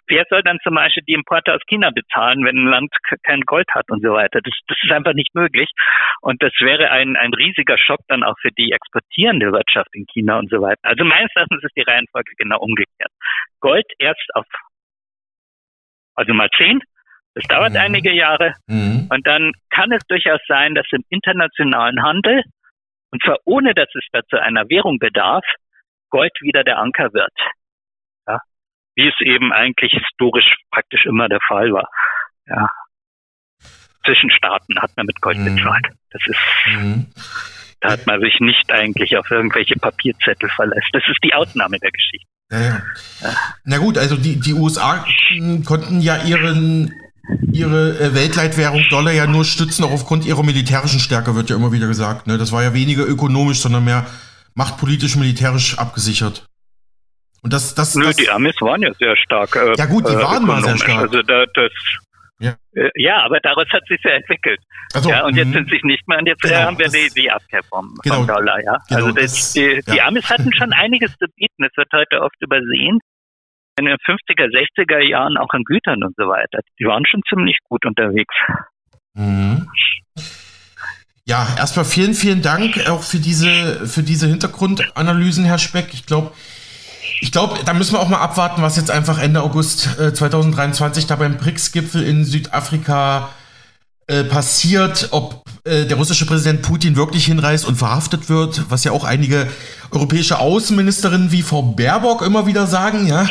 wer 0.08 0.26
soll 0.30 0.44
dann 0.44 0.60
zum 0.64 0.76
Beispiel 0.76 1.04
die 1.08 1.14
Importe 1.14 1.54
aus 1.54 1.62
China 1.68 1.92
bezahlen, 1.92 2.44
wenn 2.46 2.58
ein 2.58 2.68
Land 2.68 2.92
kein 3.24 3.42
Gold 3.42 3.68
hat 3.74 3.90
und 3.90 4.02
so 4.02 4.14
weiter? 4.14 4.40
Das, 4.44 4.54
das 4.68 4.78
ist 4.82 4.92
einfach 4.92 5.14
nicht 5.14 5.34
möglich. 5.36 5.70
Und 6.22 6.42
das 6.44 6.54
wäre 6.60 6.92
ein, 6.92 7.16
ein 7.16 7.34
riesiger 7.34 7.78
Schock 7.78 8.00
dann 8.08 8.24
auch 8.24 8.36
für 8.42 8.52
die 8.52 8.72
exportierende 8.72 9.52
Wirtschaft 9.52 9.90
in 9.94 10.06
China 10.08 10.40
und 10.40 10.50
so 10.50 10.62
weiter. 10.62 10.82
Also 10.84 11.04
meines 11.04 11.32
Erachtens 11.36 11.64
ist 11.64 11.76
die 11.76 11.82
Reihenfolge 11.82 12.32
genau 12.38 12.60
umgekehrt. 12.60 13.12
Gold 13.60 13.86
erst 14.00 14.28
auf, 14.34 14.46
also 16.16 16.34
mal 16.34 16.50
zehn, 16.58 16.82
das 17.36 17.46
dauert 17.46 17.72
mhm. 17.72 17.80
einige 17.80 18.12
Jahre. 18.12 18.54
Mhm. 18.68 19.08
Und 19.10 19.28
dann 19.28 19.54
kann 19.70 19.92
es 19.92 20.02
durchaus 20.08 20.42
sein, 20.48 20.76
dass 20.76 20.86
im 20.92 21.04
internationalen 21.10 22.02
Handel, 22.04 22.44
und 23.12 23.24
zwar 23.24 23.38
ohne 23.46 23.74
dass 23.74 23.90
es 23.96 24.06
dazu 24.12 24.38
einer 24.38 24.70
Währung 24.70 25.00
bedarf, 25.00 25.46
Gold 26.10 26.34
wieder 26.42 26.64
der 26.64 26.80
Anker 26.80 27.14
wird 27.14 27.34
wie 29.00 29.08
es 29.08 29.16
eben 29.22 29.54
eigentlich 29.54 29.94
historisch 29.94 30.58
praktisch 30.72 31.06
immer 31.06 31.30
der 31.30 31.40
Fall 31.48 31.72
war. 31.72 31.90
Ja. 32.48 32.68
Zwischen 34.04 34.30
Staaten 34.32 34.80
hat 34.82 34.92
man 34.98 35.06
mit 35.06 35.22
Gold 35.22 35.38
mhm. 35.38 35.56
bezahlt. 35.56 35.88
Das 36.12 36.22
ist, 36.26 36.40
mhm. 36.68 37.08
da 37.80 37.92
hat 37.92 38.06
man 38.08 38.20
sich 38.20 38.40
nicht 38.40 38.72
eigentlich 38.72 39.18
auf 39.18 39.30
irgendwelche 39.32 39.76
Papierzettel 39.76 40.50
verlässt. 40.50 40.90
Das 40.92 41.04
ist 41.08 41.20
die 41.24 41.34
Ausnahme 41.34 41.78
der 41.80 41.92
Geschichte. 41.92 42.28
Ja, 42.52 42.82
ja. 43.22 43.36
Na 43.64 43.78
gut, 43.78 43.98
also 43.98 44.18
die, 44.18 44.40
die 44.40 44.54
USA 44.54 45.06
konnten 45.66 46.02
ja 46.02 46.24
ihren, 46.24 46.94
ihre 47.54 48.00
äh, 48.00 48.16
Weltleitwährung 48.16 48.84
Dollar 48.90 49.12
ja 49.12 49.28
nur 49.28 49.46
stützen, 49.46 49.84
auch 49.86 49.92
aufgrund 49.92 50.26
ihrer 50.26 50.44
militärischen 50.44 51.00
Stärke, 51.00 51.36
wird 51.36 51.50
ja 51.50 51.56
immer 51.56 51.72
wieder 51.72 51.88
gesagt. 51.88 52.28
Ne? 52.28 52.38
Das 52.38 52.52
war 52.52 52.64
ja 52.64 52.74
weniger 52.74 53.06
ökonomisch, 53.06 53.60
sondern 53.60 53.86
mehr 53.86 54.08
machtpolitisch, 54.56 55.16
militärisch 55.16 55.78
abgesichert. 55.78 56.50
Und 57.42 57.54
das, 57.54 57.76
das, 57.76 57.96
Nö, 57.96 58.06
das, 58.06 58.18
die 58.18 58.30
Amis 58.30 58.56
waren 58.62 58.82
ja 58.82 58.94
sehr 58.94 59.16
stark. 59.16 59.56
Äh, 59.56 59.76
ja 59.78 59.86
gut, 59.86 60.08
die 60.08 60.14
äh, 60.14 60.22
waren 60.22 60.46
mal 60.46 60.62
sehr 60.64 60.78
stark. 60.78 61.02
Also 61.02 61.22
da, 61.22 61.46
das, 61.54 61.72
Ja. 62.40 62.56
Äh, 62.74 62.90
ja, 62.96 63.24
aber 63.24 63.40
daraus 63.40 63.68
hat 63.72 63.84
sich 63.88 64.00
ja 64.04 64.12
entwickelt. 64.12 64.60
Also, 64.94 65.10
ja, 65.10 65.26
und 65.26 65.36
jetzt 65.36 65.50
mhm. 65.50 65.54
sind 65.54 65.70
sich 65.70 65.84
nicht 65.84 66.08
mehr, 66.08 66.18
und 66.20 66.26
jetzt 66.26 66.42
genau, 66.42 66.56
haben 66.62 66.80
wir 66.80 66.90
die, 66.90 67.10
die 67.16 67.30
Abkehr 67.30 67.62
vom, 67.64 67.94
genau, 68.04 68.26
Dollar, 68.26 68.60
ja. 68.64 68.78
Genau, 68.88 69.06
also 69.06 69.12
das, 69.12 69.32
das, 69.32 69.54
die, 69.54 69.82
ja. 69.86 69.94
die 69.94 70.02
Amis 70.02 70.30
hatten 70.30 70.54
schon 70.54 70.74
einiges 70.74 71.12
zu 71.18 71.28
bieten, 71.36 71.64
das 71.64 71.72
wird 71.76 71.92
heute 71.94 72.22
oft 72.22 72.36
übersehen. 72.42 73.00
In 73.78 73.86
den 73.86 73.96
50er, 73.96 74.48
60er 74.52 75.00
Jahren 75.00 75.38
auch 75.38 75.50
an 75.52 75.64
Gütern 75.64 76.04
und 76.04 76.14
so 76.18 76.28
weiter. 76.28 76.60
Die 76.80 76.86
waren 76.86 77.06
schon 77.06 77.22
ziemlich 77.30 77.58
gut 77.70 77.86
unterwegs. 77.86 78.36
Mhm. 79.14 79.70
Ja, 81.26 81.48
erstmal 81.58 81.86
vielen, 81.86 82.14
vielen 82.14 82.42
Dank 82.42 82.90
auch 82.90 83.04
für 83.04 83.20
diese, 83.20 83.86
für 83.86 84.02
diese 84.02 84.28
Hintergrundanalysen, 84.28 85.46
Herr 85.46 85.60
Speck. 85.60 85.94
Ich 85.94 86.06
glaube, 86.08 86.32
ich 87.22 87.32
glaube, 87.32 87.60
da 87.66 87.74
müssen 87.74 87.94
wir 87.94 88.00
auch 88.00 88.10
mal 88.10 88.20
abwarten, 88.20 88.62
was 88.62 88.76
jetzt 88.76 88.92
einfach 88.92 89.20
Ende 89.20 89.42
August 89.42 90.00
äh, 90.00 90.14
2023 90.14 91.08
da 91.08 91.16
beim 91.16 91.38
BRICS-Gipfel 91.38 92.04
in 92.04 92.24
Südafrika 92.26 93.30
äh, 94.08 94.24
passiert, 94.24 95.10
ob 95.12 95.44
äh, 95.66 95.86
der 95.86 95.98
russische 95.98 96.26
Präsident 96.26 96.62
Putin 96.62 96.96
wirklich 96.96 97.26
hinreist 97.26 97.68
und 97.68 97.76
verhaftet 97.76 98.30
wird, 98.30 98.66
was 98.70 98.84
ja 98.84 98.92
auch 98.92 99.04
einige 99.04 99.48
europäische 99.92 100.40
Außenministerinnen 100.40 101.32
wie 101.32 101.44
Frau 101.44 101.62
Baerbock 101.62 102.22
immer 102.22 102.48
wieder 102.48 102.66
sagen, 102.66 103.06
ja. 103.08 103.28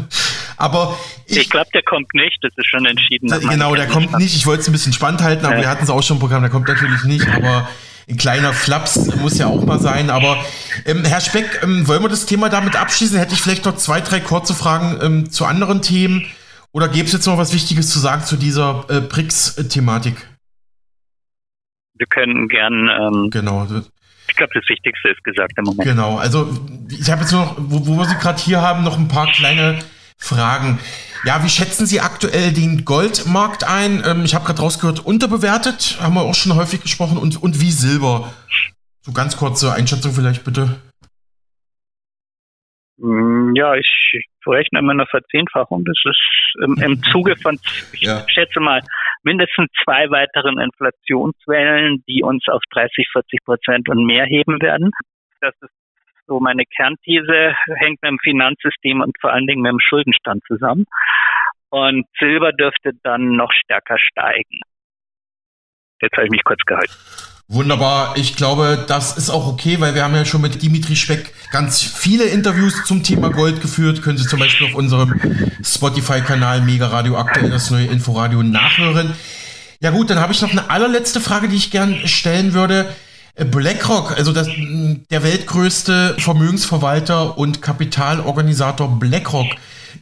aber 0.56 0.98
ich, 1.26 1.38
ich 1.38 1.50
glaube, 1.50 1.68
der 1.74 1.82
kommt 1.82 2.14
nicht, 2.14 2.38
das 2.42 2.52
ist 2.56 2.68
schon 2.68 2.86
entschieden. 2.86 3.28
Genau, 3.50 3.74
der 3.74 3.86
kommt 3.86 4.16
nicht. 4.18 4.34
Ich 4.34 4.46
wollte 4.46 4.62
es 4.62 4.68
ein 4.68 4.72
bisschen 4.72 4.92
spannend 4.92 5.22
halten, 5.22 5.44
aber 5.44 5.56
ja. 5.56 5.62
wir 5.62 5.68
hatten 5.68 5.84
es 5.84 5.90
auch 5.90 6.02
schon 6.02 6.16
im 6.16 6.20
Programm, 6.20 6.42
der 6.42 6.50
kommt 6.50 6.68
natürlich 6.68 7.04
nicht, 7.04 7.28
aber 7.28 7.68
ein 8.08 8.16
kleiner 8.16 8.52
Flaps 8.52 9.16
muss 9.16 9.38
ja 9.38 9.46
auch 9.46 9.64
mal 9.64 9.80
sein. 9.80 10.10
Aber 10.10 10.44
ähm, 10.84 11.04
Herr 11.04 11.20
Speck, 11.20 11.60
ähm, 11.62 11.88
wollen 11.88 12.02
wir 12.02 12.08
das 12.08 12.26
Thema 12.26 12.48
damit 12.48 12.76
abschließen? 12.76 13.18
Hätte 13.18 13.34
ich 13.34 13.40
vielleicht 13.40 13.64
noch 13.64 13.76
zwei, 13.76 14.00
drei 14.00 14.20
kurze 14.20 14.54
Fragen 14.54 14.98
ähm, 15.02 15.30
zu 15.30 15.46
anderen 15.46 15.82
Themen. 15.82 16.26
Oder 16.72 16.88
gäbe 16.88 17.06
es 17.06 17.12
jetzt 17.12 17.26
noch 17.26 17.38
was 17.38 17.54
Wichtiges 17.54 17.90
zu 17.90 17.98
sagen 17.98 18.24
zu 18.24 18.36
dieser 18.36 18.84
äh, 18.88 19.00
BRICS-Thematik? 19.00 20.16
Wir 21.96 22.06
können 22.06 22.48
gern. 22.48 22.88
Ähm, 22.88 23.30
genau. 23.30 23.66
Ich 24.28 24.36
glaube, 24.36 24.52
das 24.54 24.68
Wichtigste 24.68 25.10
ist 25.10 25.22
gesagt 25.22 25.52
im 25.56 25.64
Moment. 25.64 25.88
Genau. 25.88 26.18
Also 26.18 26.52
ich 26.90 27.10
habe 27.10 27.20
jetzt 27.22 27.32
noch, 27.32 27.54
wo, 27.58 27.86
wo 27.86 27.96
wir 27.96 28.06
Sie 28.06 28.16
gerade 28.16 28.40
hier 28.42 28.60
haben, 28.60 28.82
noch 28.82 28.98
ein 28.98 29.08
paar 29.08 29.30
kleine 29.30 29.78
Fragen. 30.18 30.78
Ja, 31.26 31.42
wie 31.42 31.48
schätzen 31.48 31.86
Sie 31.86 32.00
aktuell 32.00 32.52
den 32.52 32.84
Goldmarkt 32.84 33.64
ein? 33.64 34.02
Ähm, 34.06 34.24
ich 34.24 34.34
habe 34.34 34.44
gerade 34.44 34.60
rausgehört, 34.60 35.06
unterbewertet, 35.06 35.96
haben 36.00 36.14
wir 36.14 36.22
auch 36.22 36.34
schon 36.34 36.54
häufig 36.54 36.82
gesprochen, 36.82 37.16
und, 37.16 37.42
und 37.42 37.62
wie 37.62 37.70
Silber? 37.70 38.30
So 39.00 39.12
ganz 39.12 39.36
kurze 39.36 39.72
Einschätzung 39.72 40.12
vielleicht 40.12 40.44
bitte. 40.44 40.76
Mm, 42.98 43.54
ja, 43.54 43.74
ich 43.74 43.88
rechne 44.46 44.80
immer 44.80 44.92
eine 44.92 45.06
Verzehnfachung. 45.06 45.84
Das 45.86 45.96
ist 46.04 46.62
im, 46.62 46.76
im 46.82 47.02
Zuge 47.12 47.36
von, 47.36 47.58
ich 47.92 48.02
ja. 48.02 48.28
schätze 48.28 48.60
mal, 48.60 48.82
mindestens 49.22 49.68
zwei 49.82 50.10
weiteren 50.10 50.58
Inflationswellen, 50.60 52.04
die 52.06 52.22
uns 52.22 52.44
auf 52.48 52.60
30, 52.70 53.08
40 53.12 53.44
Prozent 53.44 53.88
und 53.88 54.04
mehr 54.04 54.26
heben 54.26 54.60
werden. 54.60 54.90
Das 55.40 55.54
ist 55.62 55.72
so 56.26 56.40
meine 56.40 56.64
Kernthese, 56.64 57.54
hängt 57.76 58.02
mit 58.02 58.10
dem 58.10 58.18
Finanzsystem 58.22 59.00
und 59.00 59.14
vor 59.20 59.32
allen 59.32 59.46
Dingen 59.46 59.62
mit 59.62 59.72
dem 59.72 59.80
Schuldenstand 59.80 60.42
zusammen. 60.46 60.84
Und 61.70 62.06
Silber 62.18 62.52
dürfte 62.52 62.92
dann 63.02 63.36
noch 63.36 63.52
stärker 63.52 63.98
steigen. 63.98 64.60
Jetzt 66.00 66.16
habe 66.16 66.26
ich 66.26 66.30
mich 66.30 66.44
kurz 66.44 66.60
gehalten. 66.64 66.92
Wunderbar. 67.48 68.16
Ich 68.16 68.36
glaube, 68.36 68.84
das 68.88 69.18
ist 69.18 69.28
auch 69.28 69.46
okay, 69.46 69.78
weil 69.78 69.94
wir 69.94 70.02
haben 70.02 70.14
ja 70.14 70.24
schon 70.24 70.40
mit 70.40 70.62
Dimitri 70.62 70.96
Speck 70.96 71.34
ganz 71.52 71.82
viele 71.82 72.24
Interviews 72.24 72.84
zum 72.84 73.02
Thema 73.02 73.30
Gold 73.30 73.60
geführt. 73.60 74.02
Können 74.02 74.16
Sie 74.16 74.26
zum 74.26 74.40
Beispiel 74.40 74.68
auf 74.68 74.74
unserem 74.74 75.20
Spotify-Kanal 75.62 76.62
Mega 76.62 76.86
Radio 76.86 77.18
aktuell 77.18 77.50
das 77.50 77.70
neue 77.70 77.86
Inforadio 77.86 78.42
nachhören. 78.42 79.14
Ja 79.80 79.90
gut, 79.90 80.08
dann 80.08 80.20
habe 80.20 80.32
ich 80.32 80.40
noch 80.40 80.52
eine 80.52 80.70
allerletzte 80.70 81.20
Frage, 81.20 81.48
die 81.48 81.56
ich 81.56 81.70
gern 81.70 81.94
stellen 82.06 82.54
würde. 82.54 82.86
BlackRock, 83.36 84.16
also 84.16 84.32
das, 84.32 84.48
der 85.10 85.24
weltgrößte 85.24 86.14
Vermögensverwalter 86.18 87.36
und 87.36 87.60
Kapitalorganisator 87.62 89.00
BlackRock, 89.00 89.48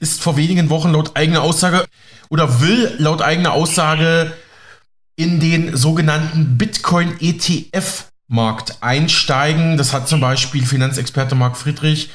ist 0.01 0.23
vor 0.23 0.37
wenigen 0.37 0.69
Wochen 0.69 0.93
laut 0.93 1.17
eigener 1.17 1.41
Aussage 1.43 1.87
oder 2.29 2.61
will 2.61 2.95
laut 2.99 3.23
eigener 3.23 3.53
Aussage 3.53 4.35
in 5.17 5.41
den 5.41 5.75
sogenannten 5.77 6.59
Bitcoin-ETF-Markt 6.59 8.83
einsteigen. 8.83 9.79
Das 9.79 9.95
hat 9.95 10.09
zum 10.09 10.21
Beispiel 10.21 10.67
Finanzexperte 10.67 11.35
Marc 11.35 11.57
Friedrich 11.57 12.11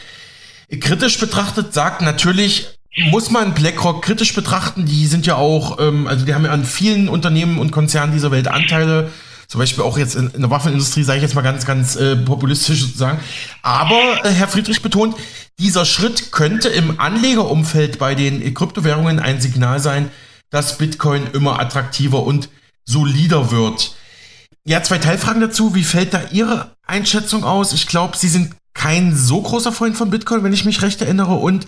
kritisch 0.81 1.19
betrachtet, 1.19 1.73
sagt 1.73 2.01
natürlich, 2.01 2.67
muss 3.09 3.31
man 3.31 3.53
BlackRock 3.53 4.03
kritisch 4.03 4.33
betrachten. 4.33 4.85
Die 4.85 5.07
sind 5.07 5.25
ja 5.25 5.35
auch, 5.35 5.79
ähm, 5.79 6.07
also 6.07 6.25
die 6.25 6.33
haben 6.33 6.45
ja 6.45 6.51
an 6.51 6.65
vielen 6.65 7.09
Unternehmen 7.09 7.59
und 7.59 7.71
Konzernen 7.71 8.13
dieser 8.13 8.31
Welt 8.31 8.47
Anteile. 8.47 9.11
Zum 9.47 9.59
Beispiel 9.59 9.83
auch 9.83 9.97
jetzt 9.97 10.15
in, 10.15 10.29
in 10.31 10.41
der 10.41 10.49
Waffenindustrie, 10.49 11.03
sage 11.03 11.17
ich 11.17 11.23
jetzt 11.23 11.35
mal 11.35 11.41
ganz, 11.41 11.65
ganz 11.65 11.95
äh, 11.95 12.15
populistisch 12.17 12.81
sozusagen. 12.81 13.19
Aber 13.61 14.25
äh, 14.25 14.29
Herr 14.29 14.47
Friedrich 14.47 14.81
betont, 14.81 15.15
dieser 15.57 15.85
Schritt 15.85 16.31
könnte 16.31 16.69
im 16.69 16.99
Anlegerumfeld 16.99 17.97
bei 17.97 18.13
den 18.13 18.53
Kryptowährungen 18.53 19.19
ein 19.19 19.39
Signal 19.39 19.79
sein, 19.79 20.11
dass 20.49 20.77
Bitcoin 20.77 21.27
immer 21.33 21.59
attraktiver 21.59 22.23
und 22.23 22.49
solider 22.85 23.51
wird. 23.51 23.95
Ja, 24.65 24.83
zwei 24.83 24.97
Teilfragen 24.97 25.41
dazu. 25.41 25.75
Wie 25.75 25.83
fällt 25.83 26.13
da 26.13 26.21
Ihre 26.31 26.75
Einschätzung 26.85 27.43
aus? 27.43 27.73
Ich 27.73 27.87
glaube, 27.87 28.17
Sie 28.17 28.27
sind 28.27 28.53
kein 28.73 29.13
so 29.13 29.41
großer 29.41 29.71
Freund 29.71 29.97
von 29.97 30.09
Bitcoin, 30.09 30.43
wenn 30.43 30.53
ich 30.53 30.65
mich 30.65 30.81
recht 30.81 31.01
erinnere. 31.01 31.35
Und 31.35 31.67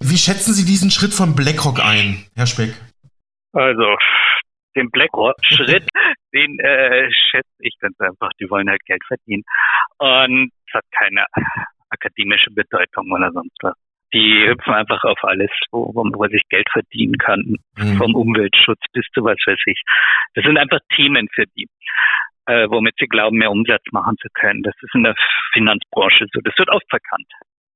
wie 0.00 0.18
schätzen 0.18 0.52
Sie 0.52 0.64
diesen 0.64 0.90
Schritt 0.90 1.14
von 1.14 1.34
BlackRock 1.34 1.80
ein, 1.80 2.26
Herr 2.34 2.46
Speck? 2.46 2.74
Also, 3.52 3.96
den 4.76 4.90
BlackRock-Schritt, 4.90 5.88
den 6.34 6.58
äh, 6.58 7.10
schätze 7.10 7.48
ich 7.60 7.76
ganz 7.80 7.98
einfach. 8.00 8.30
Die 8.40 8.50
wollen 8.50 8.68
halt 8.68 8.84
Geld 8.84 9.04
verdienen. 9.06 9.44
Und 9.98 10.50
es 10.66 10.74
hat 10.74 10.84
keine 10.90 11.24
akademische 11.90 12.50
Bedeutung 12.50 13.10
oder 13.12 13.30
sonst 13.32 13.56
was 13.62 13.74
die 14.14 14.46
hüpfen 14.46 14.72
einfach 14.72 15.02
auf 15.04 15.18
alles, 15.24 15.50
wo, 15.72 15.90
wo 15.92 16.04
man 16.04 16.30
sich 16.30 16.42
Geld 16.48 16.68
verdienen 16.72 17.18
kann, 17.18 17.56
mhm. 17.76 17.96
vom 17.96 18.14
Umweltschutz 18.14 18.80
bis 18.92 19.04
zu 19.12 19.24
was 19.24 19.36
weiß 19.44 19.58
ich. 19.66 19.82
Das 20.34 20.44
sind 20.44 20.56
einfach 20.56 20.78
Themen 20.94 21.28
für 21.34 21.44
die, 21.56 21.66
äh, 22.46 22.68
womit 22.70 22.94
sie 22.98 23.06
glauben, 23.06 23.38
mehr 23.38 23.50
Umsatz 23.50 23.82
machen 23.90 24.16
zu 24.22 24.28
können. 24.32 24.62
Das 24.62 24.74
ist 24.80 24.94
in 24.94 25.02
der 25.02 25.16
Finanzbranche 25.52 26.26
so. 26.32 26.40
Das 26.42 26.56
wird 26.56 26.70
oft 26.70 26.88
verkannt. 26.88 27.26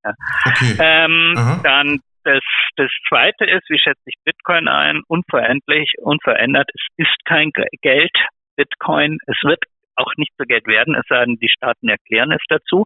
Ja. 0.05 0.13
Okay. 0.45 0.75
Ähm, 0.79 1.59
dann 1.63 1.99
das, 2.23 2.43
das 2.75 2.91
zweite 3.07 3.45
ist, 3.45 3.69
wie 3.69 3.79
schätze 3.79 4.01
ich 4.05 4.15
Bitcoin 4.23 4.67
ein? 4.67 5.01
Unveränderlich, 5.07 5.93
unverändert. 5.99 6.69
Es 6.73 7.05
ist 7.05 7.25
kein 7.25 7.51
Geld, 7.81 8.15
Bitcoin. 8.59 9.17
Es 9.27 9.37
wird 9.43 9.63
auch 9.95 10.11
nicht 10.17 10.33
so 10.37 10.45
Geld 10.45 10.67
werden, 10.67 10.95
es 10.95 11.05
sei 11.07 11.23
denn, 11.25 11.35
die 11.35 11.49
Staaten 11.49 11.87
erklären 11.87 12.31
es 12.31 12.41
dazu, 12.49 12.83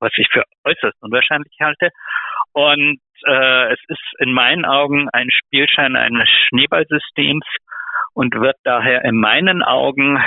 was 0.00 0.12
ich 0.16 0.28
für 0.30 0.44
äußerst 0.64 0.96
unwahrscheinlich 1.00 1.56
halte. 1.60 1.88
Und 2.52 3.00
äh, 3.26 3.72
es 3.72 3.80
ist 3.88 4.02
in 4.18 4.32
meinen 4.32 4.64
Augen 4.66 5.08
ein 5.12 5.30
Spielschein 5.30 5.96
eines 5.96 6.28
Schneeballsystems 6.48 7.46
und 8.14 8.34
wird 8.34 8.56
daher 8.64 9.04
in 9.04 9.16
meinen 9.16 9.62
Augen 9.62 10.22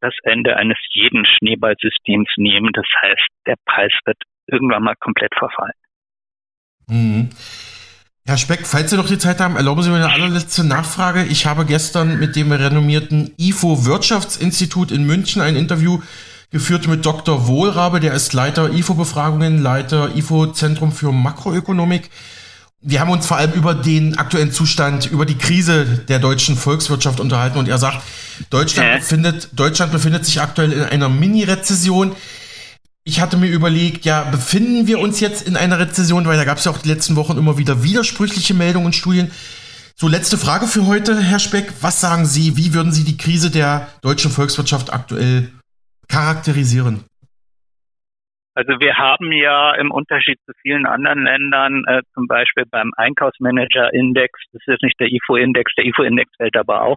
das 0.00 0.14
Ende 0.22 0.56
eines 0.56 0.78
jeden 0.90 1.26
Schneeballsystems 1.26 2.28
nehmen. 2.36 2.70
Das 2.72 2.86
heißt, 3.02 3.26
der 3.46 3.56
Preis 3.64 3.92
wird 4.04 4.18
irgendwann 4.46 4.84
mal 4.84 4.94
komplett 5.00 5.34
verfallen. 5.36 5.72
Mhm. 6.88 7.30
Herr 8.28 8.38
Speck, 8.38 8.66
falls 8.66 8.90
Sie 8.90 8.96
noch 8.96 9.06
die 9.06 9.18
Zeit 9.18 9.38
haben, 9.38 9.54
erlauben 9.54 9.84
Sie 9.84 9.88
mir 9.88 9.96
eine 9.96 10.12
allerletzte 10.12 10.64
Nachfrage. 10.64 11.22
Ich 11.22 11.46
habe 11.46 11.64
gestern 11.64 12.18
mit 12.18 12.34
dem 12.34 12.50
renommierten 12.50 13.30
IFO 13.36 13.84
Wirtschaftsinstitut 13.84 14.90
in 14.90 15.04
München 15.04 15.40
ein 15.40 15.54
Interview 15.54 16.00
geführt 16.50 16.88
mit 16.88 17.06
Dr. 17.06 17.46
Wohlrabe, 17.46 18.00
der 18.00 18.14
ist 18.14 18.32
Leiter 18.32 18.72
IFO-Befragungen, 18.72 19.62
Leiter 19.62 20.16
IFO-Zentrum 20.16 20.90
für 20.90 21.12
Makroökonomik. 21.12 22.10
Wir 22.80 22.98
haben 22.98 23.10
uns 23.10 23.26
vor 23.26 23.36
allem 23.36 23.52
über 23.52 23.74
den 23.74 24.18
aktuellen 24.18 24.50
Zustand, 24.50 25.06
über 25.06 25.24
die 25.24 25.38
Krise 25.38 25.84
der 25.84 26.18
deutschen 26.18 26.56
Volkswirtschaft 26.56 27.20
unterhalten 27.20 27.58
und 27.58 27.68
er 27.68 27.78
sagt, 27.78 28.02
Deutschland, 28.50 28.88
ja. 28.88 28.96
befindet, 28.96 29.50
Deutschland 29.52 29.92
befindet 29.92 30.26
sich 30.26 30.40
aktuell 30.40 30.72
in 30.72 30.82
einer 30.82 31.08
Mini-Rezession. 31.08 32.16
Ich 33.08 33.20
hatte 33.20 33.36
mir 33.36 33.48
überlegt, 33.48 34.04
ja, 34.04 34.24
befinden 34.24 34.88
wir 34.88 34.98
uns 34.98 35.20
jetzt 35.20 35.42
in 35.42 35.56
einer 35.56 35.78
Rezession, 35.78 36.26
weil 36.26 36.36
da 36.36 36.44
gab 36.44 36.58
es 36.58 36.64
ja 36.64 36.72
auch 36.72 36.78
die 36.78 36.88
letzten 36.88 37.14
Wochen 37.14 37.38
immer 37.38 37.56
wieder 37.56 37.84
widersprüchliche 37.84 38.52
Meldungen 38.52 38.86
und 38.86 38.96
Studien. 38.96 39.30
So, 39.94 40.08
letzte 40.08 40.36
Frage 40.36 40.66
für 40.66 40.86
heute, 40.86 41.22
Herr 41.22 41.38
Speck. 41.38 41.72
Was 41.80 42.00
sagen 42.00 42.26
Sie, 42.26 42.56
wie 42.56 42.74
würden 42.74 42.90
Sie 42.90 43.04
die 43.04 43.16
Krise 43.16 43.52
der 43.52 43.86
deutschen 44.02 44.32
Volkswirtschaft 44.32 44.92
aktuell 44.92 45.52
charakterisieren? 46.08 47.04
Also 48.56 48.80
wir 48.80 48.96
haben 48.96 49.32
ja 49.32 49.74
im 49.74 49.90
Unterschied 49.90 50.38
zu 50.46 50.52
vielen 50.62 50.86
anderen 50.86 51.24
Ländern, 51.24 51.84
äh, 51.86 52.00
zum 52.14 52.26
Beispiel 52.26 52.64
beim 52.70 52.90
Einkaufsmanager-Index, 52.96 54.32
das 54.54 54.62
ist 54.66 54.82
nicht 54.82 54.98
der 54.98 55.08
IFO-Index, 55.08 55.74
der 55.74 55.84
IFO-Index 55.84 56.30
fällt 56.38 56.56
aber 56.56 56.80
auch, 56.80 56.96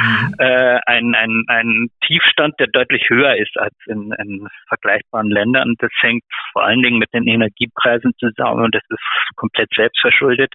mhm. 0.00 0.34
äh, 0.38 0.78
ein, 0.86 1.16
ein, 1.16 1.44
ein 1.48 1.88
Tiefstand, 2.06 2.54
der 2.60 2.68
deutlich 2.68 3.08
höher 3.08 3.36
ist 3.36 3.58
als 3.58 3.74
in, 3.86 4.12
in 4.20 4.46
vergleichbaren 4.68 5.30
Ländern. 5.30 5.74
Das 5.80 5.90
hängt 6.00 6.22
vor 6.52 6.62
allen 6.62 6.80
Dingen 6.80 7.00
mit 7.00 7.12
den 7.12 7.26
Energiepreisen 7.26 8.12
zusammen 8.20 8.66
und 8.66 8.74
das 8.76 8.84
ist 8.88 9.02
komplett 9.34 9.70
selbstverschuldet. 9.74 10.54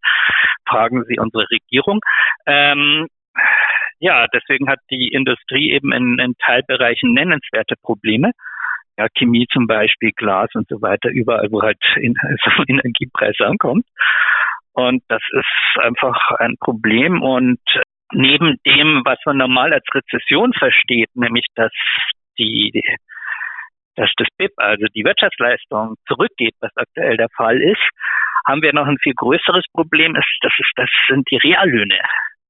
Fragen 0.69 1.03
Sie 1.03 1.19
unsere 1.19 1.47
Regierung. 1.51 1.99
Ähm, 2.45 3.07
ja, 3.99 4.27
deswegen 4.33 4.69
hat 4.69 4.79
die 4.89 5.09
Industrie 5.09 5.73
eben 5.73 5.91
in, 5.91 6.17
in 6.19 6.35
Teilbereichen 6.37 7.13
nennenswerte 7.13 7.75
Probleme. 7.81 8.31
Ja, 8.97 9.07
Chemie 9.17 9.45
zum 9.51 9.67
Beispiel, 9.67 10.11
Glas 10.15 10.49
und 10.53 10.67
so 10.69 10.81
weiter, 10.81 11.09
überall, 11.09 11.51
wo 11.51 11.61
halt 11.61 11.83
in, 11.97 12.13
so 12.43 12.63
Energiepreis 12.67 13.35
ankommt. 13.39 13.85
Und 14.73 15.03
das 15.07 15.21
ist 15.31 15.81
einfach 15.81 16.31
ein 16.39 16.55
Problem. 16.59 17.21
Und 17.21 17.59
neben 18.13 18.57
dem, 18.65 19.01
was 19.05 19.19
man 19.25 19.37
normal 19.37 19.73
als 19.73 19.85
Rezession 19.93 20.53
versteht, 20.53 21.09
nämlich 21.15 21.45
dass 21.55 21.71
die 22.37 22.81
dass 23.95 24.11
das 24.17 24.27
BIP, 24.37 24.51
also 24.57 24.85
die 24.93 25.05
Wirtschaftsleistung, 25.05 25.95
zurückgeht, 26.07 26.53
was 26.59 26.71
aktuell 26.75 27.17
der 27.17 27.29
Fall 27.35 27.61
ist, 27.61 27.81
haben 28.45 28.61
wir 28.61 28.73
noch 28.73 28.87
ein 28.87 28.97
viel 29.01 29.13
größeres 29.15 29.65
Problem, 29.71 30.15
ist, 30.15 30.37
das 30.41 30.53
ist, 30.59 30.71
das 30.75 30.89
sind 31.07 31.25
die 31.31 31.37
Reallöne. 31.37 31.97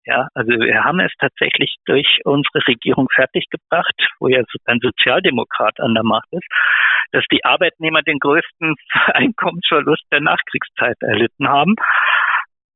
Ja, 0.05 0.27
also 0.35 0.51
wir 0.51 0.83
haben 0.83 0.99
es 0.99 1.11
tatsächlich 1.19 1.75
durch 1.85 2.21
unsere 2.25 2.59
Regierung 2.67 3.07
fertiggebracht, 3.13 3.95
wo 4.19 4.27
ja 4.27 4.43
ein 4.65 4.79
Sozialdemokrat 4.79 5.79
an 5.79 5.95
der 5.95 6.03
Macht 6.03 6.27
ist, 6.31 6.47
dass 7.11 7.25
die 7.31 7.43
Arbeitnehmer 7.43 8.03
den 8.03 8.19
größten 8.19 8.75
Einkommensverlust 9.13 10.03
der 10.11 10.21
Nachkriegszeit 10.21 10.97
erlitten 11.01 11.47
haben. 11.47 11.75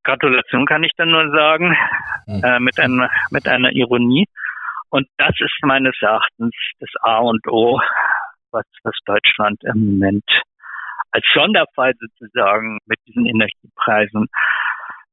Gratulation 0.04 0.66
kann 0.66 0.84
ich 0.84 0.92
dann 0.98 1.12
nur 1.12 1.30
sagen, 1.30 1.78
mhm. 2.26 2.44
äh, 2.44 2.60
mit, 2.60 2.80
einer, 2.80 3.12
mit 3.30 3.48
einer 3.48 3.72
Ironie. 3.74 4.26
Und 4.90 5.08
das 5.18 5.36
ist 5.40 5.60
meines 5.62 5.96
Erachtens 6.02 6.56
das 6.80 6.90
A 7.02 7.20
und 7.20 7.46
O, 7.48 7.80
was, 8.52 8.66
was 8.84 8.96
Deutschland 9.06 9.64
im 9.66 9.86
Moment 9.86 10.26
als 11.12 11.26
Sonderfall 11.34 11.94
sozusagen 12.00 12.80
mit 12.86 13.00
diesen 13.08 13.26
Energiepreisen 13.26 14.28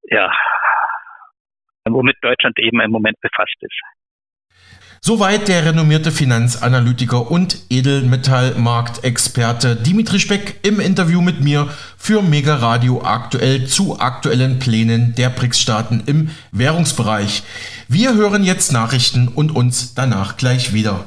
ja 0.05 0.33
womit 1.95 2.17
Deutschland 2.23 2.59
eben 2.59 2.81
im 2.81 2.91
Moment 2.91 3.21
befasst 3.21 3.57
ist. 3.61 3.81
Soweit 5.01 5.47
der 5.47 5.65
renommierte 5.65 6.11
Finanzanalytiker 6.11 7.31
und 7.31 7.59
Edelmetallmarktexperte 7.71 9.77
Dimitri 9.77 10.19
Speck 10.19 10.67
im 10.67 10.81
Interview 10.81 11.21
mit 11.21 11.41
mir 11.41 11.69
für 11.97 12.23
Mega 12.23 12.57
Radio 12.57 13.05
aktuell 13.05 13.67
zu 13.67 14.01
aktuellen 14.01 14.59
Plänen 14.59 15.15
der 15.15 15.31
BRICS-Staaten 15.31 16.03
im 16.07 16.31
Währungsbereich. 16.51 17.45
Wir 17.87 18.15
hören 18.15 18.43
jetzt 18.43 18.73
Nachrichten 18.73 19.29
und 19.29 19.55
uns 19.55 19.95
danach 19.95 20.39
gleich 20.39 20.73
wieder. 20.73 21.07